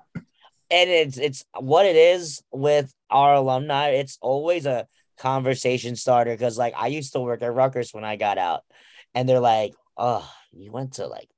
and 0.71 0.91
it's 0.91 1.17
it's 1.17 1.45
what 1.59 1.87
it 1.87 1.97
is 1.97 2.43
with 2.53 2.93
our 3.09 3.35
alumni. 3.35 3.91
It's 3.91 4.19
always 4.21 4.67
a 4.67 4.87
conversation 5.19 5.97
starter 5.97 6.33
because 6.33 6.59
like 6.59 6.75
I 6.77 6.89
used 6.89 7.13
to 7.13 7.21
work 7.21 7.43
at 7.43 7.55
Rutgers 7.55 7.95
when 7.95 8.05
I 8.05 8.17
got 8.17 8.37
out, 8.37 8.63
and 9.15 9.29
they're 9.29 9.41
like, 9.41 9.73
"Oh, 9.97 10.29
you 10.53 10.73
went 10.73 10.95
to 10.95 11.07
like 11.07 11.29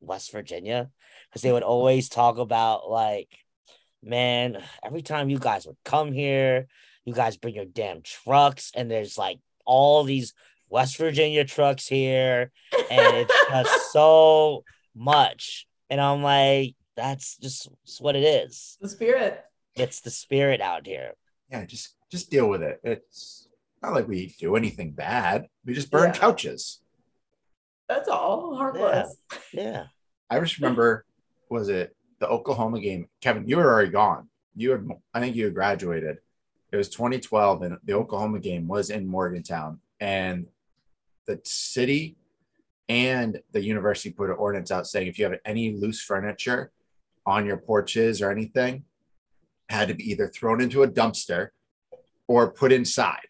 West 0.00 0.32
Virginia," 0.32 0.90
because 1.28 1.42
they 1.42 1.52
would 1.52 1.62
always 1.62 2.08
talk 2.08 2.38
about 2.38 2.90
like, 2.90 3.28
"Man, 4.02 4.62
every 4.82 5.02
time 5.02 5.28
you 5.28 5.38
guys 5.38 5.66
would 5.66 5.76
come 5.84 6.12
here, 6.12 6.66
you 7.04 7.12
guys 7.12 7.36
bring 7.36 7.54
your 7.54 7.66
damn 7.66 8.00
trucks, 8.02 8.72
and 8.74 8.90
there's 8.90 9.18
like 9.18 9.38
all 9.66 10.02
these 10.02 10.32
West 10.68 10.96
Virginia 10.98 11.44
trucks 11.44 11.86
here, 11.86 12.50
and 12.90 13.16
it's 13.16 13.34
just 13.50 13.92
so 13.92 14.64
much." 14.94 15.66
And 15.90 16.00
I'm 16.00 16.22
like, 16.22 16.74
that's 16.96 17.36
just 17.36 17.68
what 18.00 18.16
it 18.16 18.22
is. 18.24 18.78
The 18.80 18.88
spirit. 18.88 19.44
It's 19.76 20.00
the 20.00 20.10
spirit 20.10 20.60
out 20.60 20.86
here. 20.86 21.12
Yeah, 21.50 21.64
just 21.66 21.94
just 22.10 22.30
deal 22.30 22.48
with 22.48 22.62
it. 22.62 22.80
It's 22.84 23.48
not 23.82 23.92
like 23.92 24.08
we 24.08 24.34
do 24.38 24.56
anything 24.56 24.92
bad. 24.92 25.46
We 25.64 25.74
just 25.74 25.90
burn 25.90 26.12
Yeah. 26.14 26.18
couches. 26.18 26.80
That's 27.88 28.08
all. 28.08 28.56
Harmless. 28.56 29.16
Yeah. 29.52 29.84
I 30.30 30.40
just 30.40 30.58
remember, 30.58 31.04
was 31.50 31.68
it 31.68 31.94
the 32.18 32.26
Oklahoma 32.28 32.80
game? 32.80 33.08
Kevin, 33.20 33.46
you 33.46 33.56
were 33.58 33.70
already 33.70 33.90
gone. 33.90 34.28
You 34.56 34.70
had, 34.70 34.88
I 35.12 35.20
think 35.20 35.36
you 35.36 35.44
had 35.44 35.54
graduated. 35.54 36.18
It 36.72 36.76
was 36.76 36.88
2012, 36.88 37.62
and 37.62 37.76
the 37.84 37.92
Oklahoma 37.92 38.40
game 38.40 38.66
was 38.66 38.88
in 38.90 39.06
Morgantown, 39.06 39.80
and 40.00 40.46
the 41.26 41.40
city 41.44 42.16
and 42.88 43.40
the 43.52 43.62
university 43.62 44.10
put 44.10 44.30
an 44.30 44.36
ordinance 44.36 44.70
out 44.70 44.86
saying 44.86 45.06
if 45.06 45.18
you 45.18 45.24
have 45.24 45.38
any 45.44 45.74
loose 45.74 46.02
furniture 46.02 46.70
on 47.26 47.46
your 47.46 47.56
porches 47.56 48.20
or 48.20 48.30
anything, 48.30 48.84
had 49.68 49.88
to 49.88 49.94
be 49.94 50.10
either 50.10 50.28
thrown 50.28 50.60
into 50.60 50.82
a 50.82 50.88
dumpster 50.88 51.48
or 52.28 52.50
put 52.50 52.72
inside, 52.72 53.28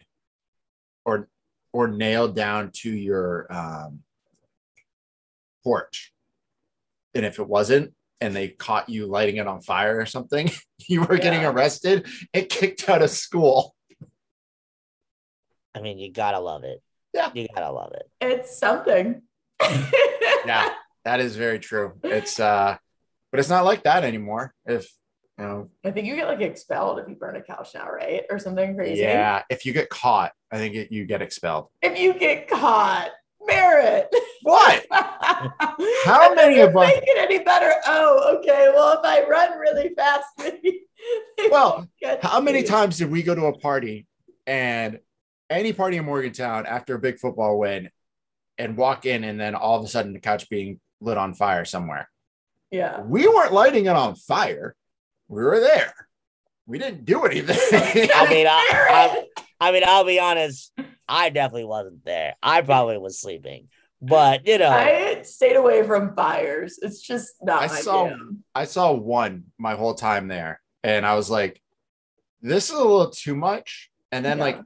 or 1.05 1.28
or 1.72 1.88
nailed 1.88 2.34
down 2.36 2.70
to 2.72 2.90
your 2.90 3.47
um, 3.51 4.01
porch. 5.62 6.12
And 7.14 7.24
if 7.24 7.38
it 7.38 7.49
wasn't, 7.49 7.95
and 8.20 8.34
they 8.34 8.49
caught 8.49 8.88
you 8.88 9.07
lighting 9.07 9.36
it 9.36 9.47
on 9.47 9.61
fire 9.61 9.99
or 9.99 10.07
something, 10.07 10.51
you 10.88 11.03
were 11.03 11.18
getting 11.18 11.45
arrested 11.45 12.07
and 12.32 12.49
kicked 12.49 12.88
out 12.88 13.03
of 13.03 13.11
school. 13.11 13.74
I 15.74 15.80
mean, 15.80 15.99
you 15.99 16.12
gotta 16.12 16.38
love 16.38 16.64
it. 16.64 16.82
Yeah. 17.15 17.31
You 17.33 17.47
gotta 17.55 17.71
love 17.73 17.93
it. 17.95 18.11
It's 18.21 18.59
something. 18.59 19.23
Yeah, 20.47 20.69
that 21.07 21.21
is 21.21 21.37
very 21.37 21.59
true. 21.59 21.95
It's 22.03 22.39
uh, 22.39 22.77
but 23.31 23.41
it's 23.41 23.49
not 23.49 23.65
like 23.65 23.85
that 23.85 24.05
anymore. 24.05 24.53
If 24.67 24.87
you 25.39 25.45
know, 25.47 25.71
I 25.83 25.91
think 25.91 26.07
you 26.07 26.17
get 26.17 26.29
like 26.29 26.43
expelled 26.43 26.99
if 26.99 27.09
you 27.09 27.15
burn 27.15 27.37
a 27.37 27.41
couch 27.43 27.71
now, 27.75 27.89
right? 27.91 28.25
Or 28.31 28.39
something 28.39 28.75
crazy. 28.77 29.01
yeah, 29.01 29.43
if 29.49 29.65
you 29.65 29.73
get 29.73 29.89
caught, 29.89 30.33
I 30.53 30.59
think 30.59 30.75
it, 30.75 30.93
you 30.93 31.07
get 31.07 31.23
expelled. 31.23 31.69
If 31.81 31.99
you 31.99 32.12
get 32.12 32.47
caught, 32.47 33.09
Merritt. 33.47 34.15
What? 34.43 34.85
How 34.91 36.35
many 36.35 36.61
of 36.61 36.77
us- 36.77 36.89
Make 36.89 37.03
it 37.05 37.19
any 37.19 37.39
better? 37.43 37.73
Oh, 37.87 38.37
okay. 38.39 38.71
Well, 38.75 38.93
if 38.93 39.01
I 39.03 39.27
run 39.27 39.59
really 39.59 39.95
fast, 39.97 40.27
maybe. 40.39 40.83
Well, 41.51 41.87
How 42.23 42.41
many 42.41 42.62
times 42.62 42.97
did 42.99 43.11
we 43.11 43.23
go 43.23 43.35
to 43.35 43.47
a 43.47 43.59
party 43.59 44.07
and 44.47 44.99
any 45.51 45.72
party 45.72 45.97
in 45.97 46.05
Morgantown 46.05 46.66
after 46.66 46.95
a 46.95 46.99
big 46.99 47.18
football 47.18 47.59
win 47.59 47.90
and 48.59 48.76
walk 48.76 49.07
in 49.07 49.24
and 49.24 49.38
then 49.38 49.55
all 49.55 49.78
of 49.78 49.84
a 49.84 49.88
sudden 49.88 50.12
the 50.12 50.20
couch 50.20 50.49
being 50.49 50.80
lit 51.01 51.18
on 51.18 51.34
fire 51.34 51.64
somewhere? 51.64 52.09
Yeah. 52.70 53.01
We 53.03 53.26
weren't 53.28 53.53
lighting 53.53 53.86
it 53.86 53.97
on 53.97 54.14
fire. 54.16 54.74
We 55.28 55.42
were 55.42 55.61
there. 55.61 55.95
We 56.66 56.78
didn't 56.78 57.05
do 57.05 57.24
anything. 57.24 57.57
I 58.14 58.26
mean, 58.28 58.47
I, 58.47 59.24
I, 59.61 59.68
I 59.68 59.72
mean, 59.72 59.82
I'll 59.86 60.05
be 60.05 60.18
honest. 60.18 60.72
I 61.07 61.28
definitely 61.30 61.64
wasn't 61.66 62.05
there. 62.05 62.34
I 62.42 62.62
probably 62.62 62.97
was 62.97 63.20
sleeping, 63.20 63.68
but 64.01 64.47
you 64.47 64.57
know, 64.59 64.70
I 64.70 65.20
stayed 65.22 65.57
away 65.57 65.82
from 65.86 66.14
fires. 66.16 66.78
It's 66.80 67.01
just 67.03 67.34
not 67.42 67.62
I 67.62 67.66
my 67.66 67.80
saw- 67.80 68.09
jam. 68.09 68.45
I 68.55 68.64
saw 68.64 68.92
one 68.92 69.45
my 69.59 69.74
whole 69.74 69.95
time 69.95 70.28
there, 70.28 70.62
and 70.82 71.05
I 71.05 71.14
was 71.16 71.28
like, 71.28 71.61
"This 72.40 72.70
is 72.70 72.76
a 72.76 72.78
little 72.82 73.11
too 73.11 73.36
much." 73.36 73.90
And 74.11 74.24
then, 74.24 74.38
Yeah. 74.38 74.45
like 74.45 74.61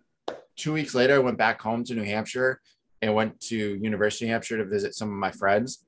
two 0.58 0.72
weeks 0.74 0.94
later, 0.94 1.14
I 1.14 1.18
went 1.18 1.38
back 1.38 1.60
home 1.62 1.84
to 1.84 1.94
New 1.94 2.04
Hampshire 2.04 2.60
and 3.00 3.14
went 3.14 3.40
to 3.42 3.56
University 3.56 4.24
of 4.24 4.28
New 4.28 4.32
Hampshire 4.34 4.56
to 4.58 4.64
visit 4.66 4.94
some 4.94 5.08
of 5.08 5.14
my 5.14 5.30
friends. 5.30 5.84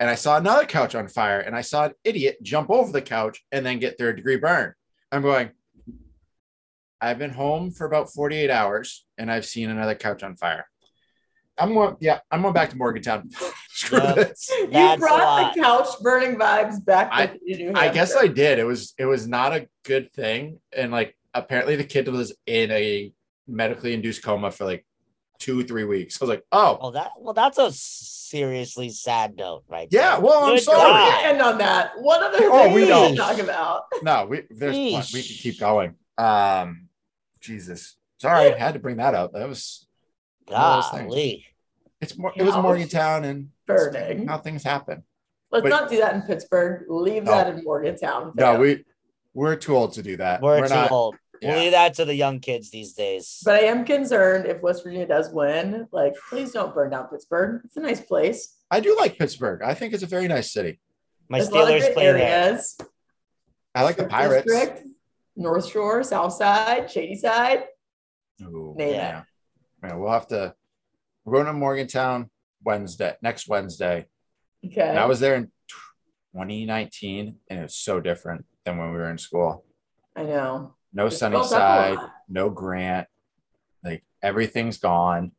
And 0.00 0.10
I 0.10 0.14
saw 0.14 0.36
another 0.36 0.66
couch 0.66 0.94
on 0.94 1.06
fire, 1.08 1.40
and 1.40 1.54
I 1.56 1.60
saw 1.62 1.84
an 1.86 1.92
idiot 2.04 2.38
jump 2.42 2.70
over 2.70 2.90
the 2.92 3.00
couch 3.02 3.44
and 3.52 3.64
then 3.64 3.78
get 3.78 3.96
third 3.96 4.16
degree 4.16 4.36
burn. 4.36 4.74
I'm 5.12 5.22
going. 5.22 5.50
I've 7.00 7.18
been 7.18 7.30
home 7.30 7.70
for 7.70 7.86
about 7.86 8.12
48 8.12 8.50
hours, 8.50 9.04
and 9.18 9.30
I've 9.30 9.44
seen 9.46 9.70
another 9.70 9.94
couch 9.94 10.22
on 10.22 10.34
fire. 10.36 10.66
I'm 11.58 11.72
going. 11.74 11.96
Yeah, 12.00 12.20
I'm 12.30 12.42
going 12.42 12.54
back 12.54 12.70
to 12.70 12.76
Morgantown. 12.76 13.30
Screw 13.70 13.98
Yeah. 13.98 14.12
this. 14.14 14.48
You 14.50 14.68
That's 14.70 15.00
brought 15.00 15.54
the 15.54 15.60
couch 15.60 15.88
burning 16.02 16.36
vibes 16.36 16.82
back 16.84 17.08
I- 17.12 17.26
with. 17.32 17.58
New 17.58 17.72
I 17.74 17.88
guess 17.90 18.14
I 18.16 18.26
did. 18.26 18.58
It 18.58 18.64
was 18.64 18.94
it 18.98 19.04
was 19.06 19.26
not 19.26 19.54
a 19.54 19.68
good 19.84 20.12
thing, 20.12 20.60
and 20.74 20.90
like 20.92 21.16
apparently 21.34 21.76
the 21.76 21.84
kid 21.84 22.08
was 22.08 22.34
in 22.46 22.70
a 22.70 23.12
medically 23.46 23.94
induced 23.94 24.22
coma 24.22 24.50
for 24.50 24.64
like 24.64 24.84
two 25.38 25.62
three 25.64 25.84
weeks. 25.84 26.20
I 26.20 26.24
was 26.24 26.30
like, 26.30 26.44
oh 26.52 26.78
oh, 26.80 26.90
that 26.92 27.12
well, 27.18 27.34
that's 27.34 27.58
a 27.58 27.70
seriously 27.72 28.88
sad 28.90 29.36
note, 29.36 29.64
right? 29.68 29.88
yeah, 29.90 30.12
there. 30.12 30.20
well 30.20 30.44
I'm 30.44 30.54
Good 30.54 30.62
sorry. 30.64 30.78
God. 30.80 31.24
End 31.24 31.42
on 31.42 31.58
that. 31.58 31.92
What 31.98 32.22
other 32.22 32.44
Oh, 32.50 32.62
things 32.64 32.74
we 32.74 32.80
can 32.82 32.88
know. 32.90 33.10
we 33.10 33.16
talk 33.16 33.38
about? 33.38 33.82
No, 34.02 34.26
we 34.26 34.42
there's 34.50 34.74
plen- 34.76 35.04
we 35.12 35.22
can 35.22 35.36
keep 35.36 35.60
going. 35.60 35.94
Um, 36.18 36.88
Jesus, 37.40 37.96
Sorry, 38.18 38.52
I 38.52 38.58
had 38.58 38.72
to 38.74 38.80
bring 38.80 38.96
that 38.96 39.14
up. 39.14 39.32
That 39.34 39.46
was 39.48 39.86
one 40.46 40.58
of 40.60 40.82
those 40.84 40.90
things. 41.00 41.10
Golly. 41.12 41.46
it's 42.00 42.16
more. 42.18 42.32
It 42.34 42.42
was 42.42 42.54
Morgantown, 42.56 43.24
and 43.24 43.50
Burning. 43.66 44.26
how 44.26 44.38
things 44.38 44.62
happen. 44.62 45.02
Let's 45.52 45.62
But- 45.64 45.68
not 45.68 45.90
do 45.90 45.98
that 45.98 46.14
in 46.14 46.22
Pittsburgh. 46.22 46.86
Leave 46.88 47.24
No. 47.24 47.32
that 47.32 47.48
in 47.54 47.62
Morgantown. 47.62 48.32
No, 48.34 48.58
we 48.58 48.84
we're 49.34 49.54
too 49.56 49.76
old 49.76 49.92
to 49.92 50.02
do 50.02 50.16
that. 50.16 50.40
We're, 50.40 50.66
too 50.66 50.74
not. 50.74 50.90
old. 50.90 51.16
Yeah. 51.42 51.50
We'll 51.54 51.60
leave 51.64 51.72
that 51.72 51.94
to 51.94 52.04
the 52.04 52.14
young 52.14 52.40
kids 52.40 52.70
these 52.70 52.92
days. 52.94 53.40
But 53.44 53.54
I 53.56 53.66
am 53.66 53.84
concerned 53.84 54.46
if 54.46 54.60
West 54.62 54.82
Virginia 54.84 55.06
does 55.06 55.30
win, 55.30 55.86
like, 55.92 56.14
please 56.28 56.52
don't 56.52 56.74
burn 56.74 56.90
down 56.90 57.08
Pittsburgh. 57.08 57.62
It's 57.64 57.76
a 57.76 57.80
nice 57.80 58.00
place. 58.00 58.56
I 58.70 58.80
do 58.80 58.96
like 58.96 59.18
Pittsburgh. 59.18 59.62
I 59.62 59.74
think 59.74 59.94
it's 59.94 60.02
a 60.02 60.06
very 60.06 60.28
nice 60.28 60.52
city. 60.52 60.80
My 61.28 61.38
There's 61.38 61.50
a 61.50 61.54
lot 61.54 61.62
of 61.64 61.68
Steelers 61.68 61.80
great 61.80 61.94
play 61.94 62.04
there. 62.04 62.18
areas. 62.18 62.78
I 63.74 63.82
like 63.82 63.96
the 63.96 64.02
Strip 64.04 64.10
Pirates. 64.12 64.52
District, 64.52 64.86
North 65.36 65.68
Shore, 65.70 66.02
South 66.02 66.32
Side, 66.32 66.90
Shadyside. 66.90 67.64
Ooh, 68.42 68.74
Name 68.76 68.88
it. 68.88 68.92
yeah. 68.94 69.22
Yeah, 69.84 69.94
we'll 69.96 70.10
have 70.12 70.26
to. 70.28 70.54
We're 71.24 71.34
going 71.34 71.46
to 71.46 71.52
Morgantown 71.52 72.30
Wednesday, 72.64 73.14
next 73.22 73.48
Wednesday. 73.48 74.06
Okay. 74.64 74.80
And 74.88 74.98
I 74.98 75.06
was 75.06 75.20
there 75.20 75.34
in 75.34 75.50
2019, 76.34 77.36
and 77.50 77.58
it 77.58 77.62
was 77.62 77.74
so 77.74 78.00
different 78.00 78.44
than 78.64 78.78
when 78.78 78.90
we 78.90 78.96
were 78.96 79.10
in 79.10 79.18
school. 79.18 79.64
I 80.14 80.22
know. 80.24 80.74
No 80.96 81.06
It's 81.06 81.20
built 81.20 81.34
up 81.34 81.42
a 81.42 81.46
Sunnyside, 81.48 81.98
no 82.28 82.48
Grant. 82.50 83.06
Like 83.84 84.02
everything's 84.22 84.78
gone. 84.78 85.30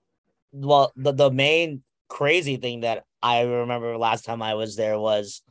well 0.54 0.94
the, 0.96 1.12
the 1.12 1.32
main 1.32 1.82
crazy 2.10 2.56
thing 2.56 2.82
that 2.82 3.04
i 3.22 3.42
remember 3.42 3.98
last 3.98 4.24
time 4.24 4.42
i 4.42 4.54
was 4.54 4.78
there 4.78 4.98
was 4.98 5.42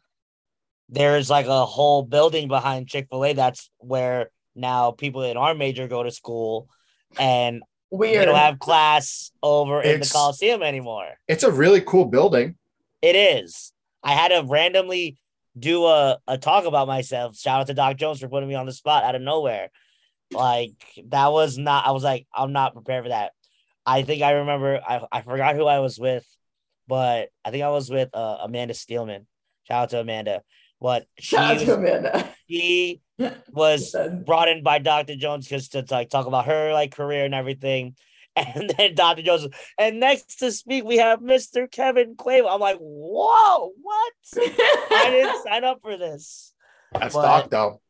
there's 0.88 1.28
like 1.28 1.46
a 1.46 1.66
whole 1.66 2.02
building 2.02 2.48
behind 2.48 2.88
chick-fil-a 2.88 3.34
that's 3.34 3.68
where 3.78 4.30
now 4.54 4.90
people 4.92 5.22
in 5.22 5.36
our 5.36 5.54
major 5.54 5.86
go 5.86 6.02
to 6.02 6.10
school 6.10 6.68
and 7.18 7.56
they 7.90 7.96
Weird. 7.98 8.24
don't 8.26 8.34
have 8.36 8.58
class 8.58 9.32
over 9.42 9.82
in 9.82 10.00
the 10.00 10.08
coliseum 10.10 10.62
anymore 10.62 11.08
It's 11.28 11.42
a 11.44 11.50
really 11.52 11.82
cool 11.82 12.06
building. 12.06 12.54
it 13.02 13.16
is 13.16 13.72
i 14.02 14.12
had 14.12 14.28
to 14.28 14.46
randomly 14.48 15.18
do 15.58 15.84
a, 15.84 16.18
a 16.26 16.38
talk 16.38 16.64
about 16.64 16.86
myself 16.86 17.36
shout 17.36 17.60
out 17.60 17.66
to 17.66 17.74
doc 17.74 17.96
jones 17.98 18.20
for 18.20 18.28
putting 18.28 18.48
me 18.48 18.54
on 18.54 18.64
the 18.66 18.72
spot 18.72 19.04
out 19.04 19.14
of 19.14 19.20
nowhere 19.20 19.68
like 20.32 20.74
that 21.06 21.32
was 21.32 21.56
not 21.56 21.86
i 21.86 21.90
was 21.92 22.02
like 22.02 22.26
i'm 22.34 22.52
not 22.52 22.72
prepared 22.74 23.04
for 23.04 23.10
that 23.10 23.32
i 23.84 24.02
think 24.02 24.22
i 24.22 24.32
remember 24.32 24.80
i, 24.86 25.00
I 25.12 25.22
forgot 25.22 25.54
who 25.54 25.66
i 25.66 25.78
was 25.78 25.98
with 25.98 26.26
but 26.88 27.28
i 27.44 27.50
think 27.50 27.62
i 27.62 27.70
was 27.70 27.90
with 27.90 28.10
uh, 28.14 28.38
amanda 28.42 28.74
steelman 28.74 29.26
shout 29.64 29.84
out 29.84 29.90
to 29.90 30.00
amanda 30.00 30.42
but 30.80 31.06
she 31.18 31.36
Shout 31.36 31.56
out 31.56 31.60
to 31.60 31.74
Amanda. 31.74 32.28
she 32.48 33.00
was 33.50 33.94
brought 34.26 34.48
in 34.48 34.62
by 34.62 34.78
dr 34.78 35.14
jones 35.16 35.46
because 35.46 35.68
to 35.70 35.84
like 35.90 36.10
talk 36.10 36.26
about 36.26 36.46
her 36.46 36.72
like 36.72 36.94
career 36.94 37.24
and 37.24 37.34
everything 37.34 37.94
and 38.36 38.70
then 38.76 38.94
Dr. 38.94 39.22
Jones, 39.22 39.46
and 39.78 39.98
next 39.98 40.40
to 40.40 40.52
speak, 40.52 40.84
we 40.84 40.98
have 40.98 41.20
Mr. 41.20 41.70
Kevin 41.70 42.16
Quavo. 42.16 42.52
I'm 42.52 42.60
like, 42.60 42.76
whoa, 42.78 43.72
what? 43.80 44.12
I 44.36 45.08
didn't 45.10 45.42
sign 45.42 45.64
up 45.64 45.78
for 45.80 45.96
this. 45.96 46.52
That's 46.92 47.14
But- 47.14 47.22
Doc 47.22 47.50
though. 47.50 47.80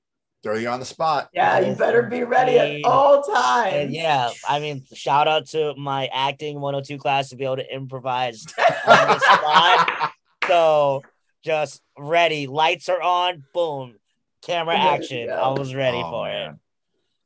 Throw 0.47 0.55
you 0.55 0.69
on 0.69 0.79
the 0.79 0.87
spot. 0.87 1.29
yeah, 1.35 1.59
you 1.59 1.75
better 1.75 2.05
be 2.05 2.23
ready 2.23 2.57
at 2.57 2.85
all 2.85 3.21
times. 3.21 3.75
And 3.75 3.93
yeah, 3.93 4.31
I 4.49 4.61
mean, 4.61 4.85
shout 4.95 5.27
out 5.27 5.49
to 5.49 5.75
my 5.77 6.07
acting 6.13 6.61
102 6.61 6.99
class 6.99 7.31
to 7.31 7.37
be 7.37 7.43
able 7.45 7.57
to 7.57 7.75
improvise 7.75 8.47
on 8.87 9.09
the 9.09 9.19
spot. 9.19 10.13
So 10.47 11.03
just 11.43 11.83
ready. 11.99 12.47
Lights 12.47 12.89
are 12.89 13.03
on. 13.03 13.43
Boom. 13.53 13.97
Camera 14.43 14.77
action. 14.79 15.29
I 15.29 15.49
was 15.49 15.75
ready 15.75 16.01
Oh, 16.01 16.11
for 16.11 16.29
it. 16.31 16.51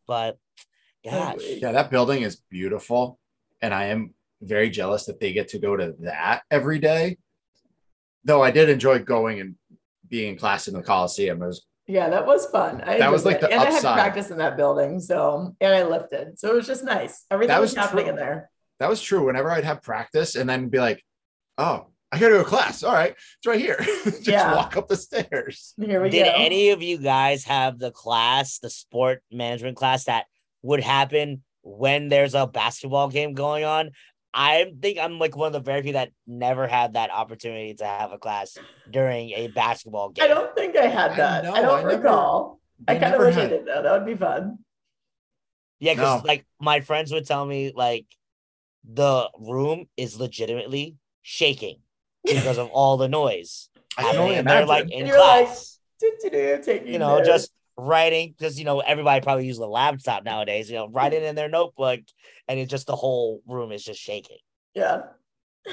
But 0.07 0.39
gosh. 1.05 1.43
Yeah, 1.43 1.73
that 1.73 1.91
building 1.91 2.23
is 2.23 2.41
beautiful. 2.49 3.19
And 3.61 3.75
I 3.75 3.89
am 3.89 4.15
very 4.41 4.71
jealous 4.71 5.05
that 5.05 5.21
they 5.21 5.35
get 5.35 5.49
to 5.49 5.59
go 5.59 5.77
to 5.77 5.95
that 6.01 6.45
every 6.51 6.79
day. 6.79 7.19
Though 8.25 8.43
I 8.43 8.51
did 8.53 8.71
enjoy 8.71 9.01
going 9.01 9.39
and 9.41 9.57
being 10.09 10.31
in 10.33 10.39
class 10.39 10.67
in 10.67 10.73
the 10.73 10.83
Coliseum. 10.83 11.43
It 11.43 11.47
was 11.47 11.67
Yeah, 11.91 12.09
that 12.11 12.27
was 12.27 12.47
fun. 12.47 12.83
I 12.87 12.99
That 12.99 13.11
was 13.11 13.25
like 13.25 13.37
it. 13.37 13.41
the 13.43 13.51
and 13.51 13.61
I 13.61 13.65
had 13.67 13.75
upside. 13.75 13.95
practice 13.95 14.31
in 14.31 14.39
that 14.39 14.57
building, 14.57 15.01
so 15.01 15.55
and 15.61 15.75
I 15.75 15.83
lifted, 15.85 16.39
so 16.39 16.51
it 16.51 16.55
was 16.55 16.67
just 16.67 16.85
nice. 16.85 17.25
Everything 17.31 17.49
That 17.55 17.61
was, 17.61 17.71
was 17.71 17.77
happening 17.79 18.05
true. 18.05 18.11
in 18.11 18.17
there. 18.17 18.51
that 18.79 18.89
was 18.89 19.03
true. 19.03 19.27
Whenever 19.27 19.51
I'd 19.51 19.65
have 19.65 19.83
practice 19.83 20.37
and 20.37 20.49
then 20.49 20.69
be 20.69 20.79
like, 20.79 21.03
oh, 21.59 21.87
I 22.13 22.19
gotta 22.19 22.35
go 22.35 22.39
to 22.39 22.45
class. 22.49 22.83
All 22.83 22.93
right, 22.93 23.13
it's 23.13 23.47
right 23.47 23.61
here. 23.61 23.79
Just 24.05 24.27
Yeah. 24.27 24.55
walk 24.55 24.77
up 24.77 24.89
the 24.89 24.97
stairs. 24.97 25.75
Here 25.77 26.03
we 26.03 26.09
go. 26.09 26.13
did 26.19 26.25
go. 26.27 26.33
any 26.37 26.71
of 26.71 26.83
you 26.83 26.99
guys 26.99 27.45
have 27.45 27.79
the 27.79 27.91
class, 27.91 28.59
the 28.59 28.71
sport 28.71 29.23
management 29.33 29.77
class 29.77 30.05
that 30.05 30.27
would 30.63 30.81
happen 30.81 31.43
when 31.63 32.09
there's 32.09 32.35
a 32.35 32.47
basketball 32.47 33.09
game 33.09 33.35
going 33.35 33.65
on? 33.65 33.91
I 34.33 34.73
think 34.81 34.99
I'm 34.99 35.19
like 35.19 35.37
one 35.37 35.49
of 35.49 35.53
the 35.53 35.61
very 35.61 35.83
few 35.83 35.95
that 35.95 36.13
never 36.27 36.67
had 36.69 36.93
that 36.95 37.11
opportunity 37.11 37.75
to 37.75 37.85
have 37.85 38.13
a 38.13 38.19
class 38.19 38.57
during 38.89 39.31
a 39.31 39.49
basketball 39.49 40.11
game. 40.11 40.25
I 40.25 40.29
don't 40.29 40.55
think 40.55 40.77
I 40.77 40.87
had 40.87 41.17
that. 41.17 41.45
I, 41.45 41.49
know, 41.49 41.55
don't 41.63 41.79
I 41.79 41.83
never- 41.83 41.97
recall. 41.97 42.61
I 42.89 42.95
kind 42.95 43.07
of 43.07 43.11
never 43.21 43.27
wish 43.27 43.37
I 43.37 43.47
did 43.49 43.67
though. 43.67 43.83
That 43.83 43.93
would 43.93 44.07
be 44.07 44.15
fun. 44.15 44.59
Yeah, 45.81 45.95
because 45.95 46.23
No. 46.23 46.29
like 46.29 46.47
my 46.61 46.81
friends 46.81 47.13
would 47.13 47.27
tell 47.27 47.45
me 47.45 47.73
like 47.75 48.07
the 48.91 49.29
room 49.39 49.87
is 49.97 50.19
legitimately 50.19 50.97
shaking 51.23 51.81
because 52.25 52.57
of 52.59 52.69
all 52.73 52.97
the 52.97 53.09
noise 53.09 53.69
I 53.99 54.03
can 54.03 54.05
happening, 54.07 54.23
only 54.25 54.37
and 54.37 54.49
they're 54.49 54.65
like 54.67 54.85
in 54.91 55.01
And 55.01 55.09
you're 55.09 55.19
like, 55.19 55.47
class. 55.47 55.79
Do-do-do, 56.01 56.63
taking 56.63 56.93
you 56.93 56.99
know, 56.99 57.17
notes. 57.19 57.29
just 57.29 57.53
writing 57.81 58.35
because 58.37 58.59
you 58.59 58.65
know 58.65 58.81
everybody 58.81 59.21
probably 59.23 59.47
uses 59.47 59.61
a 59.61 59.67
laptop 59.67 60.25
nowadays. 60.25 60.69
You 60.71 60.77
know, 60.77 60.89
writing 60.89 61.23
in 61.25 61.35
their 61.35 61.49
notebook, 61.49 62.01
and 62.49 62.59
it's 62.61 62.71
just 62.71 62.87
the 62.87 62.97
whole 62.97 63.43
room 63.47 63.73
is 63.73 63.85
just 63.85 64.01
shaking. 64.01 64.39
yeah. 64.75 65.03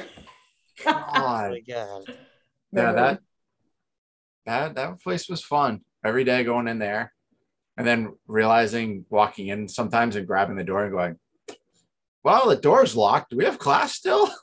Oh 0.85 0.91
God. 0.91 1.49
my 1.51 1.59
god! 1.67 2.03
Yeah, 2.71 2.91
that 2.91 3.19
that 4.45 4.75
that 4.75 5.01
place 5.01 5.27
was 5.27 5.41
fun. 5.43 5.81
Every 6.05 6.23
day 6.23 6.43
going 6.43 6.67
in 6.67 6.77
there, 6.77 7.13
and 7.77 7.87
then 7.87 8.13
realizing 8.27 9.03
walking 9.09 9.47
in 9.47 9.67
sometimes 9.67 10.15
and 10.15 10.27
grabbing 10.27 10.55
the 10.55 10.63
door 10.63 10.83
and 10.83 10.91
going, 10.91 11.19
"Wow, 12.23 12.45
the 12.45 12.55
door's 12.57 12.95
locked. 12.95 13.31
Do 13.31 13.37
we 13.37 13.45
have 13.45 13.57
class 13.59 13.93
still?" 13.93 14.29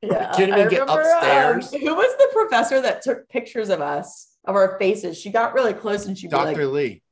Yeah, 0.00 0.30
Can't 0.36 0.52
I 0.52 0.58
even 0.60 0.68
get 0.70 0.80
remember, 0.82 1.00
upstairs. 1.10 1.74
um, 1.74 1.80
who 1.84 1.92
was 1.94 2.16
the 2.18 2.28
professor 2.32 2.80
that 2.82 3.02
took 3.02 3.28
pictures 3.28 3.68
of 3.68 3.80
us, 3.80 4.28
of 4.44 4.54
our 4.54 4.78
faces? 4.78 5.18
She 5.18 5.30
got 5.30 5.54
really 5.54 5.72
close 5.72 6.06
and 6.06 6.16
she'd 6.16 6.30
Dr. 6.30 6.66
like, 6.66 6.72
Lee. 6.72 7.02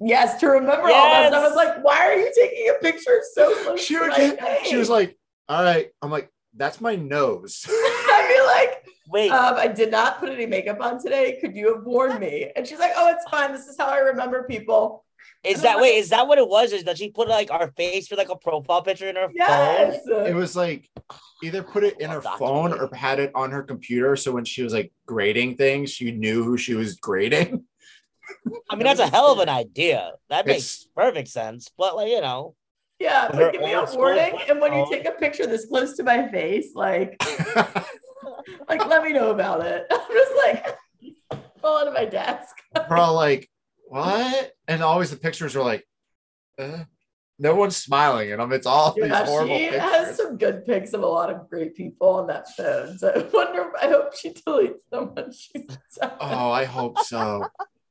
Yes, 0.00 0.40
to 0.40 0.46
remember 0.48 0.88
all 0.88 1.22
this. 1.22 1.26
And 1.26 1.34
I 1.34 1.46
was 1.46 1.54
like, 1.56 1.84
why 1.84 2.06
are 2.06 2.14
you 2.14 2.32
taking 2.38 2.70
a 2.70 2.78
picture 2.82 3.20
so 3.34 3.54
close? 3.64 3.80
She 3.80 3.94
to 3.94 4.00
would 4.00 4.10
my 4.10 4.16
get, 4.16 4.66
she 4.66 4.76
was 4.76 4.88
like, 4.88 5.16
"All 5.48 5.62
right." 5.62 5.88
I'm 6.02 6.10
like, 6.10 6.30
"That's 6.54 6.80
my 6.80 6.96
nose." 6.96 7.64
I'd 7.68 8.34
be 8.34 8.46
like, 8.46 8.86
Wait, 9.08 9.30
um, 9.30 9.54
I 9.56 9.68
did 9.68 9.90
not 9.90 10.18
put 10.18 10.30
any 10.30 10.46
makeup 10.46 10.80
on 10.80 11.00
today. 11.00 11.38
Could 11.40 11.54
you 11.54 11.74
have 11.74 11.84
warned 11.84 12.18
me? 12.18 12.50
And 12.56 12.66
she's 12.66 12.78
like, 12.80 12.92
Oh, 12.96 13.08
it's 13.10 13.24
fine. 13.30 13.52
This 13.52 13.66
is 13.68 13.76
how 13.78 13.86
I 13.86 13.98
remember 13.98 14.42
people. 14.44 15.04
is 15.44 15.62
that 15.62 15.78
wait? 15.80 15.96
Is 15.98 16.08
that 16.08 16.26
what 16.26 16.38
it 16.38 16.48
was? 16.48 16.72
Is 16.72 16.84
that 16.84 16.98
she 16.98 17.10
put 17.10 17.28
like 17.28 17.50
our 17.52 17.70
face 17.76 18.08
for 18.08 18.16
like 18.16 18.30
a 18.30 18.36
profile 18.36 18.82
picture 18.82 19.08
in 19.08 19.14
her 19.16 19.26
phone? 19.28 19.34
Yes. 19.36 20.00
it 20.08 20.34
was 20.34 20.56
like 20.56 20.88
either 21.44 21.62
put 21.62 21.84
it 21.84 22.00
in 22.00 22.10
Oh, 22.10 22.14
her 22.14 22.20
phone 22.22 22.72
or 22.72 22.92
had 22.94 23.20
it 23.20 23.30
on 23.34 23.50
her 23.52 23.62
computer, 23.62 24.16
so 24.16 24.32
when 24.32 24.44
she 24.44 24.62
was 24.64 24.72
like 24.72 24.90
grading 25.06 25.56
things, 25.56 25.90
she 25.92 26.10
knew 26.10 26.42
who 26.42 26.56
she 26.56 26.74
was 26.74 26.96
grading. 26.96 27.64
I 28.68 28.74
mean, 28.76 28.84
that's 28.84 29.00
a 29.00 29.06
hell 29.06 29.32
of 29.32 29.38
an 29.38 29.48
idea. 29.48 30.12
That 30.28 30.46
makes 30.46 30.58
It's 30.62 30.88
perfect 30.94 31.28
sense. 31.28 31.70
But 31.76 31.96
like 31.96 32.08
you 32.08 32.20
know, 32.20 32.54
Yeah, 32.98 33.28
but 33.32 33.52
give 33.52 33.62
me 33.62 33.74
old 33.74 33.84
a 33.84 33.86
school 33.88 34.02
warning. 34.02 34.38
And 34.48 34.60
when 34.60 34.72
you 34.72 34.86
take 34.90 35.06
a 35.06 35.12
picture 35.12 35.46
this 35.46 35.66
close 35.66 35.96
to 35.96 36.02
my 36.02 36.28
face, 36.28 36.74
like, 36.74 37.16
like 38.68 38.86
let 38.86 39.02
me 39.02 39.12
know 39.12 39.30
about 39.30 39.64
it. 39.64 39.86
I'm 39.90 40.12
just 40.12 40.32
like 40.36 40.76
fall 41.60 41.78
out 41.78 41.88
of 41.88 41.94
my 41.94 42.04
desk. 42.04 42.56
we're 42.90 42.96
all 42.98 43.14
like, 43.14 43.48
"What?" 43.88 44.52
And 44.68 44.82
always 44.82 45.10
the 45.10 45.16
pictures 45.16 45.54
are 45.56 45.62
like, 45.62 45.86
uh, 46.58 46.84
"No 47.38 47.54
one's 47.54 47.76
smiling 47.76 48.30
at 48.30 48.38
them. 48.38 48.52
It's 48.52 48.66
all 48.66 48.94
Yeah, 48.96 49.20
these 49.20 49.28
horrible 49.28 49.58
she 49.58 49.64
pictures." 49.68 49.80
has 49.82 50.16
some 50.16 50.38
good 50.38 50.66
pics 50.66 50.92
of 50.92 51.02
a 51.02 51.06
lot 51.06 51.30
of 51.30 51.48
great 51.48 51.76
people 51.76 52.08
on 52.08 52.26
that 52.28 52.48
phone. 52.56 52.98
So 52.98 53.10
I 53.10 53.18
wonder. 53.32 53.70
I 53.80 53.88
hope 53.88 54.16
she 54.16 54.30
deletes 54.30 54.80
them 54.90 55.14
when 55.14 55.32
she's 55.32 55.66
done. 56.00 56.12
Oh, 56.20 56.50
I 56.50 56.64
hope 56.64 56.98
so. 56.98 57.46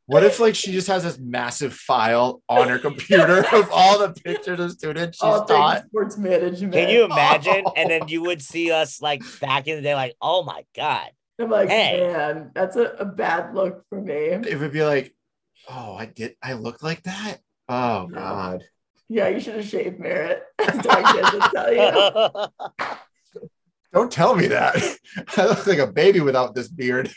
What 0.08 0.24
if 0.24 0.40
like 0.40 0.54
she 0.56 0.72
just 0.72 0.88
has 0.88 1.04
this 1.04 1.18
massive 1.18 1.74
file 1.74 2.42
on 2.48 2.68
her 2.70 2.78
computer 2.78 3.40
of 3.54 3.70
all 3.72 3.98
the 4.00 4.14
pictures 4.14 4.60
of 4.60 4.72
students 4.72 5.18
she's 5.18 5.24
All 5.24 5.46
taught? 5.46 5.86
sports 5.88 6.18
management. 6.18 6.74
can 6.74 6.90
you 6.90 7.06
imagine? 7.06 7.66
And 7.76 7.90
then 7.90 8.08
you 8.08 8.22
would 8.22 8.42
see 8.42 8.72
us 8.72 9.02
like 9.02 9.24
back 9.42 9.68
in 9.68 9.78
the 9.78 9.82
day, 9.82 9.96
like, 9.96 10.14
oh 10.22 10.44
my 10.44 10.64
god, 10.76 11.10
I'm 11.40 11.50
like, 11.50 11.70
Hey. 11.70 12.00
man, 12.02 12.52
that's 12.54 12.76
a, 12.76 12.84
a 13.00 13.06
bad 13.06 13.56
look 13.56 13.84
for 13.90 14.00
me. 14.00 14.14
It 14.14 14.60
would 14.60 14.72
be 14.72 14.84
like, 14.84 15.14
oh, 15.68 15.96
I 15.96 16.06
did. 16.06 16.36
I 16.42 16.54
look 16.54 16.84
like 16.84 17.02
that. 17.04 17.38
Oh 17.68 18.06
God. 18.08 18.64
Yeah, 19.10 19.28
you 19.30 19.40
should 19.40 19.56
have 19.56 19.68
shaved 19.68 20.00
Merritt. 20.00 20.44
As 20.60 20.78
Doc 20.80 21.16
Jones 21.16 21.34
would 21.34 21.52
tell 21.54 21.74
you. 21.74 22.48
Don't 23.94 24.12
tell 24.12 24.36
me 24.36 24.48
that. 24.48 24.76
I 25.38 25.46
look 25.46 25.66
like 25.66 25.78
a 25.80 25.88
baby 25.88 26.20
without 26.20 26.54
this 26.54 26.68
beard. 26.68 27.12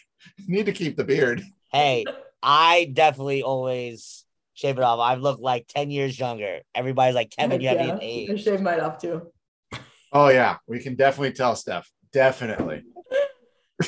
Need 0.46 0.66
to 0.66 0.72
keep 0.72 0.96
the 0.96 1.04
beard. 1.04 1.42
hey, 1.72 2.04
I 2.42 2.90
definitely 2.92 3.42
always 3.42 4.24
shave 4.54 4.78
it 4.78 4.82
off. 4.84 4.98
I've 5.00 5.20
looked 5.20 5.40
like 5.40 5.66
10 5.68 5.90
years 5.90 6.18
younger. 6.18 6.60
Everybody's 6.74 7.14
like, 7.14 7.30
Kevin, 7.30 7.60
you 7.60 7.68
have 7.68 7.78
Yeah, 7.78 7.92
an 7.94 7.98
I 7.98 7.98
age. 8.02 8.42
shaved 8.44 8.62
mine 8.62 8.80
off 8.80 8.98
too. 8.98 9.30
Oh 10.12 10.28
yeah, 10.28 10.56
we 10.66 10.78
can 10.80 10.94
definitely 10.94 11.32
tell, 11.32 11.54
Steph. 11.56 11.90
Definitely. 12.12 12.82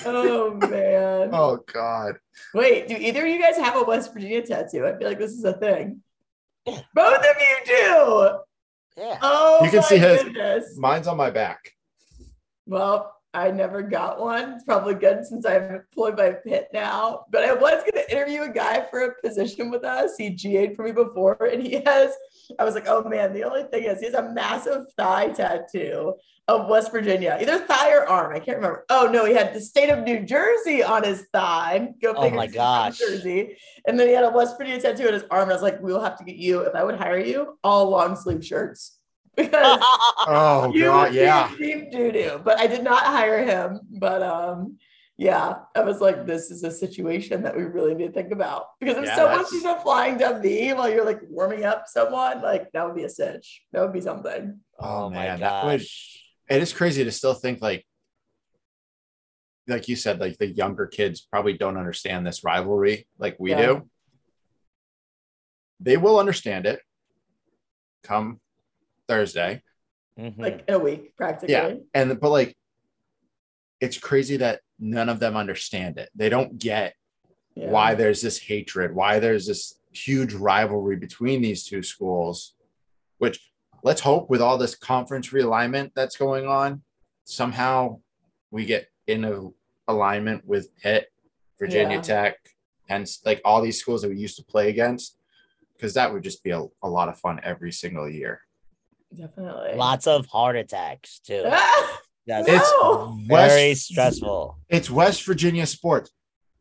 Oh 0.06 0.52
man. 0.54 1.30
Oh 1.34 1.58
God. 1.72 2.14
Wait, 2.54 2.86
do 2.86 2.94
either 2.94 3.22
of 3.22 3.26
you 3.26 3.40
guys 3.42 3.56
have 3.56 3.74
a 3.76 3.82
West 3.82 4.12
Virginia 4.14 4.40
tattoo? 4.46 4.86
I 4.86 4.96
feel 4.96 5.08
like 5.08 5.18
this 5.18 5.32
is 5.32 5.42
a 5.44 5.54
thing. 5.54 6.00
Yeah. 6.64 6.80
Both 6.94 7.18
of 7.18 7.24
you 7.40 7.56
do. 7.66 8.30
Yeah. 8.96 9.18
Oh, 9.20 9.64
You 9.64 9.70
can 9.70 9.78
my 9.80 9.84
see 9.86 9.98
his- 9.98 10.22
goodness. 10.22 10.76
Mine's 10.78 11.08
on 11.08 11.16
my 11.16 11.30
back. 11.30 11.72
Well, 12.66 13.12
I 13.32 13.50
never 13.52 13.80
got 13.82 14.18
one. 14.18 14.54
It's 14.54 14.64
probably 14.64 14.94
good 14.94 15.24
since 15.24 15.46
I'm 15.46 15.62
employed 15.74 16.16
by 16.16 16.32
Pitt 16.32 16.68
now. 16.72 17.26
But 17.30 17.44
I 17.44 17.54
was 17.54 17.82
going 17.82 17.92
to 17.92 18.10
interview 18.10 18.42
a 18.42 18.48
guy 18.48 18.86
for 18.90 19.04
a 19.04 19.14
position 19.22 19.70
with 19.70 19.84
us. 19.84 20.16
He 20.16 20.30
GA'd 20.30 20.74
for 20.74 20.84
me 20.84 20.92
before, 20.92 21.36
and 21.44 21.62
he 21.62 21.80
has. 21.86 22.12
I 22.58 22.64
was 22.64 22.74
like, 22.74 22.88
oh 22.88 23.04
man, 23.04 23.32
the 23.32 23.44
only 23.44 23.62
thing 23.64 23.84
is 23.84 24.00
he 24.00 24.06
has 24.06 24.14
a 24.14 24.32
massive 24.32 24.86
thigh 24.96 25.28
tattoo 25.28 26.14
of 26.48 26.68
West 26.68 26.90
Virginia, 26.90 27.38
either 27.40 27.60
thigh 27.60 27.92
or 27.92 28.08
arm. 28.08 28.34
I 28.34 28.40
can't 28.40 28.56
remember. 28.56 28.84
Oh 28.90 29.08
no, 29.12 29.24
he 29.24 29.34
had 29.34 29.54
the 29.54 29.60
state 29.60 29.90
of 29.90 30.00
New 30.00 30.20
Jersey 30.24 30.82
on 30.82 31.04
his 31.04 31.26
thigh. 31.32 31.92
Go 32.02 32.12
Oh 32.16 32.30
my 32.30 32.48
gosh. 32.48 32.98
Jersey. 32.98 33.56
And 33.86 33.98
then 33.98 34.08
he 34.08 34.14
had 34.14 34.24
a 34.24 34.30
West 34.30 34.58
Virginia 34.58 34.80
tattoo 34.80 35.06
on 35.06 35.12
his 35.12 35.24
arm. 35.30 35.42
And 35.42 35.52
I 35.52 35.54
was 35.54 35.62
like, 35.62 35.80
we 35.80 35.92
will 35.92 36.02
have 36.02 36.18
to 36.18 36.24
get 36.24 36.36
you, 36.36 36.62
if 36.62 36.74
I 36.74 36.82
would 36.82 36.96
hire 36.96 37.20
you, 37.20 37.56
all 37.62 37.88
long 37.88 38.16
sleeve 38.16 38.44
shirts. 38.44 38.98
Because 39.36 39.78
Oh 40.26 40.70
you 40.74 40.84
God, 40.84 41.02
would 41.04 41.12
be 41.12 41.18
yeah. 41.18 41.50
deep 41.56 41.90
doo 41.92 42.12
doo. 42.12 42.40
But 42.44 42.58
I 42.58 42.66
did 42.66 42.82
not 42.84 43.04
hire 43.04 43.42
him. 43.44 43.80
But 43.90 44.22
um, 44.22 44.78
yeah, 45.16 45.56
I 45.76 45.80
was 45.82 46.00
like, 46.00 46.26
this 46.26 46.50
is 46.50 46.62
a 46.64 46.70
situation 46.70 47.42
that 47.42 47.56
we 47.56 47.62
really 47.64 47.94
need 47.94 48.06
to 48.08 48.12
think 48.12 48.32
about 48.32 48.64
because 48.80 48.96
if 48.98 49.04
Yeah, 49.06 49.16
someone's 49.16 49.50
that's- 49.50 49.62
just 49.62 49.82
flying 49.82 50.18
to 50.18 50.38
me 50.40 50.72
while 50.72 50.90
you're 50.90 51.04
like 51.04 51.20
warming 51.28 51.64
up 51.64 51.84
someone, 51.86 52.42
like 52.42 52.70
that 52.72 52.84
would 52.86 52.96
be 52.96 53.04
a 53.04 53.08
sitch. 53.08 53.62
That 53.72 53.82
would 53.82 53.92
be 53.92 54.00
something. 54.00 54.60
Oh, 54.78 55.04
oh 55.04 55.10
my 55.10 55.16
man, 55.26 55.40
that 55.40 55.64
would- 55.64 55.80
It 55.82 56.62
is 56.62 56.72
crazy 56.72 57.04
to 57.04 57.12
still 57.12 57.34
think 57.34 57.60
like 57.62 57.86
like 59.68 59.86
you 59.88 59.94
said, 59.94 60.18
like 60.20 60.36
the 60.38 60.48
younger 60.48 60.86
kids 60.86 61.20
probably 61.20 61.52
don't 61.56 61.76
understand 61.76 62.26
this 62.26 62.42
rivalry 62.42 63.06
like 63.18 63.36
we 63.38 63.50
Yeah. 63.50 63.66
do. 63.66 63.90
They 65.78 65.96
will 65.96 66.18
understand 66.18 66.66
it 66.66 66.80
come 68.02 68.40
Thursday. 69.10 69.62
Mhm. 70.18 70.38
Like 70.38 70.64
in 70.68 70.74
a 70.74 70.78
week, 70.78 71.16
practically. 71.16 71.54
Yeah. 71.54 71.74
And 71.94 72.18
but 72.20 72.30
like 72.30 72.56
it's 73.80 73.98
crazy 73.98 74.36
that 74.38 74.60
none 74.78 75.08
of 75.08 75.20
them 75.20 75.36
understand 75.36 75.98
it. 75.98 76.10
They 76.14 76.28
don't 76.28 76.58
get 76.58 76.94
Yeah. 77.54 77.70
why 77.70 77.94
there's 77.94 78.20
this 78.20 78.38
hatred, 78.38 78.94
why 78.94 79.18
there's 79.18 79.46
this 79.46 79.78
huge 79.92 80.32
rivalry 80.34 80.96
between 80.96 81.42
these 81.42 81.64
two 81.64 81.82
schools, 81.82 82.54
which 83.18 83.50
let's 83.82 84.02
hope 84.02 84.30
with 84.30 84.40
all 84.40 84.58
this 84.58 84.74
conference 84.76 85.30
realignment 85.30 85.92
that's 85.94 86.16
going 86.16 86.46
on, 86.46 86.82
somehow 87.24 88.00
we 88.50 88.64
get 88.66 88.88
into 89.06 89.54
alignment 89.88 90.44
with 90.46 90.74
Pitt, 90.76 91.10
Virginia 91.58 91.96
Yeah. 91.96 92.02
Tech, 92.02 92.36
and 92.88 93.08
like 93.24 93.40
all 93.44 93.60
these 93.62 93.80
schools 93.80 94.02
that 94.02 94.10
we 94.10 94.18
used 94.18 94.36
to 94.36 94.44
play 94.44 94.68
against, 94.68 95.16
because 95.74 95.94
that 95.94 96.12
would 96.12 96.22
just 96.22 96.44
be 96.44 96.50
a, 96.50 96.62
a 96.82 96.88
lot 96.88 97.08
of 97.08 97.18
fun 97.18 97.40
every 97.42 97.72
single 97.72 98.08
year. 98.08 98.42
Definitely. 99.16 99.74
Lots 99.76 100.06
of 100.06 100.26
heart 100.26 100.56
attacks 100.56 101.20
too. 101.20 101.42
That's 102.26 102.48
It's 102.48 102.72
very 103.26 103.70
West- 103.70 103.86
stressful. 103.86 104.58
It's 104.68 104.90
West 104.90 105.24
Virginia 105.24 105.66
sports. 105.66 106.10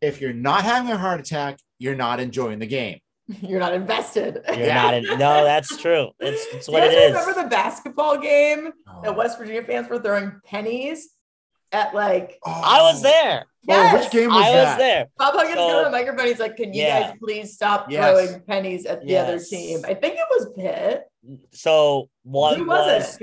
If 0.01 0.19
you're 0.21 0.33
not 0.33 0.63
having 0.63 0.91
a 0.91 0.97
heart 0.97 1.19
attack, 1.19 1.59
you're 1.77 1.95
not 1.95 2.19
enjoying 2.19 2.59
the 2.59 2.65
game. 2.67 2.99
You're 3.41 3.59
not 3.59 3.75
invested. 3.75 4.41
You're 4.47 4.57
Yeah. 4.65 4.81
not 4.81 4.93
in, 4.95 5.03
no, 5.03 5.43
that's 5.43 5.77
true. 5.77 6.09
It's, 6.19 6.43
it's 6.55 6.67
what 6.67 6.81
you 6.83 6.89
it 6.89 6.93
guys 7.13 7.21
is. 7.21 7.27
remember 7.27 7.43
the 7.43 7.49
basketball 7.49 8.17
game 8.17 8.71
Oh. 8.87 9.01
that 9.03 9.15
West 9.15 9.37
Virginia 9.37 9.61
fans 9.63 9.87
were 9.87 9.99
throwing 9.99 10.39
pennies 10.45 11.09
at 11.71 11.93
like 11.93 12.37
I 12.45 12.81
was 12.81 12.99
oh. 12.99 13.03
there. 13.03 13.45
Oh, 13.45 13.73
Yes. 13.73 14.03
which 14.05 14.11
game 14.13 14.29
was 14.29 14.37
I 14.43 14.51
that? 14.53 14.63
was 14.69 14.77
there. 14.77 15.05
Bob 15.17 15.33
Huggins 15.35 15.55
got 15.55 15.69
So- 15.69 15.77
on 15.79 15.83
the 15.83 15.89
microphone. 15.91 16.27
He's 16.27 16.39
like, 16.39 16.55
"Can 16.55 16.73
you 16.73 16.81
Yeah. 16.83 17.09
guys 17.09 17.17
please 17.21 17.53
stop 17.53 17.91
Yes. 17.91 18.03
throwing 18.27 18.41
pennies 18.43 18.85
at 18.85 19.05
the 19.05 19.17
other 19.17 19.39
team?" 19.39 19.81
I 19.85 19.93
think 19.93 20.15
it 20.15 20.25
was 20.31 20.47
Pitt. 20.55 21.03
So 21.51 22.09
what 22.23 22.57
Who 22.57 22.65
was, 22.65 22.87
was 22.87 23.15
it, 23.15 23.19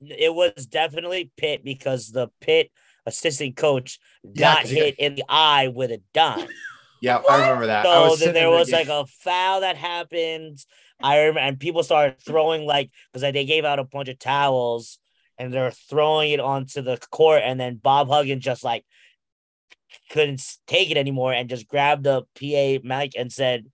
the- 0.00 0.24
it 0.24 0.34
was 0.34 0.66
definitely 0.66 1.30
Pitt 1.36 1.64
because 1.64 2.10
the 2.10 2.28
Pitt 2.40 2.70
assistant 3.06 3.56
coach 3.56 3.98
Yeah, 4.34 4.54
got 4.54 4.60
'cause 4.62 4.70
he 4.70 4.76
got- 4.76 4.84
hit 4.84 4.94
in 4.98 5.14
the 5.14 5.24
eye 5.28 5.68
with 5.68 5.90
a 5.92 6.02
dime. 6.12 6.48
Yeah, 7.00 7.18
What? 7.18 7.30
I 7.30 7.42
remember 7.42 7.66
that. 7.68 7.86
I 7.86 7.92
So 8.04 8.10
was 8.10 8.18
then 8.18 8.34
there 8.34 8.46
in 8.48 8.52
the 8.52 8.58
was 8.58 8.72
like 8.72 8.88
a 8.88 9.06
foul 9.06 9.60
that 9.60 9.76
happened. 9.76 10.58
I 11.00 11.18
remember, 11.18 11.38
and 11.38 11.60
people 11.60 11.84
started 11.84 12.20
throwing 12.20 12.66
like 12.66 12.90
because 13.12 13.22
they 13.32 13.44
gave 13.44 13.64
out 13.64 13.78
a 13.78 13.84
bunch 13.84 14.08
of 14.08 14.18
towels 14.18 14.98
and 15.38 15.52
they're 15.52 15.70
throwing 15.70 16.32
it 16.32 16.40
onto 16.40 16.82
the 16.82 16.98
court, 17.10 17.42
and 17.44 17.58
then 17.58 17.76
Bob 17.76 18.08
Huggins 18.08 18.44
just 18.44 18.64
like 18.64 18.84
couldn't 20.10 20.42
take 20.66 20.90
it 20.90 20.96
anymore 20.96 21.32
and 21.32 21.48
just 21.48 21.68
grabbed 21.68 22.04
the 22.04 22.22
PA 22.38 22.86
mic 22.86 23.12
and 23.16 23.32
said, 23.32 23.66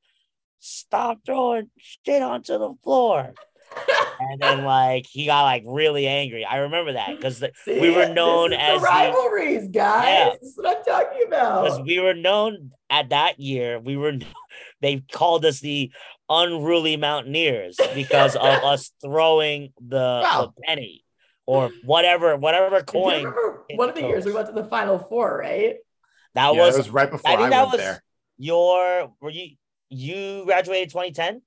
"Stop 0.61 1.21
throwing 1.25 1.71
shit 1.79 2.23
onto 2.23 2.59
the 2.59 2.75
floor." 2.83 3.35
and 4.21 4.41
then 4.41 4.65
like 4.65 5.05
he 5.11 5.27
got 5.27 5.43
like 5.43 5.65
really 5.67 6.07
angry. 6.07 6.45
I 6.45 6.59
remember 6.59 6.93
that 6.93 7.17
because 7.17 7.43
we 7.67 7.91
were 7.91 8.09
known 8.13 8.53
as 8.53 8.81
the 8.81 8.87
the- 8.87 8.93
rivalries, 8.93 9.69
guys. 9.69 10.05
Yeah. 10.07 10.31
This 10.41 10.51
is 10.51 10.57
what 10.57 10.77
I'm 10.79 10.85
talking 10.85 11.27
about. 11.27 11.65
because 11.65 11.81
we 11.81 11.99
were 11.99 12.15
known 12.15 12.71
at 12.91 13.09
that 13.09 13.41
year. 13.41 13.81
We 13.81 13.97
were 13.97 14.13
they 14.81 15.03
called 15.13 15.45
us 15.45 15.61
the 15.61 15.91
unruly 16.29 16.97
Mountaineers 16.97 17.77
because 17.95 18.37
of 18.37 18.43
us 18.47 18.93
throwing 19.03 19.73
the, 19.85 20.21
Wow. 20.23 20.53
the 20.57 20.63
penny 20.63 21.04
or 21.47 21.71
whatever 21.85 22.37
whatever 22.37 22.81
Do 22.81 22.99
you 22.99 23.03
coin. 23.03 23.35
one 23.77 23.89
of 23.89 23.95
the 23.95 24.03
years 24.03 24.25
we 24.25 24.33
went 24.33 24.47
to 24.49 24.53
the 24.53 24.65
Final 24.65 24.99
Four, 24.99 25.39
right? 25.39 25.77
That 26.35 26.55
yeah, 26.55 26.61
was, 26.67 26.77
was 26.77 26.91
right 26.91 27.11
before 27.11 27.31
I 27.31 27.35
I, 27.35 27.51
that 27.51 27.61
went 27.63 27.73
was 27.73 27.81
there. 27.81 28.03
your 28.39 29.13
were 29.21 29.31
you 29.31 29.51
you 29.91 30.43
graduated 30.47 30.91
2010? 30.91 31.43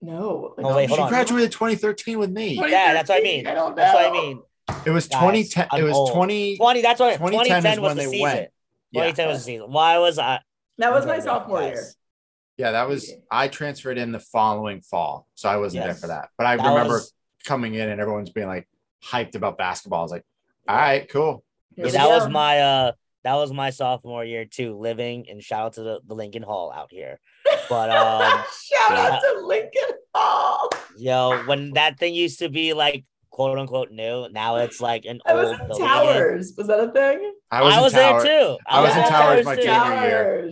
No. 0.00 0.54
Oh, 0.58 0.76
wait, 0.76 0.88
she 0.90 0.96
on. 0.98 1.08
graduated 1.08 1.50
2013 1.52 2.18
with 2.18 2.30
me. 2.30 2.54
Yeah, 2.54 2.92
that's 2.94 3.08
what 3.08 3.18
I 3.18 3.22
mean. 3.22 3.46
I 3.46 3.54
don't 3.54 3.70
know. 3.70 3.76
That's 3.76 3.94
what 3.94 4.06
I 4.06 4.12
mean. 4.12 4.40
It 4.86 4.90
was 4.90 5.08
Guys, 5.08 5.20
2010. 5.20 5.66
I'm 5.72 5.80
It 5.80 5.84
was 5.84 5.94
old. 5.96 6.12
20. 6.12 6.56
20, 6.56 6.82
that's 6.82 7.00
what 7.00 7.14
2010 7.14 7.62
2010, 7.62 7.72
is 7.72 7.80
was 7.80 7.88
when 7.88 7.96
the 7.96 8.02
they 8.04 8.08
season. 8.10 8.22
went. 8.22 8.50
Yeah. 8.92 9.00
2010 9.02 9.28
was 9.28 9.38
the 9.38 9.44
season. 9.44 9.72
Why 9.72 9.98
was 9.98 10.18
I 10.18 10.40
That 10.78 10.92
was 10.92 11.04
my 11.04 11.18
sophomore 11.18 11.62
year. 11.62 11.84
Yeah, 12.56 12.72
that 12.72 12.88
was. 12.88 13.12
I 13.30 13.48
transferred 13.48 13.98
in 13.98 14.12
the 14.12 14.20
following 14.20 14.80
fall, 14.82 15.26
so 15.34 15.48
I 15.48 15.56
wasn't 15.56 15.84
there 15.84 15.94
for 15.94 16.08
that. 16.08 16.28
But 16.38 16.46
I 16.46 16.56
That 16.56 16.66
remember 16.68 16.94
was- 16.94 17.12
coming 17.46 17.74
in 17.74 17.88
and 17.88 18.00
everyone's 18.00 18.30
being 18.30 18.46
like 18.48 18.68
hyped 19.04 19.34
about 19.34 19.58
basketball. 19.58 20.00
I 20.00 20.02
was 20.02 20.12
like, 20.12 20.24
all 20.68 20.76
right, 20.76 21.08
cool. 21.08 21.44
Yeah, 21.76 21.90
that 21.90 22.08
was 22.08 22.28
my 22.28 22.58
uh 22.60 22.92
that 23.24 23.34
was 23.34 23.52
my 23.52 23.70
sophomore 23.70 24.24
year 24.24 24.44
too, 24.44 24.76
living 24.76 25.26
and 25.28 25.42
shout 25.42 25.66
out 25.66 25.72
to 25.74 25.82
the, 25.82 26.00
the 26.06 26.14
Lincoln 26.14 26.42
Hall 26.42 26.72
out 26.74 26.88
here. 26.90 27.20
But 27.68 27.90
um 27.90 28.32
Shout 28.64 28.92
out 28.96 29.20
to 29.20 29.40
Lincoln 29.46 29.96
Hall. 30.14 30.70
yo, 30.96 31.42
when 31.46 31.72
that 31.72 31.98
thing 31.98 32.14
used 32.14 32.40
to 32.40 32.48
be 32.48 32.72
like 32.72 33.04
quote 33.30 33.58
unquote 33.58 33.90
new, 33.90 34.28
now 34.30 34.56
it's 34.56 34.80
like 34.80 35.04
an 35.04 35.20
I 35.26 35.34
was 35.34 35.48
old 35.48 35.60
in 35.60 35.66
building. 35.68 35.86
Towers. 35.86 36.52
Was 36.56 36.66
that 36.66 36.80
a 36.80 36.90
thing? 36.92 37.32
I 37.50 37.62
was, 37.62 37.74
I 37.74 37.80
was 37.80 37.92
there 37.92 38.20
too. 38.24 38.58
I 38.66 38.80
was 38.82 38.94
in 38.94 39.02
Yeah, 39.02 39.08
Towers 39.08 39.44
my 39.46 39.56
too. 39.56 39.62
junior 39.62 40.02
year. 40.02 40.50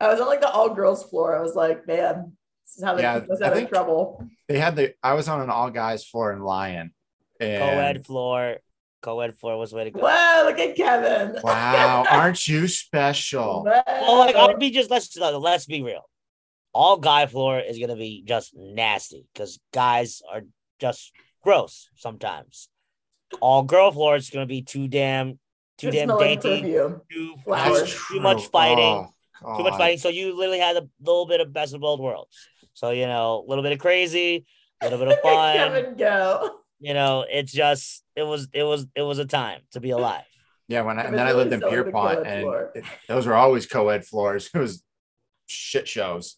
I 0.00 0.08
was 0.08 0.20
on 0.20 0.26
like 0.28 0.40
the 0.40 0.50
all 0.50 0.72
girls 0.74 1.04
floor. 1.04 1.36
I 1.36 1.42
was 1.42 1.54
like, 1.54 1.86
man, 1.86 2.32
this 2.64 2.78
is 2.78 2.84
how 2.84 2.94
they 2.94 3.02
Yeah, 3.02 3.20
keep 3.20 3.30
us 3.30 3.42
I 3.42 3.46
out 3.48 3.56
of 3.56 3.68
trouble. 3.68 4.24
They 4.48 4.58
had 4.58 4.76
the. 4.76 4.94
I 5.02 5.14
was 5.14 5.28
on 5.28 5.40
an 5.42 5.50
all 5.50 5.70
guys 5.70 6.04
floor 6.04 6.32
in 6.32 6.40
Lyon. 6.40 6.92
And 7.40 7.62
Co-ed 7.62 8.06
floor. 8.06 8.56
Co-ed 9.02 9.34
floor 9.38 9.56
was 9.56 9.72
way 9.72 9.84
to 9.84 9.90
go. 9.90 10.00
Wow, 10.00 10.42
look 10.44 10.58
at 10.58 10.76
Kevin. 10.76 11.40
wow, 11.42 12.04
aren't 12.10 12.46
you 12.46 12.68
special? 12.68 13.64
Wow. 13.64 13.82
Oh, 13.86 14.18
like 14.18 14.36
I'd 14.36 14.58
be 14.58 14.70
just 14.70 14.90
let's 14.90 15.16
let's 15.16 15.66
be 15.66 15.82
real. 15.82 16.08
All 16.72 16.98
guy 16.98 17.26
floor 17.26 17.58
is 17.60 17.78
gonna 17.78 17.96
be 17.96 18.22
just 18.26 18.52
nasty 18.54 19.24
because 19.32 19.58
guys 19.72 20.20
are 20.30 20.42
just 20.78 21.12
gross 21.42 21.88
sometimes. 21.96 22.68
All 23.40 23.62
girl 23.62 23.90
floor 23.90 24.16
is 24.16 24.28
gonna 24.28 24.46
be 24.46 24.62
too 24.62 24.86
damn 24.86 25.38
too 25.78 25.90
Just 25.90 26.06
damn 26.06 26.18
dainty, 26.18 26.60
perfume. 26.60 27.00
too, 27.10 27.34
Flowers. 27.42 27.94
too, 27.94 28.14
too 28.16 28.20
much 28.20 28.48
fighting, 28.48 29.08
Oh, 29.42 29.56
too 29.56 29.62
much 29.64 29.78
fighting. 29.78 29.98
So 29.98 30.10
you 30.10 30.36
literally 30.36 30.58
had 30.58 30.76
a 30.76 30.86
little 31.00 31.26
bit 31.26 31.40
of 31.40 31.50
best 31.54 31.72
of 31.74 31.80
both 31.80 32.00
worlds. 32.00 32.36
So 32.74 32.90
you 32.90 33.06
know, 33.06 33.42
a 33.46 33.48
little 33.48 33.62
bit 33.64 33.72
of 33.72 33.78
crazy, 33.78 34.44
a 34.82 34.84
little 34.90 34.98
bit 34.98 35.16
of 35.16 35.20
fun. 35.22 35.56
Kevin 35.56 35.96
go. 35.96 36.59
You 36.80 36.94
know, 36.94 37.24
it's 37.28 37.52
just 37.52 38.02
it 38.16 38.22
was 38.22 38.48
it 38.52 38.62
was 38.64 38.86
it 38.94 39.02
was 39.02 39.18
a 39.18 39.26
time 39.26 39.60
to 39.72 39.80
be 39.80 39.90
alive. 39.90 40.24
Yeah, 40.66 40.82
when 40.82 40.98
I, 40.98 41.02
and 41.02 41.14
then 41.14 41.26
I 41.26 41.32
lived 41.32 41.52
in 41.52 41.60
Pierpont, 41.60 42.26
and 42.26 42.46
it- 42.74 42.84
those 43.08 43.26
were 43.26 43.34
always 43.34 43.66
co-ed 43.66 44.04
floors. 44.06 44.48
It 44.54 44.58
was 44.58 44.82
shit 45.46 45.86
shows. 45.88 46.36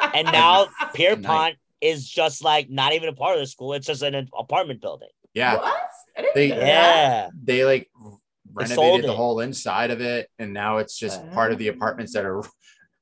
And 0.00 0.26
now 0.32 0.68
Pierpont 0.94 1.56
is 1.80 2.08
just 2.08 2.42
like 2.44 2.70
not 2.70 2.92
even 2.94 3.08
a 3.08 3.12
part 3.12 3.34
of 3.34 3.40
the 3.40 3.46
school. 3.46 3.74
It's 3.74 3.86
just 3.86 4.02
an 4.02 4.28
apartment 4.38 4.80
building. 4.80 5.08
What? 5.22 5.30
Yeah, 5.34 5.58
I 6.16 6.22
didn't 6.22 6.34
They- 6.34 6.48
know. 6.48 6.56
Yeah. 6.56 7.28
they 7.42 7.64
like 7.64 7.90
They 7.94 8.10
renovated 8.54 9.04
the 9.04 9.12
it. 9.12 9.16
whole 9.16 9.40
inside 9.40 9.90
of 9.90 10.00
it, 10.00 10.30
and 10.38 10.52
now 10.54 10.78
it's 10.78 10.96
just 10.98 11.20
Wow. 11.22 11.34
part 11.34 11.52
of 11.52 11.58
the 11.58 11.68
apartments 11.68 12.12
that 12.14 12.24
are 12.24 12.42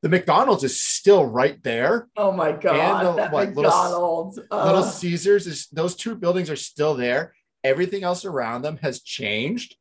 The 0.02 0.08
McDonald's 0.08 0.64
is 0.64 0.80
still 0.80 1.26
right 1.26 1.62
there. 1.62 2.08
Oh 2.16 2.32
my 2.32 2.52
god, 2.52 3.04
the- 3.04 3.12
that 3.16 3.32
what, 3.32 3.48
Little- 3.48 3.62
McDonald's. 3.64 4.38
Little 4.50 4.82
Caesars 4.82 5.46
is 5.46 5.66
those 5.68 5.94
two 5.94 6.14
buildings 6.16 6.48
are 6.50 6.56
still 6.56 6.94
there. 6.94 7.34
Everything 7.64 8.02
else 8.04 8.24
around 8.24 8.62
them 8.62 8.78
has 8.78 9.02
changed. 9.02 9.76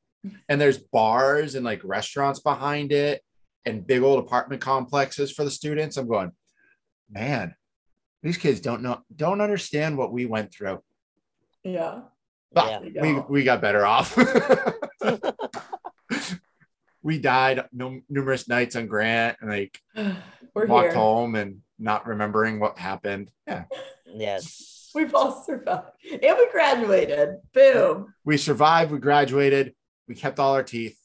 And 0.49 0.59
there's 0.59 0.77
bars 0.77 1.55
and 1.55 1.63
like 1.63 1.79
restaurants 1.85 2.41
behind 2.41 2.91
it 2.91 3.23
and 3.65 3.87
big 3.87 4.01
old 4.01 4.19
apartment 4.19 4.61
complexes 4.61 5.31
for 5.31 5.45
the 5.45 5.51
students. 5.51 5.95
I'm 5.95 6.09
going, 6.09 6.33
man, 7.09 7.55
these 8.21 8.35
kids 8.37 8.59
don't 8.59 8.81
know, 8.81 8.99
don't 9.15 9.39
understand 9.39 9.97
what 9.97 10.11
we 10.11 10.25
went 10.25 10.51
through. 10.53 10.83
yeah. 11.63 12.01
But 12.51 12.83
Yeah. 12.93 13.01
we, 13.01 13.13
we 13.29 13.43
got 13.45 13.61
better 13.61 13.85
off. 13.85 14.17
we 17.09 17.17
died 17.17 17.65
no, 17.73 17.99
numerous 18.07 18.47
nights 18.47 18.75
on 18.75 18.85
Grant 18.85 19.37
and 19.41 19.49
like 19.49 19.81
We're 20.53 20.67
walked 20.67 20.89
here. 20.89 20.93
home 20.93 21.33
and 21.33 21.61
not 21.79 22.05
remembering 22.05 22.59
what 22.59 22.77
happened. 22.77 23.31
Yeah. 23.47 23.63
Yes. 24.05 24.91
We've 24.93 25.15
all 25.15 25.43
survived. 25.43 25.87
And 26.11 26.37
we 26.37 26.51
graduated. 26.51 27.37
Boom. 27.51 28.13
We 28.25 28.37
survived, 28.37 28.91
we 28.91 28.99
graduated, 28.99 29.73
we 30.07 30.13
kept 30.13 30.39
all 30.39 30.53
our 30.53 30.61
teeth. 30.61 30.99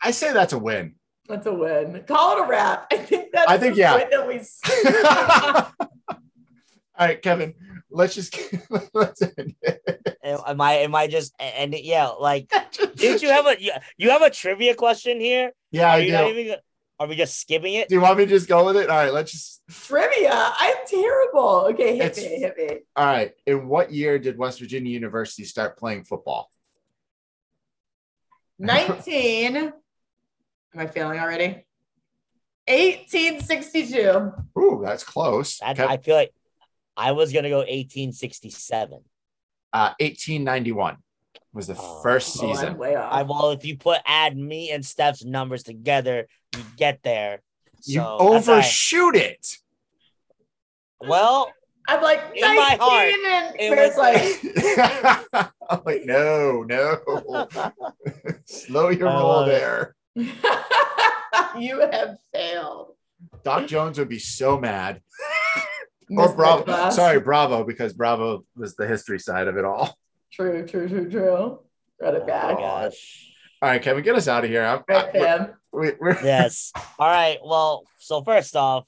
I 0.00 0.12
say 0.12 0.32
that's 0.32 0.52
a 0.52 0.58
win. 0.58 0.94
That's 1.26 1.46
a 1.46 1.52
win. 1.52 2.04
Call 2.06 2.36
it 2.36 2.44
a 2.44 2.48
wrap. 2.48 2.86
I 2.92 2.98
think 2.98 3.32
that's 3.32 3.50
I 3.50 3.58
think, 3.58 3.74
the 3.74 3.80
yeah. 3.80 3.96
win 3.96 4.10
that 4.10 4.28
we 4.28 4.38
all 6.96 7.06
right, 7.06 7.20
Kevin, 7.20 7.54
let's 7.90 8.14
just 8.14 8.36
let's 8.94 9.22
end 9.22 9.54
it. 9.62 10.16
Am 10.22 10.60
I? 10.60 10.74
Am 10.74 10.94
I 10.94 11.06
just? 11.06 11.34
And 11.40 11.74
yeah, 11.74 12.08
like, 12.08 12.50
did 12.96 13.22
you 13.22 13.28
have 13.30 13.46
a 13.46 13.60
you, 13.60 13.72
you 13.96 14.10
have 14.10 14.22
a 14.22 14.30
trivia 14.30 14.74
question 14.74 15.20
here? 15.20 15.52
Yeah, 15.70 15.88
Are 15.88 15.92
I 15.94 15.98
you 15.98 16.06
do. 16.06 16.12
not 16.12 16.30
even? 16.30 16.56
Are 17.00 17.06
we 17.06 17.14
just 17.14 17.38
skipping 17.40 17.74
it? 17.74 17.88
Do 17.88 17.94
you 17.94 18.00
want 18.00 18.18
me 18.18 18.24
to 18.24 18.28
just 18.30 18.48
go 18.48 18.66
with 18.66 18.76
it? 18.76 18.90
All 18.90 18.96
right, 18.96 19.12
let's 19.12 19.30
just 19.30 19.62
trivia. 19.70 20.32
I'm 20.32 20.74
terrible. 20.86 21.68
Okay, 21.70 21.96
hit 21.96 22.18
It's- 22.18 22.18
me, 22.18 22.40
hit 22.40 22.56
me. 22.58 22.78
all 22.96 23.06
right. 23.06 23.32
In 23.46 23.68
what 23.68 23.92
year 23.92 24.18
did 24.18 24.36
West 24.36 24.58
Virginia 24.58 24.90
University 24.90 25.44
start 25.44 25.78
playing 25.78 26.04
football? 26.04 26.50
19. 28.58 29.56
Am 29.56 29.72
I 30.76 30.86
failing 30.88 31.20
already? 31.20 31.64
1862. 32.66 34.32
Ooh, 34.58 34.82
that's 34.84 35.04
close. 35.04 35.58
That, 35.58 35.76
Kev- 35.76 35.86
I 35.88 35.96
feel 35.98 36.16
like 36.16 36.32
I 36.98 37.12
was 37.12 37.32
gonna 37.32 37.48
go 37.48 37.58
1867. 37.58 38.98
uh, 39.72 39.94
1891 40.00 40.96
was 41.52 41.66
the 41.68 41.76
Oh. 41.78 42.00
first 42.02 42.36
Oh, 42.42 42.52
season. 42.52 42.76
way 42.76 42.96
off. 42.96 43.12
I 43.12 43.22
well, 43.22 43.50
if 43.52 43.64
you 43.64 43.76
put 43.78 44.00
add 44.04 44.36
me 44.36 44.70
and 44.70 44.84
Steph's 44.84 45.24
numbers 45.24 45.62
together, 45.62 46.26
you 46.56 46.62
get 46.76 47.02
there. 47.02 47.40
So 47.80 47.92
you 47.92 47.98
that's 48.00 48.10
all 48.10 48.32
right. 48.32 48.38
overshoot 48.48 49.14
it. 49.16 49.46
Well, 51.00 51.52
I'm 51.86 52.02
like 52.02 52.20
In 52.34 52.42
my 52.42 52.76
19 52.76 52.78
heart, 52.80 53.12
and 53.14 53.54
it 53.60 53.70
was- 53.70 53.96
like 53.96 55.50
I'm 55.70 55.80
like, 55.86 56.04
no, 56.04 56.62
no. 56.64 57.48
Slow 58.46 58.88
your 58.90 59.08
I 59.08 59.14
roll 59.14 59.28
love 59.28 59.46
there. 59.46 59.94
you 61.58 61.80
have 61.80 62.18
failed. 62.32 62.94
Doc 63.44 63.66
Jones 63.68 63.98
would 63.98 64.08
be 64.08 64.18
so 64.18 64.58
mad. 64.58 65.00
Missed 66.10 66.30
Or 66.32 66.36
Bravo. 66.36 66.90
Sorry, 66.90 67.20
Bravo, 67.20 67.64
because 67.64 67.92
Bravo 67.92 68.44
was 68.56 68.74
the 68.76 68.86
history 68.86 69.18
side 69.18 69.48
of 69.48 69.56
it 69.56 69.64
all. 69.64 69.96
True, 70.32 70.66
true, 70.66 70.88
true, 70.88 71.10
true. 71.10 71.58
Run 72.00 72.14
it 72.14 72.18
oh 72.18 72.20
my 72.20 72.26
back. 72.26 72.58
gosh. 72.58 73.32
All 73.62 73.68
right, 73.70 73.82
Kevin, 73.82 74.04
get 74.04 74.14
us 74.14 74.28
out 74.28 74.44
of 74.44 74.50
here. 74.50 74.62
I'm, 74.64 74.82
Right, 74.88 75.06
I- 75.08 75.12
fam. 75.12 75.54
we, 75.72 75.92
we're, 76.00 76.12
Yes. 76.24 76.72
All 76.98 77.08
right. 77.08 77.38
Well, 77.44 77.84
so 77.98 78.22
first 78.22 78.54
off, 78.54 78.84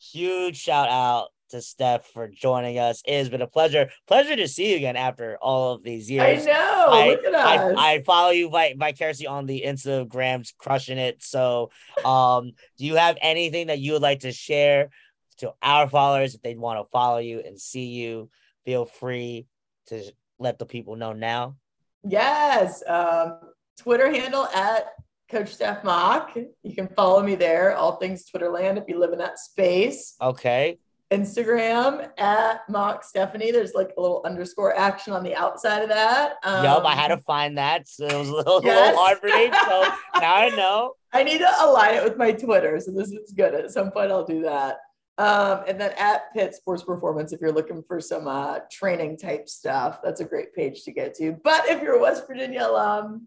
huge 0.00 0.56
shout 0.56 0.88
out 0.88 1.28
to 1.50 1.62
Steph 1.62 2.04
for 2.08 2.28
joining 2.28 2.78
us. 2.78 3.02
It 3.06 3.16
has 3.16 3.30
been 3.30 3.40
a 3.40 3.46
pleasure. 3.46 3.88
Pleasure 4.06 4.36
to 4.36 4.46
see 4.46 4.70
you 4.72 4.76
again 4.76 4.96
after 4.96 5.38
all 5.40 5.72
of 5.74 5.82
these 5.82 6.10
years. 6.10 6.22
I 6.22 6.30
years. 6.32 6.46
know. 6.46 6.86
I, 6.88 7.08
Look 7.08 7.24
at 7.24 7.34
us. 7.34 7.74
I, 7.78 7.92
I 7.94 8.02
follow 8.02 8.30
you 8.30 8.50
vi- 8.50 8.74
vicariously 8.76 9.26
on 9.26 9.46
the 9.46 9.62
Instagrams, 9.66 10.52
crushing 10.58 10.98
it. 10.98 11.22
So, 11.22 11.70
um, 12.04 12.52
do 12.76 12.84
you 12.84 12.96
have 12.96 13.16
anything 13.22 13.68
that 13.68 13.78
you 13.78 13.92
would 13.92 14.02
like 14.02 14.20
to 14.20 14.32
share 14.32 14.90
to 15.38 15.52
our 15.62 15.88
followers 15.88 16.34
if 16.34 16.42
they 16.42 16.54
want 16.54 16.78
to 16.80 16.90
follow 16.90 17.18
you 17.18 17.40
and 17.44 17.60
see 17.60 17.86
you? 17.86 18.30
Feel 18.64 18.84
free 18.84 19.46
to 19.86 20.02
let 20.38 20.58
the 20.58 20.66
people 20.66 20.96
know 20.96 21.12
now. 21.12 21.56
Yes. 22.04 22.82
Um, 22.86 23.40
Twitter 23.78 24.10
handle 24.10 24.44
at 24.46 24.86
Coach 25.30 25.54
Steph 25.54 25.84
Mock. 25.84 26.36
You 26.62 26.74
can 26.74 26.88
follow 26.88 27.22
me 27.22 27.34
there. 27.34 27.76
All 27.76 27.96
things 27.96 28.24
Twitterland 28.30 28.76
if 28.78 28.84
you 28.88 28.98
live 28.98 29.12
in 29.12 29.18
that 29.18 29.38
space. 29.38 30.14
Okay. 30.20 30.78
Instagram 31.10 32.10
at 32.18 32.68
Mock 32.68 33.02
Stephanie. 33.02 33.50
There's 33.50 33.72
like 33.74 33.90
a 33.96 34.00
little 34.00 34.20
underscore 34.26 34.76
action 34.76 35.12
on 35.14 35.22
the 35.24 35.34
outside 35.34 35.82
of 35.82 35.88
that. 35.88 36.34
Um, 36.42 36.64
yup, 36.64 36.84
I 36.84 36.94
had 36.94 37.08
to 37.08 37.18
find 37.18 37.56
that. 37.56 37.88
So 37.88 38.06
it 38.06 38.12
was 38.18 38.28
a 38.28 38.34
little, 38.34 38.62
Yes. 38.62 38.88
little 38.88 39.00
hard 39.02 39.18
for 39.18 39.26
me. 39.26 39.46
So 39.50 40.20
now 40.20 40.34
I 40.34 40.48
know. 40.56 40.92
I 41.12 41.22
need 41.24 41.38
to 41.38 41.50
align 41.60 41.94
it 41.94 42.04
with 42.04 42.18
my 42.18 42.32
Twitter. 42.32 42.78
So 42.80 42.90
this 42.90 43.10
is 43.10 43.32
good. 43.32 43.54
At 43.54 43.70
some 43.70 43.90
point, 43.90 44.10
I'll 44.10 44.24
do 44.26 44.42
that. 44.42 44.76
Um, 45.18 45.64
and 45.66 45.80
then 45.80 45.92
at 45.98 46.32
Pitt 46.32 46.54
Sports 46.54 46.84
Performance, 46.84 47.32
if 47.32 47.40
you're 47.40 47.52
looking 47.52 47.82
for 47.82 48.00
some 48.00 48.28
uh, 48.28 48.60
training 48.70 49.16
type 49.18 49.48
stuff, 49.48 50.00
that's 50.02 50.20
a 50.20 50.24
great 50.24 50.54
page 50.54 50.84
to 50.84 50.92
get 50.92 51.14
to. 51.16 51.32
But 51.42 51.68
if 51.68 51.82
you're 51.82 51.96
a 51.96 52.00
West 52.00 52.26
Virginia 52.28 52.62
alum, 52.66 53.26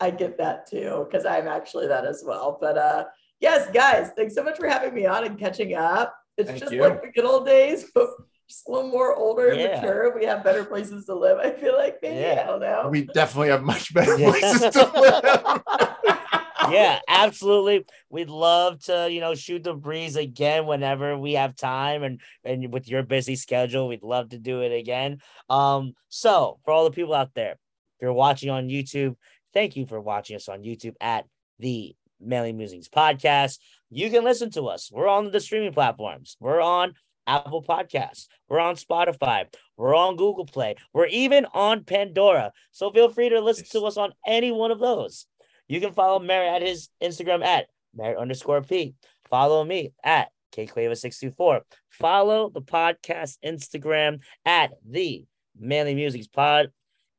I 0.00 0.10
get 0.10 0.36
that 0.38 0.66
too, 0.68 1.06
because 1.10 1.24
I'm 1.24 1.48
actually 1.48 1.86
that 1.88 2.04
as 2.04 2.22
well. 2.26 2.58
But 2.60 2.76
uh, 2.76 3.04
yes, 3.40 3.70
guys, 3.72 4.10
thanks 4.16 4.34
so 4.34 4.44
much 4.44 4.58
for 4.58 4.68
having 4.68 4.92
me 4.94 5.06
on 5.06 5.24
and 5.24 5.38
catching 5.38 5.74
up. 5.74 6.14
It's 6.36 6.48
Thank 6.50 6.60
just 6.60 6.72
you. 6.72 6.82
like 6.82 7.02
the 7.02 7.10
good 7.10 7.24
old 7.24 7.46
days, 7.46 7.86
but 7.94 8.08
just 8.48 8.68
a 8.68 8.72
little 8.72 8.90
more 8.90 9.14
older 9.16 9.48
and 9.48 9.60
Yeah. 9.60 9.80
mature. 9.80 10.14
We 10.18 10.26
have 10.26 10.44
better 10.44 10.64
places 10.64 11.06
to 11.06 11.14
live. 11.14 11.38
I 11.38 11.50
feel 11.52 11.74
like 11.76 11.98
maybe 12.02 12.16
Yeah. 12.20 12.42
I 12.42 12.46
don't 12.46 12.60
know. 12.60 12.88
we 12.90 13.02
definitely 13.06 13.48
have 13.48 13.62
much 13.62 13.94
better 13.94 14.18
Yeah. 14.18 14.30
places 14.30 14.60
to 14.74 14.90
live. 15.00 16.22
yeah, 16.70 17.00
absolutely. 17.08 17.84
We'd 18.08 18.30
love 18.30 18.82
to, 18.84 19.08
you 19.10 19.20
know, 19.20 19.34
shoot 19.34 19.64
the 19.64 19.74
breeze 19.74 20.16
again 20.16 20.66
whenever 20.66 21.16
we 21.18 21.34
have 21.34 21.56
time 21.56 22.02
and 22.02 22.20
and 22.44 22.72
with 22.72 22.88
your 22.88 23.02
busy 23.02 23.36
schedule, 23.36 23.88
we'd 23.88 24.02
love 24.02 24.30
to 24.30 24.38
do 24.38 24.62
it 24.62 24.72
again. 24.72 25.18
Um, 25.48 25.94
so 26.08 26.58
for 26.64 26.72
all 26.72 26.84
the 26.84 26.90
people 26.90 27.14
out 27.14 27.34
there, 27.34 27.52
if 27.52 28.02
you're 28.02 28.12
watching 28.12 28.50
on 28.50 28.68
YouTube, 28.68 29.16
thank 29.52 29.76
you 29.76 29.86
for 29.86 30.00
watching 30.00 30.36
us 30.36 30.48
on 30.48 30.62
YouTube 30.62 30.94
at 31.00 31.26
the 31.58 31.94
Manly 32.20 32.52
Musings 32.52 32.88
Podcast. 32.88 33.58
You 33.90 34.10
can 34.10 34.24
listen 34.24 34.50
to 34.52 34.68
us. 34.68 34.90
We're 34.92 35.08
on 35.08 35.30
the 35.30 35.40
streaming 35.40 35.72
platforms. 35.72 36.36
We're 36.40 36.60
on 36.60 36.94
Apple 37.26 37.62
Podcasts. 37.62 38.26
We're 38.48 38.60
on 38.60 38.76
Spotify. 38.76 39.46
We're 39.76 39.94
on 39.94 40.16
Google 40.16 40.46
Play. 40.46 40.76
We're 40.92 41.06
even 41.06 41.46
on 41.54 41.84
Pandora. 41.84 42.52
So 42.72 42.90
feel 42.90 43.08
free 43.08 43.28
to 43.30 43.40
listen 43.40 43.66
to 43.72 43.86
us 43.86 43.96
on 43.96 44.12
any 44.26 44.52
one 44.52 44.70
of 44.70 44.80
those. 44.80 45.26
You 45.70 45.80
can 45.80 45.92
follow 45.92 46.18
Mary 46.18 46.48
at 46.48 46.62
his 46.62 46.88
Instagram 47.00 47.44
at 47.44 47.68
Mary 47.94 48.16
underscore 48.16 48.60
P. 48.60 48.96
Follow 49.28 49.64
me 49.64 49.92
at 50.02 50.30
KQuava624. 50.56 51.60
Follow 51.90 52.50
the 52.50 52.60
podcast 52.60 53.38
Instagram 53.44 54.18
at 54.44 54.72
the 54.84 55.26
Manly 55.56 55.94
Musings 55.94 56.26
Pod. 56.26 56.72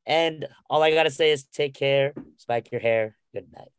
And 0.05 0.45
all 0.69 0.83
I 0.83 0.91
gotta 0.91 1.11
say 1.11 1.31
is 1.31 1.45
take 1.45 1.75
care, 1.75 2.13
spike 2.35 2.73
your 2.73 2.81
hair. 2.81 3.15
Good 3.33 3.47
night. 3.55 3.71